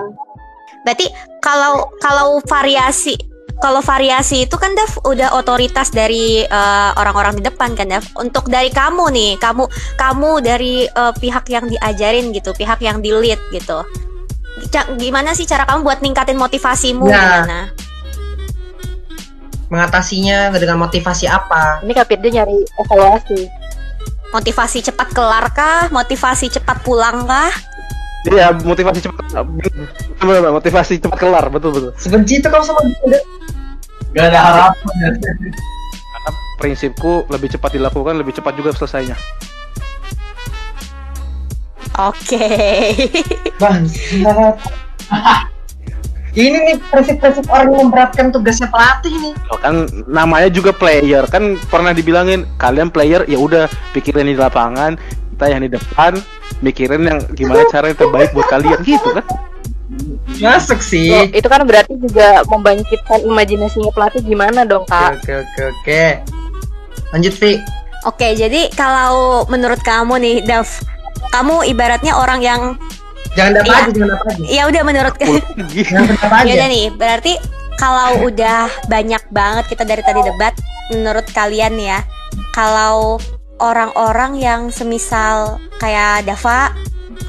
Berarti 0.87 1.07
kalau 1.43 1.91
kalau 1.99 2.39
variasi 2.47 3.19
kalau 3.55 3.81
variasi 3.81 4.45
itu 4.45 4.57
kan 4.59 4.75
Dev 4.75 4.93
udah 5.03 5.35
otoritas 5.35 5.89
dari 5.89 6.43
eh, 6.43 6.91
orang-orang 6.95 7.39
di 7.39 7.43
depan 7.45 7.73
kan 7.75 7.89
Dev. 7.89 8.05
Untuk 8.15 8.47
dari 8.47 8.69
kamu 8.69 9.09
nih, 9.11 9.33
kamu 9.39 9.65
kamu 9.97 10.31
dari 10.41 10.85
eh, 10.85 11.13
pihak 11.15 11.47
yang 11.49 11.65
diajarin 11.67 12.35
gitu, 12.35 12.51
pihak 12.53 12.83
yang 12.83 12.99
di 13.01 13.15
lead 13.15 13.41
gitu. 13.51 13.83
Ca- 14.71 14.95
Gimana 14.95 15.35
sih 15.35 15.45
cara 15.45 15.67
kamu 15.67 15.83
buat 15.83 15.99
ningkatin 15.99 16.39
motivasimu 16.39 17.11
Ya. 17.11 17.19
gimana? 17.19 17.59
Mengatasinya 19.73 20.55
dengan 20.55 20.79
motivasi 20.79 21.27
apa? 21.27 21.83
ini 21.83 21.91
kapit 21.97 22.23
dia 22.23 22.43
nyari 22.43 22.63
evaluasi 22.79 23.49
Motivasi 24.31 24.83
cepat 24.83 25.15
kelar 25.15 25.47
kah? 25.55 25.91
Motivasi 25.91 26.51
cepat 26.51 26.83
pulang 26.83 27.23
kah? 27.23 27.51
Iya, 28.25 28.57
motivasi 28.57 29.05
cepat 29.05 29.45
betul, 30.17 30.49
motivasi 30.49 30.97
cepat 30.97 31.19
kelar, 31.21 31.45
betul 31.53 31.71
betul. 31.77 31.93
Sebenci 32.01 32.41
itu 32.41 32.49
kamu 32.49 32.65
sama 32.65 32.81
dia. 33.05 33.21
Gak 34.17 34.33
ada 34.33 34.41
harapan 34.41 34.95
ya. 34.97 35.11
Karena 35.13 36.31
prinsipku 36.57 37.29
lebih 37.29 37.53
cepat 37.53 37.77
dilakukan, 37.77 38.15
lebih 38.17 38.33
cepat 38.33 38.57
juga 38.57 38.73
selesainya. 38.73 39.17
Oke. 42.01 42.49
Bangsat. 43.61 44.57
Ini 46.35 46.59
nih 46.67 46.77
prinsip-prinsip 46.91 47.47
orang 47.47 47.71
yang 47.71 47.81
memberatkan 47.87 48.35
tugasnya 48.35 48.67
pelatih 48.67 49.15
nih. 49.23 49.33
Loh, 49.53 49.59
kan 49.63 49.87
namanya 50.11 50.51
juga 50.51 50.75
player 50.75 51.23
kan 51.31 51.55
pernah 51.71 51.95
dibilangin 51.95 52.43
kalian 52.59 52.91
player 52.91 53.23
ya 53.31 53.39
udah 53.39 53.71
pikirin 53.95 54.27
di 54.27 54.35
lapangan 54.35 54.99
kita 55.35 55.51
yang 55.51 55.61
di 55.61 55.71
depan 55.71 56.13
mikirin 56.61 57.03
yang 57.03 57.19
gimana 57.33 57.67
cara 57.69 57.91
yang 57.91 57.99
terbaik 57.99 58.31
buat 58.31 58.47
kalian 58.47 58.79
gitu 58.83 59.11
kan 59.13 59.27
Masuk 60.35 60.81
sih. 60.81 61.13
Oh, 61.13 61.23
itu 61.29 61.45
kan 61.45 61.63
berarti 61.63 61.95
juga 61.95 62.43
membangkitkan 62.49 63.21
imajinasinya 63.23 63.93
pelatih 63.93 64.25
gimana 64.25 64.65
dong 64.65 64.83
Oke 64.83 64.91
kak? 64.91 65.11
oke 65.15 65.33
oke 65.37 65.61
oke. 65.71 66.03
Lanjut 67.13 67.35
Vi. 67.37 67.53
Oke, 68.03 68.29
jadi 68.33 68.73
kalau 68.75 69.45
menurut 69.47 69.79
kamu 69.81 70.19
nih, 70.19 70.37
Dav, 70.43 70.67
kamu 71.31 71.69
ibaratnya 71.69 72.17
orang 72.17 72.41
yang 72.41 72.63
Jangan 73.33 73.53
dapat 73.57 73.67
Iya. 73.67 73.77
aja, 73.77 73.91
jangan 73.93 74.11
dapat 74.11 74.27
aja. 74.27 74.43
ya 74.47 74.63
udah 74.65 74.83
menurut. 74.83 75.15
Jangan 75.79 76.05
dapat 76.09 76.29
aja. 76.33 76.45
Ya 76.45 76.53
udah 76.55 76.69
nih, 76.69 76.85
berarti 76.91 77.33
kalau 77.77 78.09
udah 78.25 78.61
banyak 78.87 79.23
banget 79.31 79.65
kita 79.69 79.83
dari 79.85 80.03
tadi 80.03 80.21
debat, 80.23 80.55
menurut 80.91 81.27
kalian 81.31 81.75
ya, 81.77 81.99
kalau 82.51 83.21
orang-orang 83.59 84.39
yang 84.39 84.71
semisal 84.71 85.63
kayak 85.79 86.27
Dava 86.27 86.75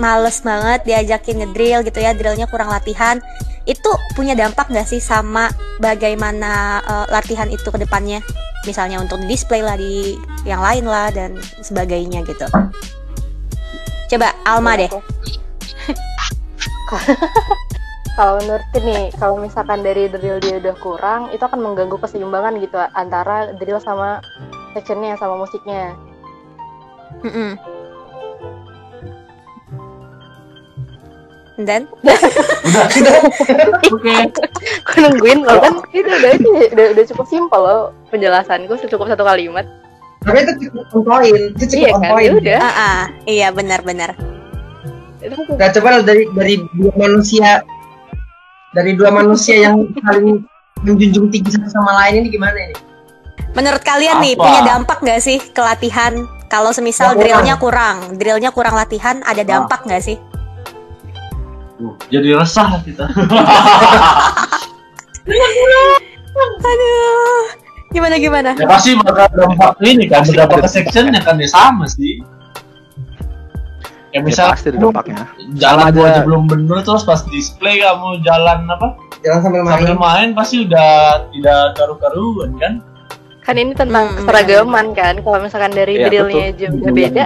males 0.02 0.42
banget 0.42 0.84
diajakin 0.84 1.46
ngedrill 1.46 1.86
gitu 1.86 2.00
ya, 2.02 2.12
drillnya 2.12 2.50
kurang 2.50 2.68
latihan, 2.74 3.22
itu 3.66 3.90
punya 4.14 4.38
dampak 4.38 4.70
nggak 4.70 4.88
sih 4.88 5.02
sama 5.02 5.50
bagaimana 5.82 6.82
eh, 6.84 7.06
latihan 7.14 7.50
itu 7.50 7.66
ke 7.70 7.80
depannya? 7.80 8.22
Misalnya 8.66 8.98
untuk 8.98 9.22
di 9.22 9.30
display 9.30 9.62
lah 9.62 9.78
di 9.78 10.18
yang 10.44 10.62
lain 10.62 10.90
lah 10.90 11.14
dan 11.14 11.38
sebagainya 11.62 12.26
gitu. 12.26 12.50
Coba 14.10 14.34
Alma 14.46 14.78
deh. 14.78 14.90
Kalau 18.16 18.40
menurutku 18.40 18.80
nih, 18.80 19.12
kalau 19.20 19.36
misalkan 19.44 19.84
dari 19.84 20.08
drill 20.08 20.40
dia 20.40 20.56
udah 20.56 20.72
kurang, 20.80 21.36
itu 21.36 21.44
akan 21.44 21.60
mengganggu 21.60 22.00
keseimbangan 22.00 22.56
gitu 22.64 22.80
antara 22.96 23.52
drill 23.60 23.76
sama 23.84 24.24
sectionnya 24.72 25.20
sama 25.20 25.36
musiknya. 25.36 25.92
Mm-mm. 27.24 27.55
Dan 31.55 31.88
Oke. 33.88 34.11
Aku 34.91 34.97
nungguin 34.99 35.47
loh 35.47 35.63
kan 35.63 35.74
itu 35.95 36.03
udah, 36.03 36.32
udah 36.76 36.86
udah 36.91 37.03
cukup 37.07 37.26
simpel 37.32 37.61
loh 37.63 37.82
penjelasanku 38.11 38.76
cukup 38.91 39.07
satu 39.07 39.24
kalimat. 39.24 39.63
Tapi 40.28 40.43
itu 40.43 40.68
cukup 40.68 40.84
on 40.91 41.01
point. 41.07 41.55
Itu 41.55 41.63
cukup 41.72 41.80
Iya 41.80 41.89
on 41.95 42.01
kan, 42.03 42.11
point. 42.11 42.28
ya 42.28 42.32
udah. 42.36 42.57
ah, 42.59 42.76
ah, 42.76 43.01
iya 43.24 43.47
benar-benar. 43.55 44.11
Itu 45.24 45.34
kan 45.34 45.55
Gak 45.55 45.72
coba 45.80 46.03
dari 46.03 46.28
dari 46.36 46.55
dua 46.76 46.91
manusia 46.99 47.63
dari 48.76 48.91
dua 48.99 49.09
manusia 49.16 49.55
yang 49.55 49.88
saling 50.03 50.43
menjunjung 50.84 51.32
tinggi 51.32 51.55
satu 51.55 51.72
sama 51.72 51.95
lain 52.03 52.20
ini 52.20 52.36
gimana 52.36 52.57
ini? 52.59 52.76
Menurut 53.55 53.80
kalian 53.80 54.20
nih 54.20 54.36
Apa? 54.36 54.43
punya 54.43 54.61
dampak 54.68 54.97
nggak 54.99 55.24
sih 55.24 55.39
ke 55.39 55.61
latihan? 55.63 56.20
Kalau 56.56 56.72
semisal 56.72 57.03
Ya, 57.06 57.12
kurang. 57.12 57.20
drillnya 57.20 57.56
kurang, 57.60 57.97
drillnya 58.16 58.47
kurang 58.49 58.74
latihan, 58.74 59.20
ada 59.22 59.43
dampak 59.43 59.84
nggak 59.84 59.99
sih? 59.99 60.16
Jadi 62.08 62.32
resah 62.32 62.80
kita. 62.80 63.12
Aduh, 66.66 67.43
gimana 67.89 68.16
gimana? 68.16 68.51
ya 68.53 68.64
pasti 68.66 68.95
bakal 68.95 69.28
dampak 69.30 69.76
ini 69.82 70.08
kan, 70.08 70.24
berdampak 70.24 70.64
ke 70.64 70.70
sectionnya 70.72 71.20
kan 71.20 71.36
ya 71.36 71.47
sama 71.49 71.86
sih. 71.86 72.24
Kayak 74.10 74.16
Ya, 74.16 74.20
misal 74.24 74.45
pasti 74.49 74.72
ada 74.72 74.80
dampaknya. 74.80 75.28
jalan 75.53 75.91
aja. 75.91 75.99
aja 76.08 76.22
belum 76.24 76.47
bener 76.47 76.80
terus 76.82 77.03
pas 77.03 77.20
display 77.28 77.84
kamu 77.84 78.24
jalan 78.24 78.64
apa 78.66 78.95
Jangan 79.20 79.39
sambil 79.43 79.62
main. 79.62 79.74
sambil 79.76 79.95
main 79.97 80.28
pasti 80.32 80.64
udah 80.64 80.91
tidak 81.30 81.76
karu-karuan 81.76 82.51
kan 82.56 82.74
kan 83.46 83.56
ini 83.56 83.78
tentang 83.78 84.10
Hmm, 84.10 84.18
keseragaman 84.20 84.88
kan. 84.91 85.22
Kalau 85.22 85.38
misalkan 85.39 85.72
dari 85.72 85.96
Iya, 85.96 86.10
drillnya 86.10 86.48
juga 86.58 86.89
beda, 86.89 87.26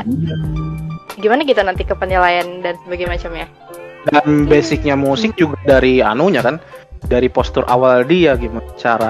gimana 1.15 1.41
kita 1.43 1.63
nanti 1.63 1.83
ke 1.83 1.95
penilaian 1.95 2.59
dan 2.59 2.75
sebagainya 2.83 3.09
macamnya? 3.09 3.47
Dan 4.05 4.45
basicnya 4.45 4.95
musik 4.95 5.35
juga 5.35 5.55
dari 5.65 5.99
anunya 5.99 6.39
kan, 6.39 6.59
dari 7.07 7.27
postur 7.27 7.63
awal 7.67 8.03
dia 8.03 8.35
gimana 8.35 8.67
cara 8.75 9.09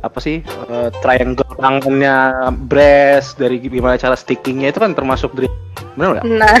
apa 0.00 0.18
sih 0.20 0.40
eh, 0.44 0.88
triangle 1.00 1.46
tangannya, 1.56 2.48
breast, 2.68 3.36
dari 3.36 3.56
gimana 3.56 3.96
cara 3.96 4.12
stickingnya 4.12 4.70
itu 4.70 4.80
kan 4.80 4.92
termasuk 4.92 5.32
drill. 5.32 5.52
Benar 5.96 6.20
nggak? 6.20 6.24
Nah, 6.28 6.58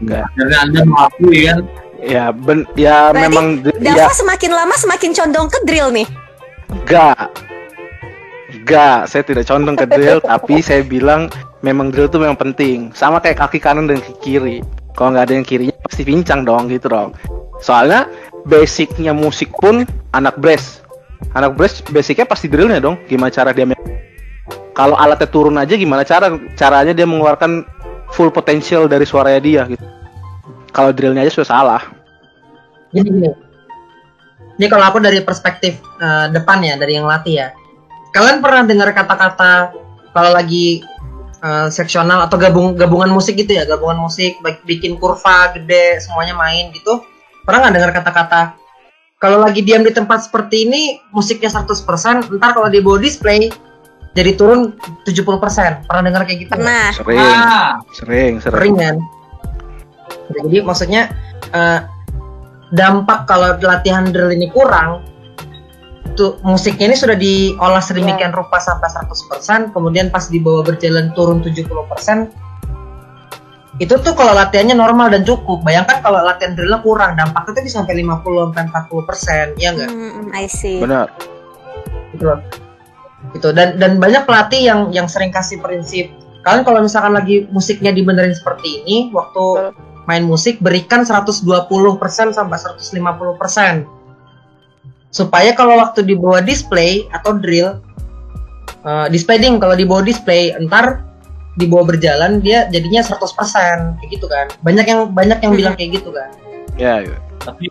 Enggak. 0.00 0.26
jadi 0.34 0.54
anda 0.58 0.80
mengakui 0.82 1.46
kan 1.46 1.62
Ya 2.02 2.34
ben, 2.34 2.66
ya 2.74 3.14
Berarti 3.14 3.22
memang 3.30 3.46
ya 3.78 3.94
Dava 3.94 4.10
semakin 4.10 4.50
lama 4.50 4.74
semakin 4.74 5.10
condong 5.14 5.46
ke 5.46 5.58
drill 5.62 5.94
nih. 5.94 6.08
enggak. 6.68 7.30
Enggak, 8.62 9.10
saya 9.10 9.22
tidak 9.26 9.44
condong 9.50 9.74
ke 9.74 9.86
drill, 9.90 10.22
tapi 10.30 10.62
saya 10.62 10.86
bilang 10.86 11.26
memang 11.66 11.90
drill 11.90 12.06
itu 12.06 12.18
memang 12.22 12.38
penting. 12.38 12.94
Sama 12.94 13.18
kayak 13.18 13.42
kaki 13.42 13.58
kanan 13.58 13.90
dan 13.90 13.98
kaki 13.98 14.16
kiri. 14.22 14.56
Kalau 14.94 15.12
nggak 15.12 15.24
ada 15.30 15.34
yang 15.34 15.46
kirinya 15.46 15.76
pasti 15.82 16.02
pincang 16.06 16.46
dong 16.46 16.70
gitu 16.70 16.86
dong. 16.86 17.10
Soalnya 17.58 18.06
basicnya 18.46 19.10
musik 19.10 19.50
pun 19.58 19.82
anak 20.14 20.38
brass. 20.38 20.84
Anak 21.34 21.58
brass 21.58 21.82
basicnya 21.90 22.28
pasti 22.28 22.46
drillnya 22.46 22.78
dong. 22.78 23.00
Gimana 23.10 23.32
cara 23.32 23.50
dia 23.50 23.66
kalau 24.72 24.96
alatnya 24.96 25.28
turun 25.28 25.60
aja 25.60 25.76
gimana 25.76 26.02
cara 26.02 26.32
caranya 26.56 26.96
dia 26.96 27.04
mengeluarkan 27.04 27.64
full 28.12 28.32
potensial 28.32 28.88
dari 28.88 29.04
suaranya 29.04 29.40
dia 29.40 29.62
gitu. 29.68 29.84
Kalau 30.72 30.92
drillnya 30.92 31.24
aja 31.24 31.32
sudah 31.32 31.48
salah. 31.48 31.82
Jadi 32.92 33.08
gini. 33.08 33.28
Ini 34.56 34.66
kalau 34.68 34.84
aku 34.88 35.00
dari 35.00 35.20
perspektif 35.24 35.80
eh, 36.00 36.26
depan 36.32 36.60
ya, 36.64 36.76
dari 36.76 36.96
yang 36.96 37.08
latih 37.08 37.44
ya. 37.44 37.48
Kalian 38.12 38.44
pernah 38.44 38.62
dengar 38.68 38.92
kata-kata 38.92 39.72
kalau 40.12 40.30
lagi 40.36 40.84
eh, 41.40 41.68
seksional 41.72 42.28
atau 42.28 42.36
gabung 42.36 42.76
gabungan 42.76 43.08
musik 43.08 43.40
gitu 43.40 43.56
ya, 43.56 43.64
gabungan 43.64 44.04
musik 44.04 44.36
baik 44.44 44.60
bikin 44.68 45.00
kurva 45.00 45.56
gede 45.56 46.00
semuanya 46.04 46.36
main 46.36 46.70
gitu. 46.76 47.00
Pernah 47.42 47.68
nggak 47.68 47.74
dengar 47.74 47.92
kata-kata 47.96 48.42
kalau 49.16 49.38
lagi 49.38 49.62
diam 49.62 49.86
di 49.86 49.94
tempat 49.94 50.26
seperti 50.26 50.66
ini 50.66 50.82
musiknya 51.14 51.48
100%, 51.48 52.26
ntar 52.36 52.50
kalau 52.52 52.68
dibawa 52.68 52.98
display 52.98 53.48
jadi 54.12 54.36
turun 54.36 54.76
70%. 55.08 55.88
Pernah 55.88 56.02
dengar 56.04 56.22
kayak 56.28 56.38
gitu? 56.46 56.52
Pernah. 56.52 56.92
Sering, 56.92 57.18
ah 57.18 57.70
sering, 57.96 58.32
sering. 58.44 58.52
sering 58.52 58.74
kan 58.76 58.96
jadi 60.32 60.64
maksudnya 60.64 61.02
eh, 61.52 61.80
dampak 62.72 63.28
kalau 63.28 63.56
latihan 63.60 64.08
drill 64.08 64.32
ini 64.32 64.48
kurang 64.48 65.04
tuh 66.14 66.38
musiknya 66.44 66.92
ini 66.92 66.96
sudah 66.96 67.16
diolah 67.16 67.82
sedemikian 67.82 68.32
rupa 68.32 68.60
sampai 68.60 68.88
100% 68.88 69.74
kemudian 69.74 70.08
pas 70.12 70.28
dibawa 70.28 70.62
berjalan 70.64 71.10
turun 71.16 71.40
70% 71.40 72.30
itu 73.80 73.94
tuh 74.04 74.12
kalau 74.12 74.36
latihannya 74.36 74.76
normal 74.76 75.08
dan 75.08 75.24
cukup. 75.24 75.64
Bayangkan 75.64 76.04
kalau 76.04 76.20
latihan 76.20 76.52
drillnya 76.52 76.84
kurang 76.84 77.16
dampaknya 77.16 77.56
tuh 77.56 77.64
bisa 77.64 77.80
sampai 77.80 78.04
50 78.04 78.52
sampai 78.52 78.62
40% 78.68 79.56
ya 79.56 79.68
enggak 79.72 79.88
Hmm, 79.88 80.28
I 80.36 80.44
see. 80.44 80.76
Benar. 80.76 81.08
gitu 82.12 82.28
loh. 82.28 82.44
Gitu. 83.32 83.48
Dan 83.56 83.80
dan 83.80 83.96
banyak 83.96 84.28
pelatih 84.28 84.60
yang 84.60 84.80
yang 84.92 85.08
sering 85.08 85.32
kasih 85.32 85.56
prinsip 85.64 86.12
kalian 86.42 86.66
kalau 86.66 86.82
misalkan 86.82 87.14
lagi 87.14 87.46
musiknya 87.54 87.94
dibenerin 87.94 88.34
seperti 88.34 88.82
ini 88.82 89.14
waktu 89.14 89.72
main 90.10 90.26
musik 90.26 90.58
berikan 90.58 91.06
120% 91.06 91.46
sampai 92.34 92.58
150% 92.58 94.01
supaya 95.12 95.52
kalau 95.52 95.76
waktu 95.78 96.02
dibawa 96.02 96.40
display 96.40 97.06
atau 97.12 97.36
drill 97.36 97.78
eh, 98.82 99.06
display 99.12 99.38
ding 99.38 99.60
kalau 99.60 99.76
dibawa 99.76 100.00
display 100.00 100.50
entar 100.56 101.04
dibawa 101.60 101.84
berjalan 101.84 102.40
dia 102.40 102.64
jadinya 102.72 103.04
100% 103.04 104.00
kayak 104.00 104.08
gitu 104.08 104.26
kan. 104.26 104.48
Banyak 104.64 104.86
yang 104.88 105.00
banyak 105.12 105.38
yang 105.44 105.52
bilang 105.52 105.74
kayak 105.76 106.00
gitu 106.00 106.10
kan. 106.10 106.32
Ya, 106.80 107.04
ya. 107.04 107.20
tapi 107.44 107.68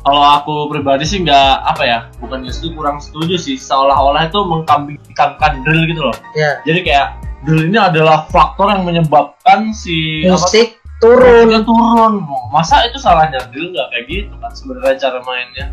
kalau 0.00 0.22
aku 0.22 0.72
pribadi 0.72 1.04
sih 1.04 1.20
nggak 1.20 1.52
apa 1.66 1.82
ya 1.84 1.98
bukannya 2.22 2.48
setuju 2.48 2.72
kurang 2.80 2.98
setuju 3.04 3.36
sih. 3.36 3.60
Seolah-olah 3.60 4.32
itu 4.32 4.40
mengkambing 4.40 4.96
hitamkan 5.12 5.60
drill 5.60 5.84
gitu 5.92 6.02
loh. 6.08 6.16
Ya. 6.32 6.56
Jadi 6.64 6.88
kayak 6.88 7.20
drill 7.44 7.68
ini 7.68 7.76
adalah 7.76 8.24
faktor 8.32 8.72
yang 8.72 8.88
menyebabkan 8.88 9.76
si 9.76 10.24
apa 10.24 10.40
musik 10.40 10.80
turun. 11.04 11.52
Musiknya 11.52 11.60
turun. 11.68 12.14
Masa 12.48 12.88
itu 12.88 12.96
salahnya 12.96 13.44
drill 13.52 13.76
nggak 13.76 13.88
kayak 13.92 14.04
gitu 14.08 14.34
kan 14.40 14.52
sebenarnya 14.56 14.96
cara 14.96 15.20
mainnya 15.20 15.68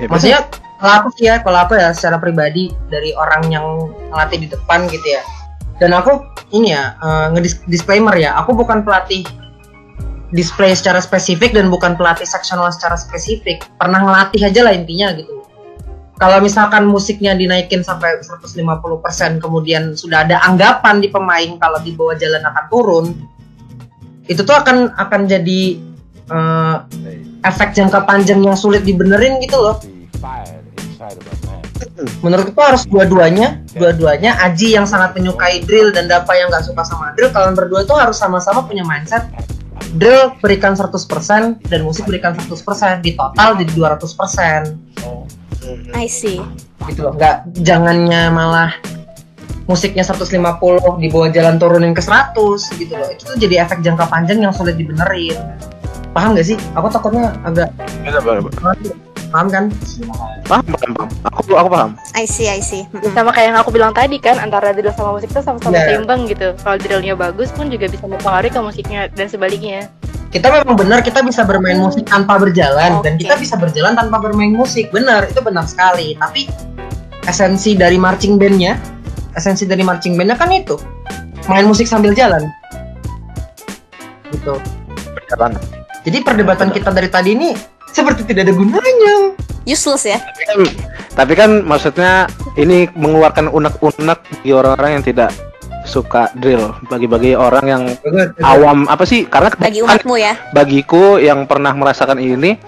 Ya, 0.00 0.06
maksudnya 0.08 0.40
kalau 0.80 0.94
aku 0.98 1.08
sih 1.14 1.24
ya 1.28 1.40
kalau 1.44 1.58
aku 1.62 1.76
ya 1.76 1.92
secara 1.92 2.16
pribadi 2.16 2.72
dari 2.88 3.12
orang 3.12 3.48
yang 3.52 3.66
ngelatih 4.08 4.38
di 4.44 4.48
depan 4.48 4.88
gitu 4.88 5.04
ya. 5.04 5.22
Dan 5.80 5.92
aku 5.92 6.24
ini 6.54 6.72
ya 6.72 6.96
eh, 7.00 7.26
ngedis- 7.36 7.64
disclaimer 7.68 8.14
ya 8.16 8.36
aku 8.40 8.56
bukan 8.56 8.84
pelatih 8.86 9.24
display 10.32 10.72
secara 10.72 10.98
spesifik 11.04 11.52
dan 11.52 11.68
bukan 11.68 11.92
pelatih 11.94 12.24
seksional 12.24 12.72
secara 12.72 12.96
spesifik. 12.96 13.68
Pernah 13.76 14.00
ngelatih 14.00 14.48
aja 14.48 14.60
lah 14.64 14.72
intinya 14.72 15.12
gitu. 15.12 15.44
Kalau 16.16 16.38
misalkan 16.38 16.86
musiknya 16.86 17.34
dinaikin 17.34 17.82
sampai 17.82 18.22
150% 18.22 19.42
kemudian 19.42 19.98
sudah 19.98 20.22
ada 20.22 20.38
anggapan 20.46 21.02
di 21.02 21.10
pemain 21.10 21.58
kalau 21.58 21.82
di 21.82 21.90
bawah 21.98 22.14
jalan 22.14 22.40
akan 22.46 22.64
turun 22.70 23.06
itu 24.30 24.40
tuh 24.46 24.54
akan 24.54 24.94
akan 24.94 25.26
jadi 25.26 25.82
eh, 26.30 26.76
efek 27.42 27.74
jangka 27.74 28.06
panjang 28.06 28.40
yang 28.42 28.54
sulit 28.54 28.86
dibenerin 28.86 29.42
gitu 29.42 29.58
loh. 29.58 29.76
Menurutku 32.22 32.58
harus 32.62 32.86
dua-duanya. 32.86 33.58
Dua-duanya 33.74 34.38
Aji 34.46 34.78
yang 34.78 34.86
sangat 34.86 35.18
menyukai 35.18 35.66
drill 35.66 35.90
dan 35.90 36.06
Dapa 36.06 36.32
yang 36.38 36.48
nggak 36.48 36.66
suka 36.66 36.82
sama 36.86 37.12
drill. 37.18 37.34
Kalian 37.34 37.54
berdua 37.58 37.82
itu 37.82 37.94
harus 37.98 38.16
sama-sama 38.16 38.62
punya 38.64 38.86
mindset. 38.86 39.26
Drill 39.98 40.32
berikan 40.40 40.72
100% 40.72 41.68
dan 41.68 41.80
musik 41.84 42.08
berikan 42.08 42.32
100% 42.32 43.04
di 43.04 43.12
total 43.12 43.60
jadi 43.60 43.72
200% 43.76 45.92
I 45.92 46.08
see. 46.08 46.40
gitu 46.88 47.06
loh. 47.06 47.14
Nggak 47.18 47.60
jangannya 47.60 48.32
malah 48.32 48.72
musiknya 49.68 50.02
150 50.02 50.98
di 50.98 51.08
bawah 51.12 51.30
jalan 51.30 51.60
turunin 51.60 51.92
ke 51.92 52.02
100 52.02 52.34
gitu 52.78 52.94
loh. 52.94 53.08
Itu 53.10 53.22
tuh 53.34 53.36
jadi 53.36 53.66
efek 53.66 53.84
jangka 53.84 54.08
panjang 54.08 54.40
yang 54.40 54.54
sulit 54.54 54.78
dibenerin 54.78 55.36
paham 56.12 56.36
gak 56.36 56.46
sih 56.46 56.56
aku 56.72 56.86
takutnya 56.88 57.32
agak 57.42 57.68
Bisa, 58.04 58.20
Bang. 58.20 58.44
paham 59.32 59.46
kan 59.48 59.64
Paham, 60.44 60.64
paham, 60.68 60.90
paham. 60.92 61.08
Aku, 61.32 61.56
aku 61.56 61.68
paham. 61.72 61.90
I 62.12 62.28
see, 62.28 62.44
I 62.44 62.60
see. 62.60 62.84
Sama 63.16 63.32
kayak 63.32 63.54
yang 63.54 63.58
aku 63.58 63.72
bilang 63.72 63.96
tadi 63.96 64.20
kan 64.20 64.36
antara 64.36 64.76
drill 64.76 64.92
sama 64.92 65.16
musik 65.16 65.32
itu 65.32 65.40
sama-sama 65.40 65.72
Iya. 65.72 65.96
seimbang 65.96 66.28
gitu 66.28 66.52
kalau 66.60 66.76
drillnya 66.76 67.14
bagus 67.16 67.48
pun 67.48 67.72
juga 67.72 67.88
bisa 67.88 68.04
mempengaruhi 68.04 68.52
ke 68.52 68.60
musiknya 68.60 69.08
dan 69.08 69.26
sebaliknya 69.26 69.88
kita 70.28 70.48
memang 70.48 70.76
benar 70.76 71.00
kita 71.00 71.20
bisa 71.20 71.44
bermain 71.44 71.76
musik 71.76 72.04
tanpa 72.04 72.36
berjalan 72.36 73.00
dan 73.00 73.16
Oke. 73.16 73.24
kita 73.24 73.36
bisa 73.36 73.56
berjalan 73.56 73.92
tanpa 73.92 74.16
bermain 74.18 74.52
musik 74.52 74.88
benar 74.88 75.24
itu 75.24 75.40
benar 75.40 75.64
sekali 75.64 76.16
tapi 76.16 76.48
esensi 77.24 77.72
dari 77.72 77.96
marching 77.96 78.36
bandnya 78.36 78.76
esensi 79.32 79.64
dari 79.64 79.80
marching 79.80 80.16
bandnya 80.16 80.36
kan 80.36 80.48
itu 80.48 80.76
main 81.46 81.64
musik 81.64 81.84
sambil 81.84 82.12
jalan 82.12 82.48
gitu 84.28 84.56
Berjalan. 85.12 85.52
Jadi 86.02 86.18
perdebatan 86.20 86.68
kita 86.68 86.90
dari 86.90 87.06
tadi 87.06 87.32
ini 87.32 87.50
seperti 87.88 88.24
tidak 88.24 88.48
ada 88.48 88.54
gunanya 88.54 89.14
Useless 89.62 90.02
ya. 90.04 90.18
Tapi 90.18 90.42
kan, 90.42 90.58
tapi 91.14 91.32
kan 91.38 91.50
maksudnya 91.62 92.26
ini 92.56 92.90
mengeluarkan 92.92 93.46
unek-unek 93.46 94.18
bagi 94.18 94.50
orang-orang 94.50 94.98
yang 94.98 95.04
tidak 95.04 95.30
suka 95.84 96.34
drill. 96.34 96.74
Bagi-bagi 96.84 97.38
orang 97.38 97.64
yang 97.64 97.82
awam 98.42 98.90
apa 98.90 99.06
sih? 99.06 99.22
Karena 99.22 99.54
Bagi 99.54 99.78
kebanyakan- 99.78 100.02
umatmu 100.02 100.14
ya. 100.18 100.34
bagiku 100.50 101.04
yang 101.16 101.46
pernah 101.46 101.70
merasakan 101.72 102.18
ini 102.18 102.58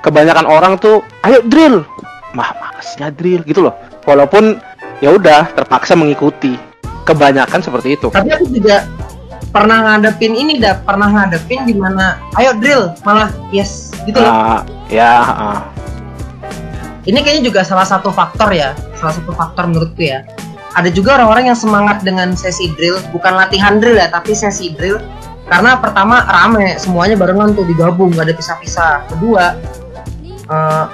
kebanyakan 0.00 0.48
orang 0.48 0.72
tuh 0.76 1.04
ayo 1.22 1.44
drill 1.44 1.84
mah 2.32 2.48
masnya 2.56 3.12
drill 3.12 3.44
gitu 3.44 3.62
loh 3.62 3.76
walaupun 4.02 4.56
ya 4.98 5.12
udah 5.12 5.52
terpaksa 5.52 5.92
mengikuti 5.92 6.56
kebanyakan 7.04 7.60
seperti 7.60 7.94
itu 7.94 8.08
tapi 8.08 8.32
aku 8.32 8.48
juga 8.48 8.82
pernah 9.52 9.84
ngadepin 9.84 10.32
ini 10.32 10.56
dah 10.56 10.80
pernah 10.80 11.12
ngadepin 11.12 11.68
di 11.68 11.76
mana? 11.76 12.16
Ayo 12.40 12.56
drill. 12.56 12.96
Malah 13.04 13.30
yes. 13.52 13.92
Gitu 14.08 14.16
loh. 14.18 14.32
Ah, 14.32 14.60
ya 14.88 15.12
ah. 15.22 15.58
ini 17.04 17.20
kayaknya 17.20 17.52
juga 17.52 17.60
salah 17.62 17.84
satu 17.84 18.08
faktor 18.08 18.50
ya. 18.50 18.72
Salah 18.96 19.14
satu 19.14 19.30
faktor 19.36 19.68
menurutku 19.68 20.02
ya. 20.02 20.24
Ada 20.72 20.88
juga 20.88 21.20
orang-orang 21.20 21.52
yang 21.52 21.58
semangat 21.58 22.00
dengan 22.00 22.32
sesi 22.32 22.72
drill. 22.72 22.96
Bukan 23.12 23.36
latihan 23.36 23.76
drill 23.76 24.00
ya 24.00 24.08
tapi 24.08 24.32
sesi 24.32 24.72
drill. 24.72 24.98
Karena 25.46 25.76
pertama 25.76 26.24
rame. 26.24 26.80
Semuanya 26.80 27.14
barengan 27.20 27.52
tuh 27.52 27.68
digabung. 27.68 28.08
Gak 28.16 28.32
ada 28.32 28.34
pisah-pisah. 28.34 29.04
Kedua 29.12 29.52
eh, 30.48 30.84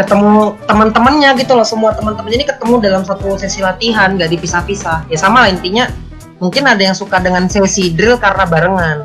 ketemu 0.00 0.56
teman-temannya 0.64 1.30
gitu 1.36 1.52
loh. 1.52 1.66
Semua 1.68 1.92
teman-temannya 1.92 2.40
ini 2.40 2.46
ketemu 2.48 2.80
dalam 2.80 3.02
satu 3.04 3.36
sesi 3.36 3.60
latihan. 3.60 4.16
Gak 4.16 4.32
dipisah-pisah. 4.32 5.12
Ya 5.12 5.18
sama 5.20 5.44
lah 5.44 5.52
intinya 5.52 5.92
mungkin 6.40 6.64
ada 6.66 6.80
yang 6.80 6.96
suka 6.96 7.20
dengan 7.20 7.46
sesi 7.46 7.92
drill 7.92 8.16
karena 8.16 8.48
barengan. 8.48 8.98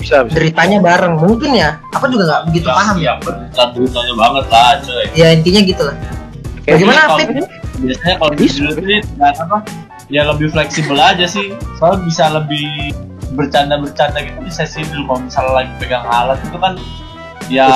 Bisa 0.00 0.24
bisa. 0.24 0.34
Deritanya 0.36 0.80
bareng 0.80 1.14
mungkin 1.20 1.54
ya. 1.54 1.78
Aku 1.96 2.08
juga 2.08 2.24
nggak 2.28 2.42
begitu 2.50 2.68
paham. 2.68 2.96
ya 2.98 3.04
ya 3.04 3.12
berita 3.20 3.62
beritanya 3.72 4.14
banget 4.16 4.44
lah 4.50 4.68
coy. 4.80 5.04
Ya 5.14 5.28
intinya 5.32 5.60
gitu 5.62 5.82
lah. 5.84 5.96
Bagaimana 6.64 7.00
Kalau- 7.06 7.18
Fit? 7.20 7.46
biasanya 7.74 8.16
kalau 8.16 8.32
di 8.38 8.46
dulu 8.48 8.72
ini 8.86 8.96
dan 9.18 9.34
apa 9.36 9.56
ya 10.08 10.22
lebih 10.24 10.48
fleksibel 10.52 10.96
aja 10.96 11.26
sih. 11.28 11.52
Soalnya 11.76 12.00
bisa 12.08 12.24
lebih 12.32 12.68
bercanda-bercanda 13.36 14.18
gitu. 14.24 14.38
Di 14.40 14.52
sesi 14.52 14.80
dulu 14.88 15.02
kalau 15.08 15.20
misalnya 15.28 15.52
lagi 15.62 15.72
pegang 15.80 16.04
alat 16.08 16.38
itu 16.44 16.58
kan 16.58 16.72
ya 17.52 17.68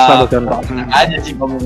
aja 0.89 1.17
sih 1.21 1.37
kalau 1.37 1.61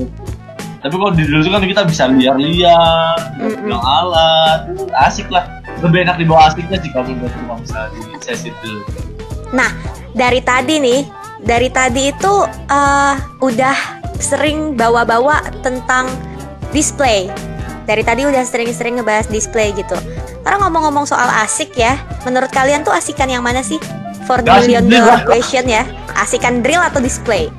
tapi 0.84 1.00
kalau 1.00 1.12
di 1.16 1.24
dulu 1.24 1.40
itu 1.40 1.48
kan 1.48 1.64
kita 1.64 1.82
bisa 1.88 2.04
liar-liar 2.12 3.16
pegang 3.40 3.80
alat 3.80 4.60
asik 5.08 5.32
lah 5.32 5.48
lebih 5.82 5.98
enak 6.06 6.16
dibawa 6.20 6.52
asiknya 6.52 6.78
sih 6.78 6.90
kalau 6.94 7.10
menurut 7.10 7.32
kalau 7.34 7.58
misalnya 7.58 7.88
di 7.94 8.18
sesi 8.22 8.48
dulu 8.62 8.82
Dari 10.14 10.40
tadi 10.46 10.78
nih, 10.78 11.00
dari 11.42 11.68
tadi 11.74 12.14
itu 12.14 12.34
eh, 12.70 13.14
udah 13.42 13.76
sering 14.22 14.78
bawa-bawa 14.78 15.42
tentang 15.66 16.06
display. 16.70 17.26
Dari 17.84 18.06
tadi 18.06 18.22
udah 18.22 18.46
sering-sering 18.46 19.02
ngebahas 19.02 19.26
display 19.26 19.74
gitu. 19.74 19.98
Karena 20.46 20.62
ngomong-ngomong 20.62 21.04
soal 21.04 21.26
asik 21.42 21.74
ya, 21.74 21.98
menurut 22.22 22.48
kalian 22.54 22.86
tuh 22.86 22.94
asikan 22.94 23.26
yang 23.26 23.42
mana 23.42 23.60
sih? 23.60 23.82
For 24.24 24.38
the 24.40 24.48
Gak 24.48 24.70
million 24.70 24.86
dollar 24.86 25.26
question 25.26 25.66
ya. 25.66 25.82
Asikan 26.14 26.62
drill 26.62 26.80
atau 26.80 27.02
display? 27.02 27.50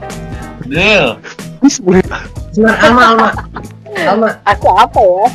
drill 0.65 1.19
Sebenarnya 1.65 2.19
Alma 2.81 3.03
Alma 3.13 3.27
Alma 3.95 4.29
aku 4.45 4.67
apa 4.75 5.01
ya 5.01 5.25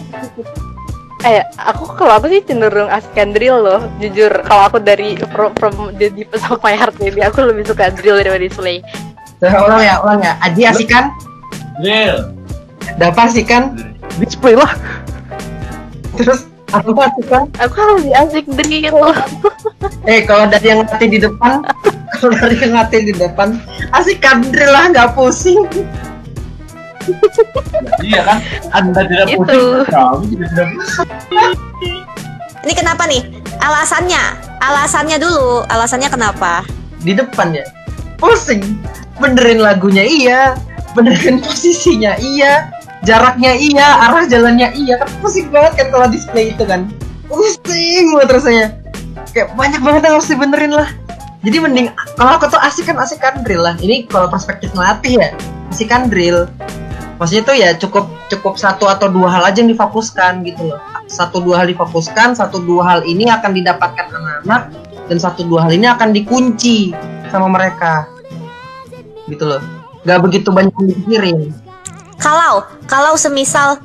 eh 1.26 1.44
aku 1.56 1.84
kalau 1.96 2.16
aku 2.16 2.32
sih? 2.32 2.40
Cenderung 2.44 2.88
asikan 2.88 3.36
drill 3.36 3.60
loh 3.60 3.80
jujur. 4.00 4.32
Kalau 4.46 4.62
aku 4.68 4.78
dari 4.80 5.16
from, 5.32 5.52
from 5.56 5.74
the 6.00 6.08
deepest 6.12 6.48
of 6.48 6.60
my 6.64 6.72
heart 6.72 6.96
maybe 6.98 7.20
aku 7.20 7.44
lebih 7.44 7.68
suka 7.68 7.92
drill 7.92 8.16
daripada 8.16 8.40
display. 8.40 8.80
Saya 9.40 9.60
ulang 9.64 9.82
ya 9.84 9.94
ulang 10.00 10.20
ya. 10.24 10.32
Aji 10.44 10.62
asikan 10.64 11.12
drill. 11.80 12.32
Dapa 12.96 13.28
asikan 13.28 13.76
display 14.16 14.56
lah. 14.56 14.72
Terus 16.16 16.50
Alma 16.70 17.10
asikan 17.10 17.50
aku 17.58 17.78
lebih 17.98 18.12
asik 18.14 18.46
drill. 18.46 19.10
Eh 20.08 20.24
kalau 20.24 20.48
dari 20.48 20.72
yang 20.72 20.80
ngatih 20.86 21.08
di 21.12 21.18
depan 21.20 21.60
kalau 22.16 22.32
dari 22.40 22.56
yang 22.56 22.72
ngatih 22.72 23.00
di 23.10 23.12
depan 23.12 23.58
asikan 23.92 24.40
drill 24.48 24.72
lah 24.72 24.88
nggak 24.88 25.12
pusing 25.12 25.60
iya 28.04 28.20
kan? 28.26 28.38
Anda 28.74 29.06
tidak 29.06 29.26
Itu. 29.30 29.38
pusing 29.40 29.86
kami 29.88 30.24
juga 30.32 30.46
tidak 30.52 30.68
pusing 30.76 31.08
Ini 32.60 32.72
kenapa 32.76 33.08
nih? 33.08 33.24
Alasannya, 33.56 34.24
alasannya 34.60 35.16
dulu, 35.16 35.64
alasannya 35.72 36.12
kenapa? 36.12 36.60
di 37.04 37.12
depan 37.16 37.56
ya. 37.56 37.64
Pusing. 38.20 38.62
Benerin 39.20 39.60
lagunya 39.60 40.04
iya. 40.04 40.56
Benerin 40.92 41.40
posisinya 41.40 42.16
iya. 42.20 42.68
Jaraknya 43.04 43.56
iya. 43.56 44.08
Arah 44.08 44.24
jalannya 44.28 44.72
iya. 44.76 45.00
Kan 45.00 45.08
pusing 45.24 45.48
banget 45.48 45.80
kan 45.80 45.86
kalau 45.92 46.06
display 46.08 46.52
itu 46.52 46.64
kan. 46.64 46.88
Pusing 47.28 48.16
banget 48.16 48.30
rasanya. 48.36 48.66
Kayak 49.32 49.54
banyak 49.56 49.80
banget 49.80 50.00
yang 50.08 50.14
harus 50.20 50.28
dibenerin 50.28 50.74
lah. 50.74 50.88
Jadi 51.40 51.56
mending 51.56 51.88
kalau 52.20 52.36
aku 52.36 52.52
tuh 52.52 52.60
asik 52.60 52.92
kan 52.92 53.00
asik 53.00 53.20
kan 53.24 53.40
drill 53.40 53.64
lah. 53.64 53.76
Ini 53.80 54.04
kalau 54.12 54.28
perspektif 54.28 54.72
ngelatih 54.76 55.24
ya. 55.24 55.28
Asik 55.72 55.88
kan 55.88 56.12
drill 56.12 56.50
maksudnya 57.20 57.44
tuh 57.44 57.56
ya 57.60 57.70
cukup 57.76 58.08
cukup 58.32 58.56
satu 58.56 58.88
atau 58.88 59.12
dua 59.12 59.28
hal 59.28 59.42
aja 59.44 59.60
yang 59.60 59.68
difokuskan 59.68 60.40
gitu 60.48 60.72
loh. 60.72 60.80
Satu 61.04 61.44
dua 61.44 61.60
hal 61.60 61.68
difokuskan 61.68 62.32
satu 62.32 62.64
dua 62.64 62.82
hal 62.96 63.00
ini 63.04 63.28
akan 63.28 63.52
didapatkan 63.52 64.08
anak-anak 64.08 64.62
dan 65.12 65.16
satu 65.20 65.44
dua 65.44 65.68
hal 65.68 65.76
ini 65.76 65.84
akan 65.84 66.16
dikunci 66.16 66.96
sama 67.28 67.52
mereka. 67.52 68.08
Gitu 69.28 69.44
loh. 69.44 69.60
Nggak 70.08 70.20
begitu 70.24 70.48
banyak 70.48 70.72
yang 70.72 70.88
dipikirin. 70.96 71.38
Kalau 72.16 72.64
kalau 72.88 73.12
semisal 73.20 73.76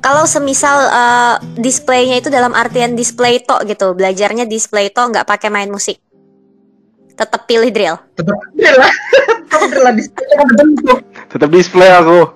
kalau 0.00 0.24
semisal 0.24 0.76
eh, 0.88 1.36
displaynya 1.60 2.24
itu 2.24 2.32
dalam 2.32 2.56
artian 2.56 2.96
display 2.96 3.44
tok 3.44 3.68
gitu, 3.68 3.92
belajarnya 3.92 4.48
display 4.48 4.88
tok 4.88 5.12
nggak 5.12 5.28
pakai 5.28 5.52
main 5.52 5.68
musik. 5.68 6.00
Tetap 7.16 7.44
pilih 7.44 7.68
drill. 7.68 7.96
tetap 8.16 8.36
drill 8.56 8.76
lah. 8.76 8.92
Tetap 9.50 9.68
drill 9.72 9.84
lah 9.88 9.94
display. 9.96 10.24
bentuk 10.56 11.00
tetap 11.36 11.52
display 11.52 11.92
aku. 11.92 12.32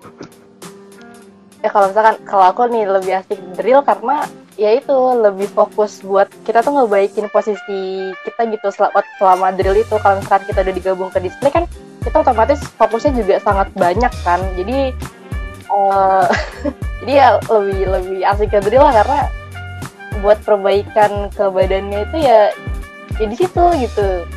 Ya 1.64 1.68
kalau 1.72 1.88
misalkan 1.88 2.16
kalau 2.28 2.44
aku 2.52 2.68
nih 2.68 2.84
lebih 2.84 3.12
asik 3.20 3.40
drill 3.56 3.80
karena 3.80 4.28
ya 4.60 4.76
itu 4.76 4.96
lebih 5.16 5.48
fokus 5.56 6.04
buat 6.04 6.28
kita 6.44 6.60
tuh 6.60 6.76
ngebaikin 6.76 7.32
posisi 7.32 8.12
kita 8.28 8.48
gitu 8.52 8.68
selama, 8.68 9.00
selama 9.16 9.48
drill 9.56 9.76
itu. 9.80 9.96
Kalau 9.96 10.20
misalkan 10.20 10.44
kita 10.44 10.60
udah 10.64 10.74
digabung 10.76 11.08
ke 11.08 11.20
display 11.24 11.48
kan 11.48 11.64
kita 12.04 12.16
otomatis 12.20 12.60
fokusnya 12.76 13.12
juga 13.16 13.34
sangat 13.40 13.72
banyak 13.72 14.12
kan. 14.20 14.40
Jadi 14.60 14.92
eh, 15.68 16.26
jadi 17.00 17.12
ya 17.12 17.28
lebih 17.48 17.80
lebih 17.88 18.18
asik 18.28 18.52
ke 18.52 18.60
drill 18.60 18.84
lah 18.84 18.94
karena 19.00 19.20
buat 20.20 20.36
perbaikan 20.44 21.32
ke 21.32 21.44
badannya 21.48 22.04
itu 22.04 22.16
ya 22.20 22.52
ya 23.16 23.26
di 23.28 23.36
situ 23.36 23.64
gitu. 23.80 24.28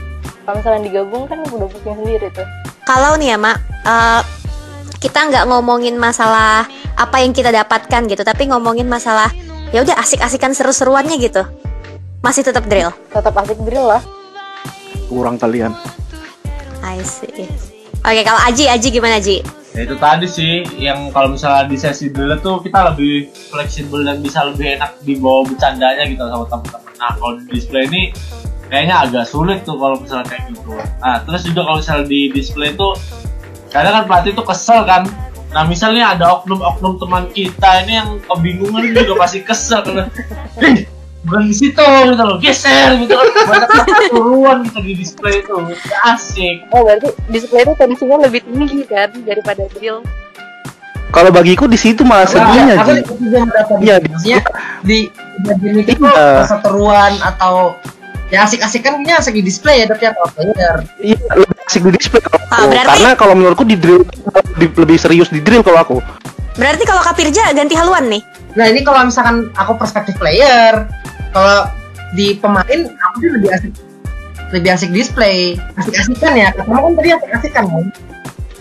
Kalau 0.44 0.56
misalnya 0.60 0.82
digabung 0.92 1.24
kan 1.28 1.40
udah 1.52 1.68
pusing 1.72 1.96
sendiri 2.04 2.28
tuh. 2.36 2.44
Kalau 2.84 3.16
nih 3.16 3.32
ya, 3.32 3.38
Mak, 3.40 3.58
eh, 3.88 4.22
kita 5.04 5.20
nggak 5.28 5.44
ngomongin 5.52 6.00
masalah 6.00 6.64
apa 6.96 7.20
yang 7.20 7.36
kita 7.36 7.52
dapatkan 7.52 8.08
gitu, 8.08 8.24
tapi 8.24 8.48
ngomongin 8.48 8.88
masalah 8.88 9.28
ya 9.76 9.84
udah 9.84 10.00
asik-asikan 10.00 10.56
seru-seruannya 10.56 11.20
gitu. 11.20 11.44
Masih 12.24 12.48
tetap 12.48 12.64
drill. 12.72 12.96
tetap 13.12 13.36
asik 13.36 13.60
drill 13.68 13.92
lah 13.92 14.04
kurang 15.14 15.38
kalian 15.38 15.70
I 16.84 17.00
see. 17.06 17.48
Oke, 18.04 18.22
kalau 18.28 18.42
Aji, 18.44 18.68
Aji 18.68 18.92
gimana 18.92 19.16
Aji? 19.16 19.40
Ya 19.72 19.88
itu 19.88 19.96
tadi 19.96 20.28
sih 20.28 20.68
yang 20.76 21.08
kalau 21.16 21.32
misalnya 21.32 21.72
di 21.72 21.80
sesi 21.80 22.12
dulu 22.12 22.36
tuh 22.44 22.56
kita 22.60 22.92
lebih 22.92 23.32
fleksibel 23.48 24.04
dan 24.04 24.20
bisa 24.20 24.44
lebih 24.44 24.76
enak 24.76 25.00
dibawa 25.08 25.48
bercandanya 25.48 26.04
gitu 26.12 26.28
sama 26.28 26.44
teman-teman. 26.52 26.92
Nah 27.00 27.12
kalau 27.16 27.34
di 27.40 27.44
display 27.56 27.88
ini 27.88 28.12
kayaknya 28.68 29.08
agak 29.08 29.26
sulit 29.26 29.64
tuh 29.64 29.80
kalau 29.80 29.96
misalnya 29.96 30.28
kayak 30.28 30.52
gitu. 30.52 30.76
Nah 30.76 31.24
terus 31.24 31.42
juga 31.48 31.62
kalau 31.64 31.78
misalnya 31.80 32.06
di 32.12 32.22
display 32.36 32.70
tuh 32.76 32.92
kadang 33.74 33.94
kan 33.94 34.04
pelatih 34.06 34.32
tuh 34.32 34.46
kesel 34.46 34.86
kan. 34.86 35.04
Nah 35.50 35.66
misalnya 35.66 36.14
ada 36.14 36.34
oknum-oknum 36.36 36.98
teman 36.98 37.24
kita 37.28 37.84
ini 37.84 37.94
yang 37.96 38.10
kebingungan 38.24 38.86
gitu 38.88 39.14
pasti 39.14 39.42
kesel 39.42 39.82
karena 39.82 40.06
"Eh, 40.60 40.86
bukan 41.22 41.46
di 41.46 41.56
situ 41.56 41.78
gitu 41.82 42.24
loh. 42.24 42.38
Geser 42.38 42.98
gitu 42.98 43.14
kan. 43.14 43.28
Banyak 43.46 43.70
keseruan 43.70 44.58
gitu 44.64 44.80
di 44.80 44.94
display 44.94 45.42
itu. 45.42 45.54
Asik. 46.02 46.70
Oh 46.70 46.82
berarti 46.82 47.10
display 47.28 47.62
itu 47.62 47.74
tensinya 47.76 48.18
lebih 48.20 48.42
tinggi 48.44 48.82
kan 48.84 49.10
daripada 49.22 49.66
drill? 49.70 50.02
Kalau 51.10 51.30
bagiku 51.30 51.70
di 51.70 51.78
situ 51.78 52.02
malah 52.02 52.26
sedihnya 52.26 52.82
Ji. 52.82 52.94
itu 53.00 53.14
juga 53.22 53.46
mendapat 53.46 53.78
Iya, 53.78 53.96
di- 54.02 54.50
di 54.82 54.98
bagian 55.46 55.76
itu 55.80 55.94
Iya. 56.02 56.42
keseteruan 56.42 57.14
atau 57.22 57.78
ya 58.28 58.42
asik-asik 58.42 58.82
kan 58.82 58.98
punya 58.98 59.22
asik 59.22 59.38
di 59.38 59.46
display 59.46 59.82
ya 59.82 59.86
tapi 59.86 60.10
kalau 60.10 60.26
player. 60.34 60.82
Iya, 60.98 61.18
asik 61.66 61.82
di 61.82 61.90
display 61.94 62.20
kalau 62.20 62.38
Ah, 62.44 62.58
aku. 62.58 62.66
berarti- 62.70 62.90
Karena 62.94 63.10
kalau 63.14 63.34
menurutku 63.34 63.64
di 63.64 63.76
drill 63.76 64.02
lebih, 64.54 64.68
lebih 64.78 64.98
serius 64.98 65.28
di 65.28 65.40
drill 65.40 65.60
kalau 65.60 65.80
aku. 65.80 65.96
Berarti 66.54 66.84
kalau 66.84 67.02
Kapirja 67.02 67.50
ganti 67.52 67.74
haluan 67.74 68.08
nih. 68.08 68.22
nah 68.54 68.64
ini 68.64 68.80
kalau 68.80 69.04
misalkan 69.04 69.50
aku 69.52 69.74
perspektif 69.74 70.16
player 70.16 70.88
kalau 71.32 71.68
di 72.12 72.36
pemain 72.36 72.80
aku 72.86 73.16
sih 73.18 73.32
lebih 73.32 73.50
asik 73.50 73.72
lebih 74.52 74.70
asik 74.70 74.90
display 74.94 75.58
asik-asikan 75.74 76.32
ya 76.36 76.48
kamu 76.54 76.70
kan 76.70 76.92
tadi 76.94 77.10
asik-asikan 77.12 77.64
kan 77.66 77.86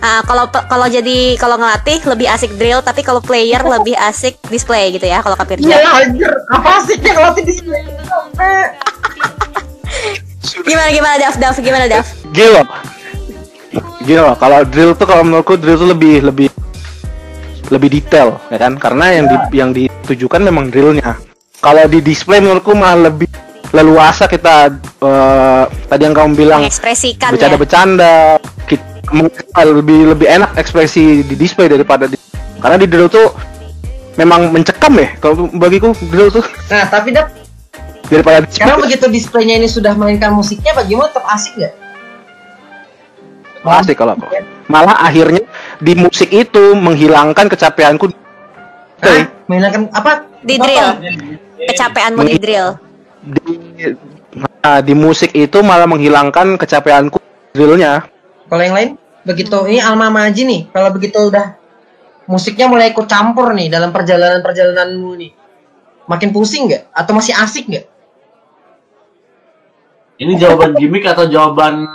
Ah, 0.00 0.22
kalau 0.22 0.48
kalau 0.48 0.86
jadi 0.88 1.36
kalau 1.36 1.54
ngelatih 1.54 2.00
lebih 2.06 2.26
asik 2.26 2.50
drill, 2.56 2.80
tapi 2.80 3.00
kalau 3.00 3.20
player 3.20 3.60
lebih 3.60 3.94
asik 3.94 4.34
display 4.48 4.90
gitu 4.90 5.04
ya 5.04 5.20
kalau 5.20 5.36
Kapirja. 5.36 5.68
iya 5.68 5.84
anjir 6.00 6.32
apa 6.48 6.68
asiknya 6.80 7.12
kalau 7.12 7.30
di 7.36 7.42
display 7.44 7.84
Gimana 10.42 10.90
gimana 10.90 11.14
Dav, 11.22 11.34
Dav 11.38 11.54
gimana 11.62 11.86
Dav? 11.86 12.04
Gila. 12.34 12.62
Gila, 14.02 14.34
kalau 14.36 14.66
drill 14.66 14.92
tuh 14.98 15.06
kalau 15.06 15.22
menurutku 15.22 15.54
drill 15.54 15.78
tuh 15.78 15.88
lebih 15.94 16.26
lebih 16.26 16.48
lebih 17.72 17.88
detail 17.88 18.36
ya 18.52 18.58
kan 18.60 18.76
karena 18.76 19.16
yang 19.16 19.26
di, 19.26 19.36
yang 19.56 19.70
ditujukan 19.72 20.44
memang 20.44 20.68
drillnya 20.68 21.16
kalau 21.64 21.88
di 21.88 22.04
display 22.04 22.44
menurutku 22.44 22.76
malah 22.76 23.08
lebih 23.08 23.30
leluasa 23.72 24.28
kita 24.28 24.68
eh, 25.00 25.64
tadi 25.88 26.02
yang 26.04 26.12
kamu 26.12 26.32
bilang 26.36 26.60
ya. 26.68 26.72
bercanda-bercanda 27.32 28.36
kita 28.68 28.84
meng- 29.16 29.32
lebih 29.56 30.12
lebih 30.12 30.26
enak 30.28 30.52
ekspresi 30.60 31.24
di 31.24 31.32
display 31.32 31.72
daripada 31.72 32.04
di 32.04 32.20
karena 32.60 32.76
di 32.76 32.86
drill 32.86 33.08
tuh 33.08 33.32
memang 34.20 34.52
mencekam 34.52 34.92
ya 35.00 35.16
kalau 35.16 35.48
bagiku 35.56 35.96
drill 36.12 36.28
tuh 36.28 36.44
nah 36.68 36.84
tapi 36.92 37.16
dap 37.16 37.41
daripada 38.10 38.46
sekarang 38.50 38.82
begitu 38.82 39.06
displaynya 39.10 39.60
ini 39.62 39.68
sudah 39.70 39.94
mainkan 39.94 40.34
musiknya 40.34 40.74
bagaimana 40.74 41.10
tetap 41.10 41.26
asik 41.30 41.54
nggak 41.58 41.74
Asik 43.62 43.94
kalau 43.94 44.18
aku. 44.18 44.26
Malah 44.66 44.98
akhirnya 45.06 45.46
di 45.78 45.94
musik 45.94 46.34
itu 46.34 46.74
menghilangkan 46.74 47.46
kecapeanku. 47.46 48.10
Hah? 49.02 49.30
Mainkan 49.46 49.86
apa? 49.94 50.26
Di 50.42 50.58
drill. 50.58 50.98
Kecapeanmu 51.70 52.26
di 52.26 52.36
drill. 52.42 52.68
Di, 53.22 53.54
nah, 54.34 54.82
di 54.82 54.94
musik 54.98 55.30
itu 55.38 55.62
malah 55.62 55.86
menghilangkan 55.86 56.58
kecapeanku 56.58 57.22
drillnya. 57.54 58.02
Kalau 58.50 58.62
yang 58.62 58.74
lain 58.74 58.90
begitu 59.22 59.54
ini 59.70 59.78
Alma 59.78 60.10
Maji 60.10 60.42
nih. 60.42 60.60
Kalau 60.74 60.90
begitu 60.90 61.18
udah 61.22 61.54
musiknya 62.26 62.66
mulai 62.66 62.90
ikut 62.90 63.06
campur 63.06 63.54
nih 63.54 63.70
dalam 63.70 63.94
perjalanan 63.94 64.42
perjalananmu 64.42 65.10
nih. 65.22 65.30
Makin 66.10 66.30
pusing 66.34 66.70
nggak? 66.70 66.90
Atau 66.94 67.12
masih 67.14 67.34
asik 67.36 67.68
nggak? 67.70 67.86
Ini 70.22 70.38
jawaban 70.38 70.78
gimmick 70.78 71.06
atau 71.06 71.26
jawaban 71.26 71.86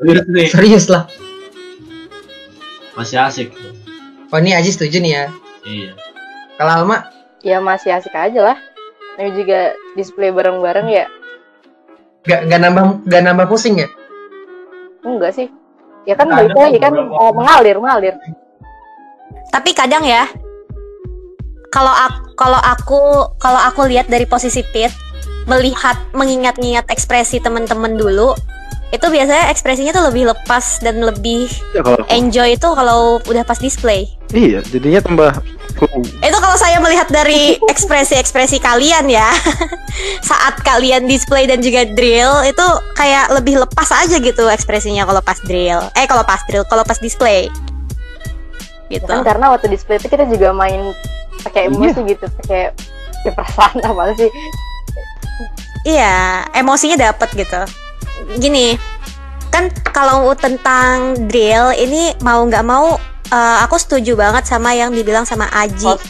serius 0.00 0.24
nih? 0.28 0.48
Serius 0.48 0.84
lah. 0.88 1.04
Masih 2.96 3.16
asik. 3.20 3.48
Oh 4.30 4.38
ini 4.38 4.54
Aji 4.54 4.70
setuju 4.72 5.02
nih 5.02 5.12
ya. 5.12 5.24
Iya. 5.66 5.92
Kalau 6.56 6.84
Alma, 6.84 7.08
ya 7.40 7.58
masih 7.60 7.96
asik 7.96 8.12
aja 8.12 8.52
lah 8.52 8.56
ini 9.20 9.36
juga 9.36 9.76
display 9.96 10.32
bareng-bareng 10.32 10.88
ya 10.88 11.06
nggak 12.28 12.40
nggak 12.48 12.60
nambah 12.60 12.84
nggak 13.08 13.22
nambah 13.24 13.46
pusing 13.48 13.80
ya? 13.80 13.88
enggak 15.04 15.32
sih 15.32 15.48
ya 16.04 16.12
kan 16.16 16.28
balik 16.28 16.52
lagi 16.52 16.76
kan 16.80 16.92
eh, 16.96 17.32
mengalir 17.32 17.76
mengalir 17.80 18.14
Tapi 19.50 19.74
kadang 19.74 20.06
ya 20.06 20.30
kalau 21.70 21.94
aku 21.94 22.20
kalau 22.34 22.60
aku 22.60 23.00
kalau 23.38 23.60
aku 23.62 23.86
lihat 23.86 24.10
dari 24.10 24.26
posisi 24.26 24.66
pit 24.74 24.90
melihat 25.46 25.96
mengingat-ingat 26.12 26.90
ekspresi 26.90 27.38
teman-teman 27.38 27.94
dulu 27.94 28.34
itu 28.90 29.06
biasanya 29.06 29.54
ekspresinya 29.54 29.94
tuh 29.94 30.10
lebih 30.10 30.34
lepas 30.34 30.82
dan 30.82 30.98
lebih 30.98 31.46
Ya 31.70 31.86
kalau 31.86 32.02
aku. 32.02 32.10
enjoy 32.10 32.58
itu 32.58 32.68
kalau 32.74 33.22
udah 33.22 33.46
pas 33.46 33.54
display. 33.62 34.10
Iya, 34.34 34.66
jadinya 34.66 34.98
tambah. 34.98 35.30
Itu 36.18 36.38
kalau 36.42 36.56
saya 36.58 36.82
melihat 36.82 37.06
dari 37.06 37.54
ekspresi-ekspresi 37.70 38.58
kalian 38.58 39.06
ya. 39.06 39.30
Saat 40.30 40.66
kalian 40.66 41.06
display 41.06 41.46
dan 41.46 41.62
juga 41.62 41.86
drill 41.86 42.42
itu 42.42 42.66
kayak 42.98 43.30
lebih 43.30 43.62
lepas 43.62 43.94
aja 43.94 44.18
gitu 44.18 44.50
ekspresinya 44.50 45.06
kalau 45.06 45.22
pas 45.22 45.38
drill. 45.46 45.86
Eh 45.94 46.10
kalau 46.10 46.26
pas 46.26 46.42
drill, 46.50 46.66
kalau 46.66 46.82
pas 46.82 46.98
display. 46.98 47.46
Gitu. 48.90 49.06
kan 49.06 49.22
karena 49.22 49.54
waktu 49.54 49.70
display 49.70 50.02
itu 50.02 50.10
kita 50.10 50.26
juga 50.26 50.50
main 50.50 50.90
pakai 51.46 51.70
emosi 51.70 52.00
gitu 52.10 52.26
pakai 52.42 52.74
pakai 53.22 53.32
perasaan 53.38 53.78
apa 53.94 54.02
sih 54.18 54.30
Iya, 55.80 56.44
emosinya 56.52 57.08
dapat 57.08 57.32
gitu. 57.32 57.60
Gini, 58.36 58.76
kan 59.48 59.72
kalau 59.90 60.28
tentang 60.36 61.16
drill 61.28 61.72
ini 61.72 62.12
mau 62.20 62.44
nggak 62.44 62.64
mau 62.64 63.00
eh, 63.32 63.58
aku 63.64 63.80
setuju 63.80 64.12
banget 64.12 64.44
sama 64.44 64.76
yang 64.76 64.92
dibilang 64.92 65.24
sama 65.24 65.48
Aji. 65.48 65.88
Oh. 65.88 66.00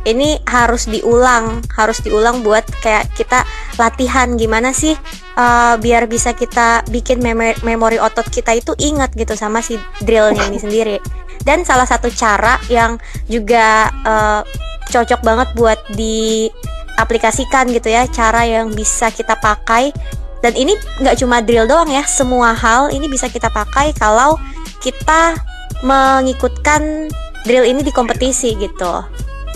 Ini 0.00 0.40
harus 0.48 0.88
diulang, 0.88 1.60
harus 1.76 2.00
diulang 2.00 2.40
buat 2.40 2.64
kayak 2.80 3.12
kita 3.14 3.44
latihan 3.76 4.34
gimana 4.34 4.74
sih 4.74 4.98
eh, 5.38 5.74
biar 5.78 6.10
bisa 6.10 6.34
kita 6.34 6.82
bikin 6.90 7.22
memori, 7.22 7.54
memori 7.62 7.98
otot 8.02 8.26
kita 8.26 8.50
itu 8.58 8.74
ingat 8.82 9.14
gitu 9.14 9.38
sama 9.38 9.62
si 9.62 9.78
drillnya 10.02 10.42
ini 10.50 10.58
sendiri. 10.64 10.98
Dan 11.42 11.64
salah 11.64 11.88
satu 11.88 12.12
cara 12.12 12.60
yang 12.68 13.00
juga 13.26 13.88
eh, 14.04 14.42
cocok 14.90 15.20
banget 15.22 15.48
buat 15.56 15.78
diaplikasikan 15.94 17.70
gitu 17.72 17.88
ya, 17.88 18.04
cara 18.10 18.44
yang 18.44 18.74
bisa 18.74 19.08
kita 19.14 19.38
pakai 19.38 19.94
dan 20.40 20.56
ini 20.56 20.72
nggak 21.00 21.20
cuma 21.20 21.44
drill 21.44 21.68
doang 21.68 21.88
ya, 21.92 22.04
semua 22.08 22.56
hal 22.56 22.88
ini 22.90 23.06
bisa 23.12 23.28
kita 23.28 23.52
pakai 23.52 23.92
kalau 23.92 24.40
kita 24.80 25.36
mengikutkan 25.84 27.12
drill 27.44 27.64
ini 27.64 27.84
di 27.84 27.92
kompetisi 27.92 28.56
gitu. 28.56 29.04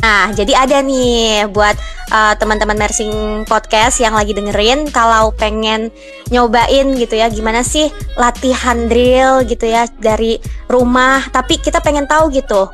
Nah, 0.05 0.37
jadi 0.37 0.53
ada 0.53 0.85
nih 0.85 1.49
buat 1.49 1.73
uh, 2.13 2.37
teman-teman 2.37 2.77
Mersing 2.77 3.49
Podcast 3.49 4.05
yang 4.05 4.13
lagi 4.13 4.37
dengerin 4.37 4.93
kalau 4.93 5.33
pengen 5.33 5.89
nyobain 6.29 6.93
gitu 7.01 7.17
ya 7.17 7.33
gimana 7.33 7.65
sih 7.65 7.89
latihan 8.21 8.85
drill 8.85 9.49
gitu 9.49 9.65
ya 9.65 9.89
dari 9.97 10.37
rumah, 10.69 11.25
tapi 11.33 11.57
kita 11.57 11.81
pengen 11.81 12.05
tahu 12.05 12.29
gitu 12.37 12.69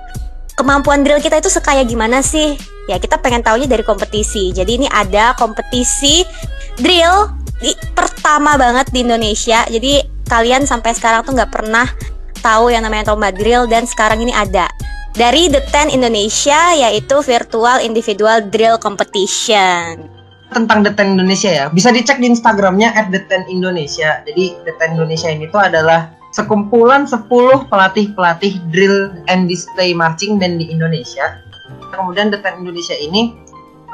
kemampuan 0.58 1.06
drill 1.06 1.22
kita 1.22 1.38
itu 1.38 1.46
sekaya 1.46 1.86
gimana 1.86 2.18
sih? 2.18 2.58
Ya 2.90 2.98
kita 2.98 3.22
pengen 3.22 3.46
tahunya 3.46 3.70
dari 3.70 3.86
kompetisi. 3.86 4.50
Jadi 4.50 4.82
ini 4.82 4.86
ada 4.90 5.32
kompetisi 5.38 6.26
drill 6.82 7.30
di 7.62 7.70
pertama 7.94 8.58
banget 8.58 8.90
di 8.90 9.06
Indonesia. 9.06 9.62
Jadi 9.70 10.02
kalian 10.26 10.66
sampai 10.66 10.98
sekarang 10.98 11.22
tuh 11.22 11.38
nggak 11.38 11.54
pernah 11.54 11.86
tahu 12.42 12.74
yang 12.74 12.82
namanya 12.82 13.14
lomba 13.14 13.30
drill 13.30 13.70
dan 13.70 13.86
sekarang 13.86 14.20
ini 14.20 14.34
ada 14.34 14.66
dari 15.14 15.50
The 15.50 15.62
Ten 15.70 15.90
Indonesia 15.90 16.74
yaitu 16.78 17.18
Virtual 17.22 17.82
Individual 17.82 18.46
Drill 18.46 18.78
Competition. 18.78 20.20
tentang 20.50 20.82
The 20.82 20.90
Ten 20.98 21.14
Indonesia 21.14 21.46
ya. 21.46 21.66
Bisa 21.70 21.94
dicek 21.94 22.18
di 22.18 22.26
Instagramnya 22.26 22.90
at 22.98 23.14
The 23.14 23.22
Ten 23.30 23.46
Indonesia. 23.46 24.18
Jadi 24.26 24.58
The 24.66 24.74
Ten 24.82 24.98
Indonesia 24.98 25.30
ini 25.30 25.46
tuh 25.46 25.62
adalah 25.62 26.10
sekumpulan 26.34 27.06
10 27.06 27.70
pelatih-pelatih 27.70 28.58
drill 28.74 29.14
and 29.30 29.46
display 29.46 29.94
marching 29.94 30.42
band 30.42 30.58
di 30.58 30.66
Indonesia. 30.74 31.38
Kemudian 31.94 32.34
The 32.34 32.42
Ten 32.42 32.66
Indonesia 32.66 32.98
ini 32.98 33.30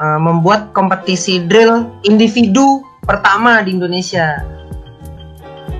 uh, 0.01 0.17
membuat 0.17 0.73
kompetisi 0.73 1.45
drill 1.45 1.85
individu 2.09 2.81
pertama 3.05 3.61
di 3.61 3.77
Indonesia. 3.77 4.41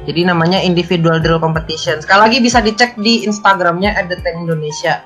Jadi 0.06 0.30
namanya 0.30 0.62
individual 0.62 1.18
drill 1.20 1.42
competition. 1.42 2.06
Sekali 2.06 2.22
lagi 2.22 2.38
bisa 2.38 2.62
dicek 2.62 2.96
di 3.02 3.26
Instagramnya 3.26 3.98
Indonesia. 4.46 5.04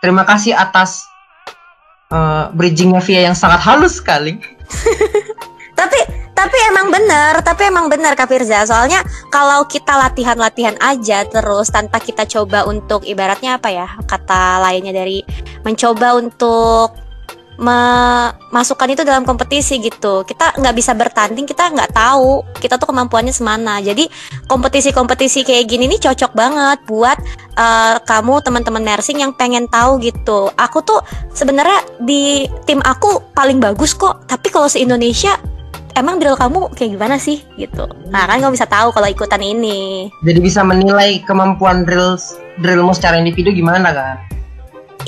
Terima 0.00 0.24
kasih 0.24 0.56
atas 0.56 1.04
uh, 2.08 2.48
bridgingnya 2.56 3.00
via 3.04 3.28
yang 3.30 3.36
sangat 3.36 3.60
halus 3.60 4.00
sekali. 4.00 4.40
tapi 5.80 5.98
tapi 6.32 6.56
emang 6.72 6.88
benar, 6.88 7.44
tapi 7.44 7.68
emang 7.68 7.92
benar 7.92 8.16
Kak 8.16 8.32
Firza. 8.32 8.64
Soalnya 8.64 9.04
kalau 9.28 9.68
kita 9.68 9.92
latihan-latihan 9.92 10.72
aja 10.80 11.28
terus 11.28 11.68
tanpa 11.68 12.00
kita 12.00 12.24
coba 12.24 12.64
untuk 12.64 13.04
ibaratnya 13.04 13.60
apa 13.60 13.68
ya 13.68 13.86
kata 14.08 14.64
lainnya 14.64 14.96
dari 14.96 15.20
mencoba 15.68 16.16
untuk 16.16 17.09
memasukkan 17.60 18.88
itu 18.96 19.04
dalam 19.04 19.28
kompetisi 19.28 19.76
gitu. 19.84 20.24
Kita 20.24 20.56
nggak 20.56 20.74
bisa 20.74 20.96
bertanding 20.96 21.44
kita 21.44 21.68
nggak 21.68 21.92
tahu 21.92 22.40
kita 22.56 22.80
tuh 22.80 22.88
kemampuannya 22.88 23.36
semana. 23.36 23.78
Jadi 23.84 24.08
kompetisi-kompetisi 24.48 25.44
kayak 25.44 25.68
gini 25.68 25.84
nih 25.92 26.00
cocok 26.00 26.32
banget 26.32 26.78
buat 26.88 27.20
uh, 27.60 28.00
kamu 28.02 28.40
teman-teman 28.40 28.82
nursing 28.82 29.20
yang 29.20 29.36
pengen 29.36 29.68
tahu 29.68 30.00
gitu. 30.00 30.48
Aku 30.56 30.80
tuh 30.80 31.04
sebenarnya 31.36 31.84
di 32.00 32.48
tim 32.64 32.80
aku 32.80 33.36
paling 33.36 33.60
bagus 33.60 33.92
kok. 33.92 34.24
Tapi 34.24 34.48
kalau 34.48 34.66
se 34.66 34.80
Indonesia 34.80 35.36
emang 36.00 36.16
drill 36.16 36.40
kamu 36.40 36.72
kayak 36.72 36.96
gimana 36.96 37.20
sih 37.20 37.44
gitu? 37.60 37.84
Nah 38.08 38.24
kan 38.24 38.40
kamu 38.40 38.56
bisa 38.56 38.64
tahu 38.64 38.88
kalau 38.88 39.04
ikutan 39.04 39.44
ini. 39.44 40.08
Jadi 40.24 40.38
bisa 40.40 40.64
menilai 40.64 41.20
kemampuan 41.28 41.84
drill 41.84 42.16
drillmu 42.56 42.96
secara 42.96 43.20
individu 43.20 43.52
gimana 43.52 43.92
kan 43.92 44.16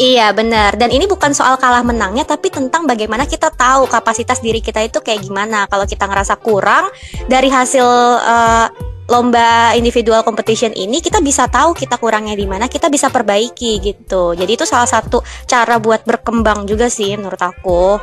Iya 0.01 0.32
benar. 0.32 0.80
Dan 0.80 0.88
ini 0.88 1.05
bukan 1.05 1.36
soal 1.36 1.61
kalah 1.61 1.84
menangnya 1.84 2.24
tapi 2.24 2.49
tentang 2.49 2.88
bagaimana 2.88 3.28
kita 3.28 3.53
tahu 3.53 3.84
kapasitas 3.84 4.40
diri 4.40 4.64
kita 4.64 4.80
itu 4.80 5.05
kayak 5.05 5.20
gimana. 5.20 5.68
Kalau 5.68 5.84
kita 5.84 6.09
ngerasa 6.09 6.40
kurang 6.40 6.88
dari 7.28 7.53
hasil 7.53 7.84
uh, 8.24 8.66
lomba 9.12 9.76
individual 9.76 10.24
competition 10.24 10.72
ini 10.72 11.05
kita 11.05 11.20
bisa 11.20 11.45
tahu 11.45 11.76
kita 11.76 12.01
kurangnya 12.01 12.32
di 12.32 12.49
mana 12.49 12.72
kita 12.72 12.88
bisa 12.88 13.12
perbaiki 13.12 13.84
gitu. 13.84 14.32
Jadi 14.32 14.53
itu 14.57 14.64
salah 14.64 14.88
satu 14.88 15.20
cara 15.45 15.76
buat 15.76 16.09
berkembang 16.09 16.64
juga 16.64 16.88
sih 16.88 17.12
menurut 17.12 17.40
aku. 17.43 18.01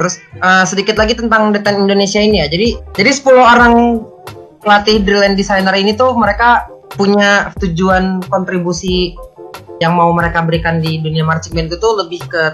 Terus 0.00 0.20
uh, 0.40 0.64
sedikit 0.64 0.96
lagi 0.96 1.16
tentang 1.16 1.52
Detan 1.52 1.84
Indonesia 1.84 2.20
ini 2.20 2.40
ya. 2.40 2.48
Jadi 2.48 2.80
jadi 2.96 3.10
10 3.12 3.36
orang 3.36 3.74
pelatih 4.64 5.04
drill 5.04 5.20
and 5.20 5.36
designer 5.36 5.76
ini 5.76 5.92
tuh 5.92 6.16
mereka 6.16 6.64
punya 6.96 7.52
tujuan 7.60 8.24
kontribusi 8.32 9.12
yang 9.80 9.92
mau 9.96 10.08
mereka 10.12 10.40
berikan 10.44 10.80
di 10.80 11.00
dunia 11.00 11.22
marching 11.24 11.52
band 11.52 11.72
itu 11.72 11.88
lebih 11.96 12.20
ke 12.26 12.44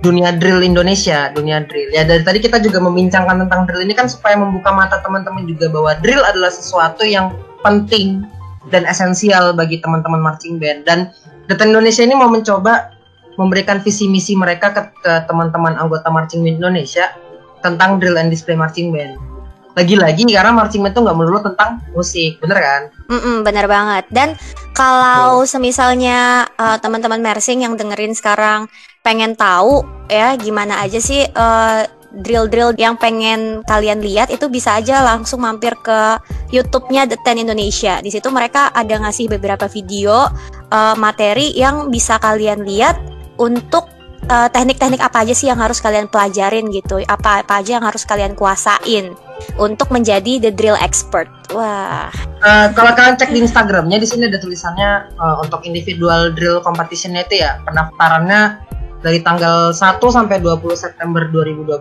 dunia 0.00 0.32
drill 0.32 0.64
Indonesia, 0.64 1.28
dunia 1.34 1.64
drill. 1.68 1.92
Ya 1.92 2.08
dari 2.08 2.24
tadi 2.24 2.38
kita 2.40 2.62
juga 2.62 2.80
membincangkan 2.80 3.46
tentang 3.46 3.68
drill 3.68 3.84
ini 3.84 3.92
kan 3.92 4.08
supaya 4.08 4.38
membuka 4.38 4.72
mata 4.72 5.02
teman-teman 5.04 5.44
juga 5.44 5.68
bahwa 5.68 5.92
drill 6.00 6.24
adalah 6.24 6.48
sesuatu 6.48 7.04
yang 7.04 7.36
penting 7.60 8.24
dan 8.72 8.88
esensial 8.88 9.52
bagi 9.52 9.80
teman-teman 9.82 10.20
marching 10.20 10.56
band. 10.56 10.88
Dan 10.88 11.12
Data 11.50 11.66
Indonesia 11.66 12.06
ini 12.06 12.14
mau 12.16 12.30
mencoba 12.30 12.94
memberikan 13.34 13.80
visi 13.82 14.06
misi 14.06 14.36
mereka 14.38 14.70
ke, 14.70 15.12
teman-teman 15.28 15.76
anggota 15.76 16.08
marching 16.08 16.46
band 16.46 16.62
Indonesia 16.62 17.12
tentang 17.60 18.00
drill 18.00 18.16
and 18.16 18.32
display 18.32 18.56
marching 18.56 18.88
band 18.94 19.29
lagi-lagi 19.74 20.26
karena 20.26 20.50
marching 20.50 20.82
band 20.82 20.94
itu 20.94 21.00
nggak 21.02 21.16
melulu 21.16 21.38
tentang 21.42 21.78
musik 21.94 22.38
bener 22.42 22.58
kan? 22.58 22.82
Mm-mm, 23.06 23.36
bener 23.46 23.66
banget. 23.70 24.04
Dan 24.10 24.34
kalau 24.74 25.46
semisalnya 25.46 26.48
uh, 26.58 26.76
teman-teman 26.82 27.22
marching 27.22 27.62
yang 27.62 27.78
dengerin 27.78 28.14
sekarang 28.14 28.66
pengen 29.00 29.32
tahu 29.38 29.86
ya 30.10 30.36
gimana 30.36 30.82
aja 30.84 31.00
sih 31.00 31.24
uh, 31.24 31.88
drill-drill 32.10 32.74
yang 32.74 32.98
pengen 32.98 33.62
kalian 33.70 34.02
lihat 34.02 34.34
itu 34.34 34.50
bisa 34.50 34.82
aja 34.82 34.98
langsung 35.06 35.46
mampir 35.46 35.72
ke 35.78 36.18
YouTube-nya 36.50 37.06
The 37.06 37.18
Ten 37.22 37.38
Indonesia. 37.38 38.02
Di 38.02 38.10
situ 38.10 38.26
mereka 38.34 38.74
ada 38.74 38.98
ngasih 38.98 39.30
beberapa 39.30 39.70
video 39.70 40.26
uh, 40.74 40.94
materi 40.98 41.54
yang 41.54 41.88
bisa 41.88 42.18
kalian 42.18 42.66
lihat 42.66 42.98
untuk 43.38 43.99
teknik-teknik 44.30 45.02
uh, 45.02 45.10
apa 45.10 45.26
aja 45.26 45.34
sih 45.34 45.50
yang 45.50 45.58
harus 45.58 45.82
kalian 45.82 46.06
pelajarin 46.06 46.70
gitu, 46.70 47.02
apa 47.02 47.42
apa 47.42 47.58
aja 47.58 47.78
yang 47.78 47.84
harus 47.84 48.06
kalian 48.06 48.38
kuasain 48.38 49.10
untuk 49.58 49.90
menjadi 49.90 50.38
the 50.38 50.50
drill 50.54 50.78
expert. 50.78 51.26
Wah. 51.50 52.08
Uh, 52.40 52.70
kalau 52.72 52.94
kalian 52.94 53.18
cek 53.18 53.34
di 53.34 53.42
Instagramnya 53.42 53.98
di 53.98 54.06
sini 54.06 54.30
ada 54.30 54.38
tulisannya 54.38 55.18
uh, 55.18 55.42
untuk 55.42 55.66
individual 55.66 56.30
drill 56.32 56.62
competitionnya 56.62 57.26
itu 57.26 57.42
ya 57.42 57.58
pendaftarannya 57.66 58.70
dari 59.00 59.24
tanggal 59.24 59.72
1 59.72 59.96
sampai 60.00 60.40
20 60.44 60.76
September 60.76 61.24
2020. 61.32 61.80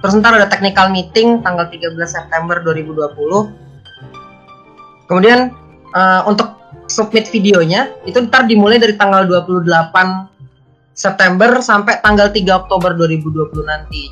Terus 0.00 0.14
ntar 0.22 0.38
ada 0.38 0.46
technical 0.46 0.94
meeting 0.94 1.42
tanggal 1.42 1.66
13 1.66 1.98
September 2.06 2.62
2020. 2.62 5.10
Kemudian 5.10 5.50
uh, 5.92 6.22
untuk 6.24 6.56
submit 6.88 7.28
videonya 7.28 7.92
itu 8.08 8.24
ntar 8.24 8.48
dimulai 8.48 8.80
dari 8.80 8.96
tanggal 8.96 9.26
28 9.26 10.37
September 10.98 11.62
sampai 11.62 12.02
tanggal 12.02 12.26
3 12.34 12.42
Oktober 12.66 12.90
2020 12.98 13.62
nanti. 13.62 14.10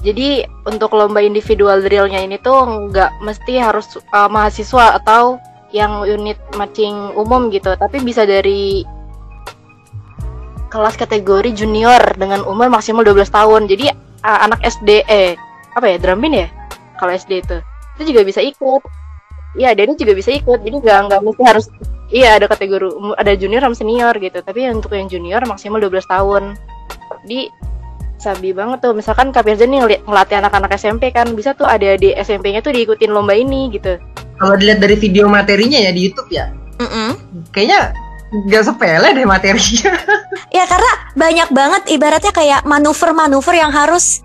Jadi 0.00 0.48
untuk 0.64 0.96
lomba 0.96 1.20
individual 1.20 1.84
drillnya 1.84 2.24
ini 2.24 2.40
tuh 2.40 2.88
nggak 2.88 3.20
mesti 3.20 3.60
harus 3.60 4.00
uh, 4.16 4.32
mahasiswa 4.32 4.96
atau 4.96 5.36
yang 5.76 6.08
unit 6.08 6.40
matching 6.56 7.12
umum 7.12 7.52
gitu, 7.52 7.76
tapi 7.76 8.00
bisa 8.00 8.24
dari 8.24 8.80
kelas 10.72 10.96
kategori 10.96 11.52
junior 11.52 12.00
dengan 12.16 12.48
umur 12.48 12.72
maksimal 12.72 13.04
12 13.04 13.28
tahun. 13.28 13.68
Jadi 13.68 13.92
uh, 14.24 14.38
anak 14.48 14.64
SD 14.64 15.04
eh 15.04 15.36
apa 15.76 15.84
ya 15.84 16.00
drumbin 16.00 16.32
ya 16.32 16.48
kalau 16.96 17.12
SD 17.12 17.44
itu 17.44 17.60
itu 18.00 18.16
juga 18.16 18.24
bisa 18.24 18.40
ikut. 18.40 18.80
Iya, 19.60 19.76
dia 19.76 19.84
juga 19.84 20.16
bisa 20.16 20.32
ikut. 20.32 20.64
Jadi 20.64 20.80
nggak 20.80 20.98
nggak 21.12 21.20
mesti 21.20 21.42
harus 21.44 21.66
iya 22.10 22.36
ada 22.36 22.46
kategori 22.46 23.16
ada 23.16 23.32
junior 23.34 23.62
sama 23.64 23.76
senior 23.78 24.14
gitu. 24.18 24.38
Tapi 24.42 24.66
untuk 24.70 24.94
yang 24.94 25.08
junior 25.10 25.42
maksimal 25.46 25.80
12 25.82 26.04
tahun. 26.06 26.42
Di 27.26 27.50
sabi 28.20 28.52
banget 28.52 28.84
tuh 28.84 28.92
misalkan 28.92 29.32
Kak 29.32 29.48
Firza 29.48 29.64
nih 29.64 30.04
ngelatih 30.04 30.44
anak-anak 30.44 30.76
SMP 30.76 31.08
kan 31.08 31.32
bisa 31.32 31.56
tuh 31.56 31.64
ada 31.64 31.96
di 31.96 32.12
SMP-nya 32.12 32.60
tuh 32.60 32.76
diikutin 32.76 33.16
lomba 33.16 33.32
ini 33.32 33.72
gitu 33.72 33.96
kalau 34.36 34.60
dilihat 34.60 34.84
dari 34.84 35.00
video 35.00 35.24
materinya 35.24 35.80
ya 35.80 35.88
di 35.88 36.04
YouTube 36.04 36.28
ya 36.28 36.52
mm 36.76 36.84
-mm. 36.84 37.10
kayaknya 37.48 37.96
gak 38.52 38.68
sepele 38.68 39.08
deh 39.16 39.24
materinya 39.24 39.90
ya 40.56 40.64
karena 40.68 40.92
banyak 41.16 41.48
banget 41.48 41.82
ibaratnya 41.96 42.32
kayak 42.36 42.60
manuver-manuver 42.68 43.56
yang 43.56 43.72
harus 43.72 44.20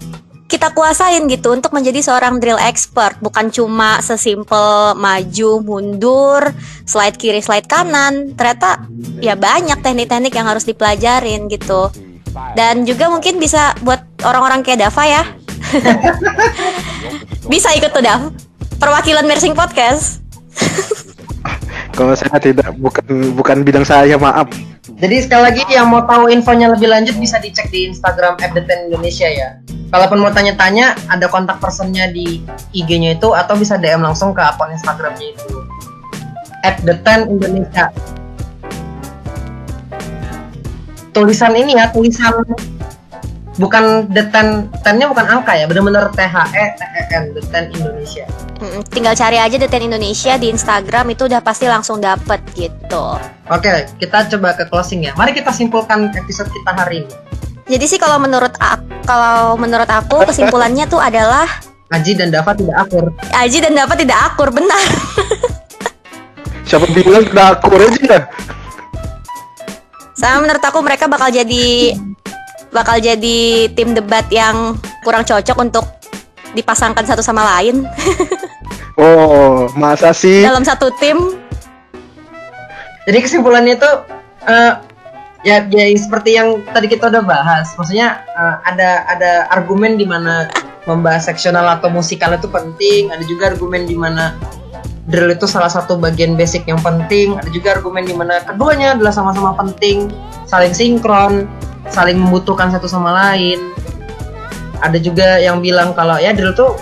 kita 0.46 0.72
kuasain 0.78 1.26
gitu 1.26 1.58
untuk 1.58 1.74
menjadi 1.74 2.06
seorang 2.06 2.38
drill 2.38 2.62
expert 2.62 3.18
bukan 3.18 3.50
cuma 3.50 3.98
sesimpel 4.00 4.94
maju 4.94 5.52
mundur 5.66 6.54
slide 6.86 7.18
kiri 7.18 7.42
slide 7.42 7.66
kanan 7.66 8.38
ternyata 8.38 8.86
ya 9.20 9.34
banyak 9.34 9.82
teknik-teknik 9.82 10.34
yang 10.38 10.46
harus 10.46 10.64
dipelajarin 10.70 11.50
gitu 11.50 11.90
dan 12.56 12.84
juga 12.84 13.08
mungkin 13.08 13.40
bisa 13.40 13.72
buat 13.82 14.04
orang-orang 14.24 14.60
kayak 14.62 14.88
Dava 14.88 15.04
ya. 15.08 15.24
bisa 17.52 17.72
ikut 17.76 17.92
tuh 17.96 18.04
Dav. 18.04 18.32
Perwakilan 18.76 19.24
Mersing 19.24 19.56
Podcast. 19.56 20.20
Kalau 21.96 22.12
saya 22.12 22.36
tidak 22.44 22.76
bukan 22.76 23.32
bukan 23.40 23.64
bidang 23.64 23.88
saya, 23.88 24.20
maaf. 24.20 24.52
Jadi 24.86 25.26
sekali 25.26 25.42
lagi 25.50 25.66
yang 25.74 25.90
mau 25.90 26.06
tahu 26.06 26.30
infonya 26.30 26.70
lebih 26.70 26.86
lanjut 26.86 27.18
bisa 27.18 27.42
dicek 27.42 27.74
di 27.74 27.90
Instagram 27.90 28.38
@deten 28.38 28.94
Indonesia 28.94 29.26
ya. 29.26 29.58
Kalaupun 29.90 30.22
mau 30.22 30.30
tanya-tanya, 30.30 30.94
ada 31.10 31.26
kontak 31.26 31.58
personnya 31.58 32.14
di 32.14 32.46
IG-nya 32.70 33.18
itu 33.18 33.34
atau 33.34 33.58
bisa 33.58 33.82
DM 33.82 34.06
langsung 34.06 34.38
ke 34.38 34.46
akun 34.46 34.70
Instagramnya 34.70 35.34
itu. 35.34 35.58
@deten 36.86 37.34
Indonesia. 37.34 37.90
Tulisan 41.18 41.58
ini 41.58 41.82
ya 41.82 41.90
tulisan 41.90 42.46
bukan 43.56 44.12
deten 44.12 44.68
tennya 44.84 45.08
bukan 45.08 45.24
angka 45.24 45.56
ya 45.56 45.66
benar-benar 45.68 46.12
T 46.12 46.20
H 46.20 46.36
E 46.52 46.66
T 46.76 46.82
E 46.84 47.02
N 47.16 47.24
deten 47.32 47.64
Indonesia. 47.72 48.26
Tinggal 48.92 49.16
cari 49.16 49.38
aja 49.40 49.56
deten 49.56 49.84
Indonesia 49.88 50.36
di 50.36 50.52
Instagram 50.52 51.16
itu 51.16 51.28
udah 51.28 51.40
pasti 51.40 51.66
langsung 51.68 52.04
dapet 52.04 52.44
gitu. 52.56 53.16
Oke 53.48 53.88
kita 54.00 54.28
coba 54.36 54.56
ke 54.56 54.68
closing 54.68 55.08
ya. 55.08 55.16
Mari 55.16 55.32
kita 55.32 55.56
simpulkan 55.56 56.12
episode 56.12 56.52
kita 56.52 56.72
hari 56.76 57.08
ini. 57.08 57.16
Jadi 57.66 57.86
sih 57.90 58.00
kalau 58.00 58.22
menurut 58.22 58.54
kalau 59.10 59.58
menurut 59.58 59.90
aku 59.90 60.22
kesimpulannya 60.28 60.86
tuh 60.86 61.02
adalah 61.02 61.48
Aji 61.94 62.18
dan 62.18 62.34
Dava 62.34 62.52
tidak 62.58 62.76
akur. 62.82 63.14
Aji 63.34 63.58
dan 63.62 63.78
Dava 63.78 63.94
tidak 63.94 64.18
akur 64.18 64.50
benar. 64.50 64.86
Siapa 66.66 66.90
bilang 66.92 67.24
tidak 67.30 67.62
akur 67.62 67.78
aja? 67.78 68.26
Sama 70.18 70.42
menurut 70.42 70.64
aku 70.66 70.80
mereka 70.82 71.06
bakal 71.06 71.30
jadi 71.30 71.94
bakal 72.76 73.00
jadi 73.00 73.72
tim 73.72 73.96
debat 73.96 74.28
yang 74.28 74.76
kurang 75.08 75.24
cocok 75.24 75.56
untuk 75.64 75.88
dipasangkan 76.52 77.08
satu 77.08 77.24
sama 77.24 77.48
lain. 77.56 77.88
oh, 79.00 79.72
masa 79.80 80.12
sih? 80.12 80.44
Dalam 80.44 80.68
satu 80.68 80.92
tim. 81.00 81.40
Jadi 83.08 83.18
kesimpulannya 83.24 83.80
itu 83.80 83.92
uh, 84.50 84.74
ya 85.46 85.62
ya 85.70 85.86
seperti 85.94 86.36
yang 86.36 86.60
tadi 86.74 86.90
kita 86.90 87.14
udah 87.14 87.22
bahas 87.22 87.70
maksudnya 87.78 88.26
uh, 88.34 88.58
ada 88.66 89.06
ada 89.06 89.32
argumen 89.54 89.94
di 89.94 90.10
mana 90.10 90.50
membahas 90.90 91.30
seksional 91.30 91.70
atau 91.70 91.94
musikal 91.94 92.34
itu 92.34 92.50
penting 92.50 93.14
ada 93.14 93.22
juga 93.30 93.54
argumen 93.54 93.86
di 93.86 93.94
mana 93.94 94.34
drill 95.06 95.30
itu 95.30 95.46
salah 95.46 95.70
satu 95.70 96.02
bagian 96.02 96.34
basic 96.34 96.66
yang 96.66 96.82
penting 96.82 97.38
ada 97.38 97.46
juga 97.54 97.78
argumen 97.78 98.10
di 98.10 98.18
mana 98.18 98.42
keduanya 98.42 98.98
adalah 98.98 99.14
sama-sama 99.14 99.54
penting 99.54 100.10
saling 100.50 100.74
sinkron 100.74 101.46
saling 101.88 102.18
membutuhkan 102.18 102.70
satu 102.70 102.86
sama 102.86 103.14
lain 103.14 103.60
ada 104.80 104.98
juga 104.98 105.38
yang 105.38 105.60
bilang 105.60 105.92
kalau 105.92 106.18
ya 106.18 106.32
drill 106.32 106.52
tuh 106.52 106.76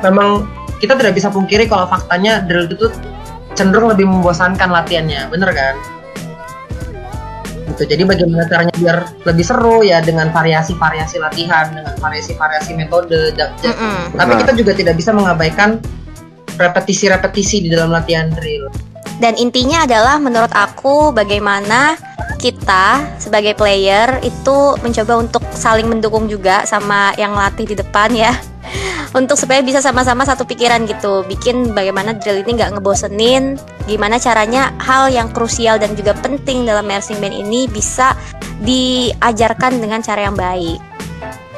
memang 0.00 0.46
kita 0.78 0.92
tidak 0.94 1.14
bisa 1.14 1.28
pungkiri 1.28 1.64
kalau 1.64 1.84
faktanya 1.84 2.40
drill 2.40 2.64
itu 2.64 2.88
tuh 2.88 2.92
cenderung 3.52 3.88
lebih 3.88 4.04
membosankan 4.04 4.68
latihannya 4.68 5.28
bener 5.28 5.50
kan 5.50 5.74
gitu 7.66 7.82
jadi 7.86 8.02
bagaimana 8.04 8.46
caranya 8.46 8.74
biar 8.74 8.98
lebih 9.24 9.44
seru 9.44 9.82
ya 9.82 10.00
dengan 10.00 10.30
variasi-variasi 10.30 11.16
latihan 11.18 11.72
dengan 11.72 11.94
variasi-variasi 11.98 12.72
metode 12.72 13.34
ja- 13.34 13.52
Mm-mm. 13.60 14.16
tapi 14.16 14.32
Nah. 14.32 14.38
kita 14.40 14.52
juga 14.54 14.72
tidak 14.72 14.94
bisa 14.96 15.10
mengabaikan 15.12 15.80
repetisi-repetisi 16.56 17.64
di 17.64 17.68
dalam 17.68 17.92
latihan 17.92 18.32
drill 18.32 18.68
Dan 19.16 19.32
intinya 19.36 19.88
adalah 19.88 20.20
menurut 20.20 20.52
aku 20.52 21.08
bagaimana 21.10 21.96
kita 22.38 23.16
sebagai 23.18 23.56
player 23.56 24.20
itu 24.22 24.56
mencoba 24.84 25.18
untuk 25.18 25.42
saling 25.52 25.88
mendukung 25.90 26.28
juga 26.30 26.62
sama 26.68 27.16
yang 27.16 27.32
latih 27.34 27.64
di 27.64 27.76
depan 27.76 28.12
ya. 28.12 28.32
Untuk 29.16 29.38
supaya 29.40 29.62
bisa 29.64 29.80
sama-sama 29.80 30.26
satu 30.26 30.44
pikiran 30.44 30.84
gitu, 30.84 31.24
bikin 31.24 31.72
bagaimana 31.72 32.18
drill 32.18 32.44
ini 32.44 32.58
nggak 32.58 32.76
ngebosenin, 32.76 33.56
gimana 33.88 34.20
caranya 34.20 34.74
hal 34.82 35.08
yang 35.08 35.32
krusial 35.32 35.80
dan 35.80 35.96
juga 35.96 36.12
penting 36.20 36.68
dalam 36.68 36.84
marching 36.84 37.16
band 37.22 37.32
ini 37.32 37.64
bisa 37.70 38.12
diajarkan 38.60 39.80
dengan 39.80 40.04
cara 40.04 40.26
yang 40.28 40.36
baik, 40.36 40.76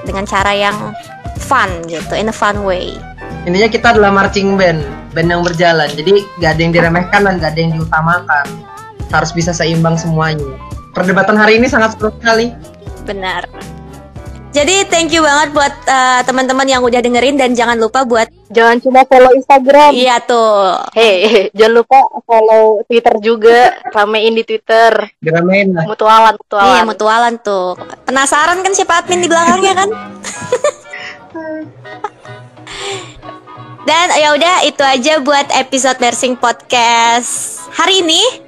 dengan 0.06 0.22
cara 0.28 0.54
yang 0.54 0.94
fun 1.40 1.82
gitu, 1.90 2.14
in 2.14 2.30
a 2.30 2.34
fun 2.36 2.62
way. 2.62 2.94
intinya 3.48 3.68
kita 3.72 3.96
adalah 3.96 4.12
marching 4.12 4.60
band 4.60 4.84
band 5.16 5.32
yang 5.32 5.40
berjalan 5.40 5.88
jadi 5.96 6.20
gak 6.36 6.50
ada 6.54 6.60
yang 6.60 6.72
diremehkan 6.76 7.20
dan 7.24 7.34
gak 7.40 7.50
ada 7.56 7.60
yang 7.64 7.72
diutamakan 7.80 8.46
harus 9.08 9.30
bisa 9.32 9.56
seimbang 9.56 9.96
semuanya 9.96 10.44
perdebatan 10.99 11.38
hari 11.38 11.62
ini 11.62 11.70
sangat 11.70 11.94
seru 11.94 12.11
sekali 12.18 12.51
Benar. 13.07 13.46
Jadi 14.49 14.84
thank 14.90 15.14
you 15.14 15.22
banget 15.24 15.55
buat 15.57 15.74
uh, 15.86 16.20
teman-teman 16.24 16.66
yang 16.68 16.82
udah 16.84 16.99
dengerin 17.01 17.36
dan 17.38 17.55
jangan 17.57 17.78
lupa 17.78 18.03
buat 18.05 18.28
Jangan 18.49 18.80
cuma 18.80 19.05
follow 19.05 19.32
Instagram. 19.36 19.92
iya 19.92 20.20
tuh. 20.24 20.76
Hei, 20.96 21.49
jangan 21.57 21.84
lupa 21.84 22.01
follow 22.24 22.80
Twitter 22.88 23.16
juga. 23.20 23.76
Ramein 23.92 24.32
di 24.36 24.44
Twitter. 24.44 25.12
diramein 25.20 25.72
lah 25.76 25.84
Mutualan, 25.84 26.34
mutualan. 26.36 26.68
Iya 26.68 26.82
mutualan 26.84 27.34
tuh. 27.40 27.76
Penasaran 28.09 28.64
kan 28.64 28.72
siapa 28.72 29.05
admin 29.05 29.20
di 29.20 29.28
belakangnya 29.28 29.72
kan? 29.72 29.88
Dan 33.88 34.07
ya 34.20 34.36
udah 34.36 34.68
itu 34.68 34.84
aja 34.84 35.16
buat 35.20 35.49
episode 35.57 35.96
Mersing 36.01 36.36
Podcast 36.36 37.62
hari 37.72 38.05
ini. 38.05 38.47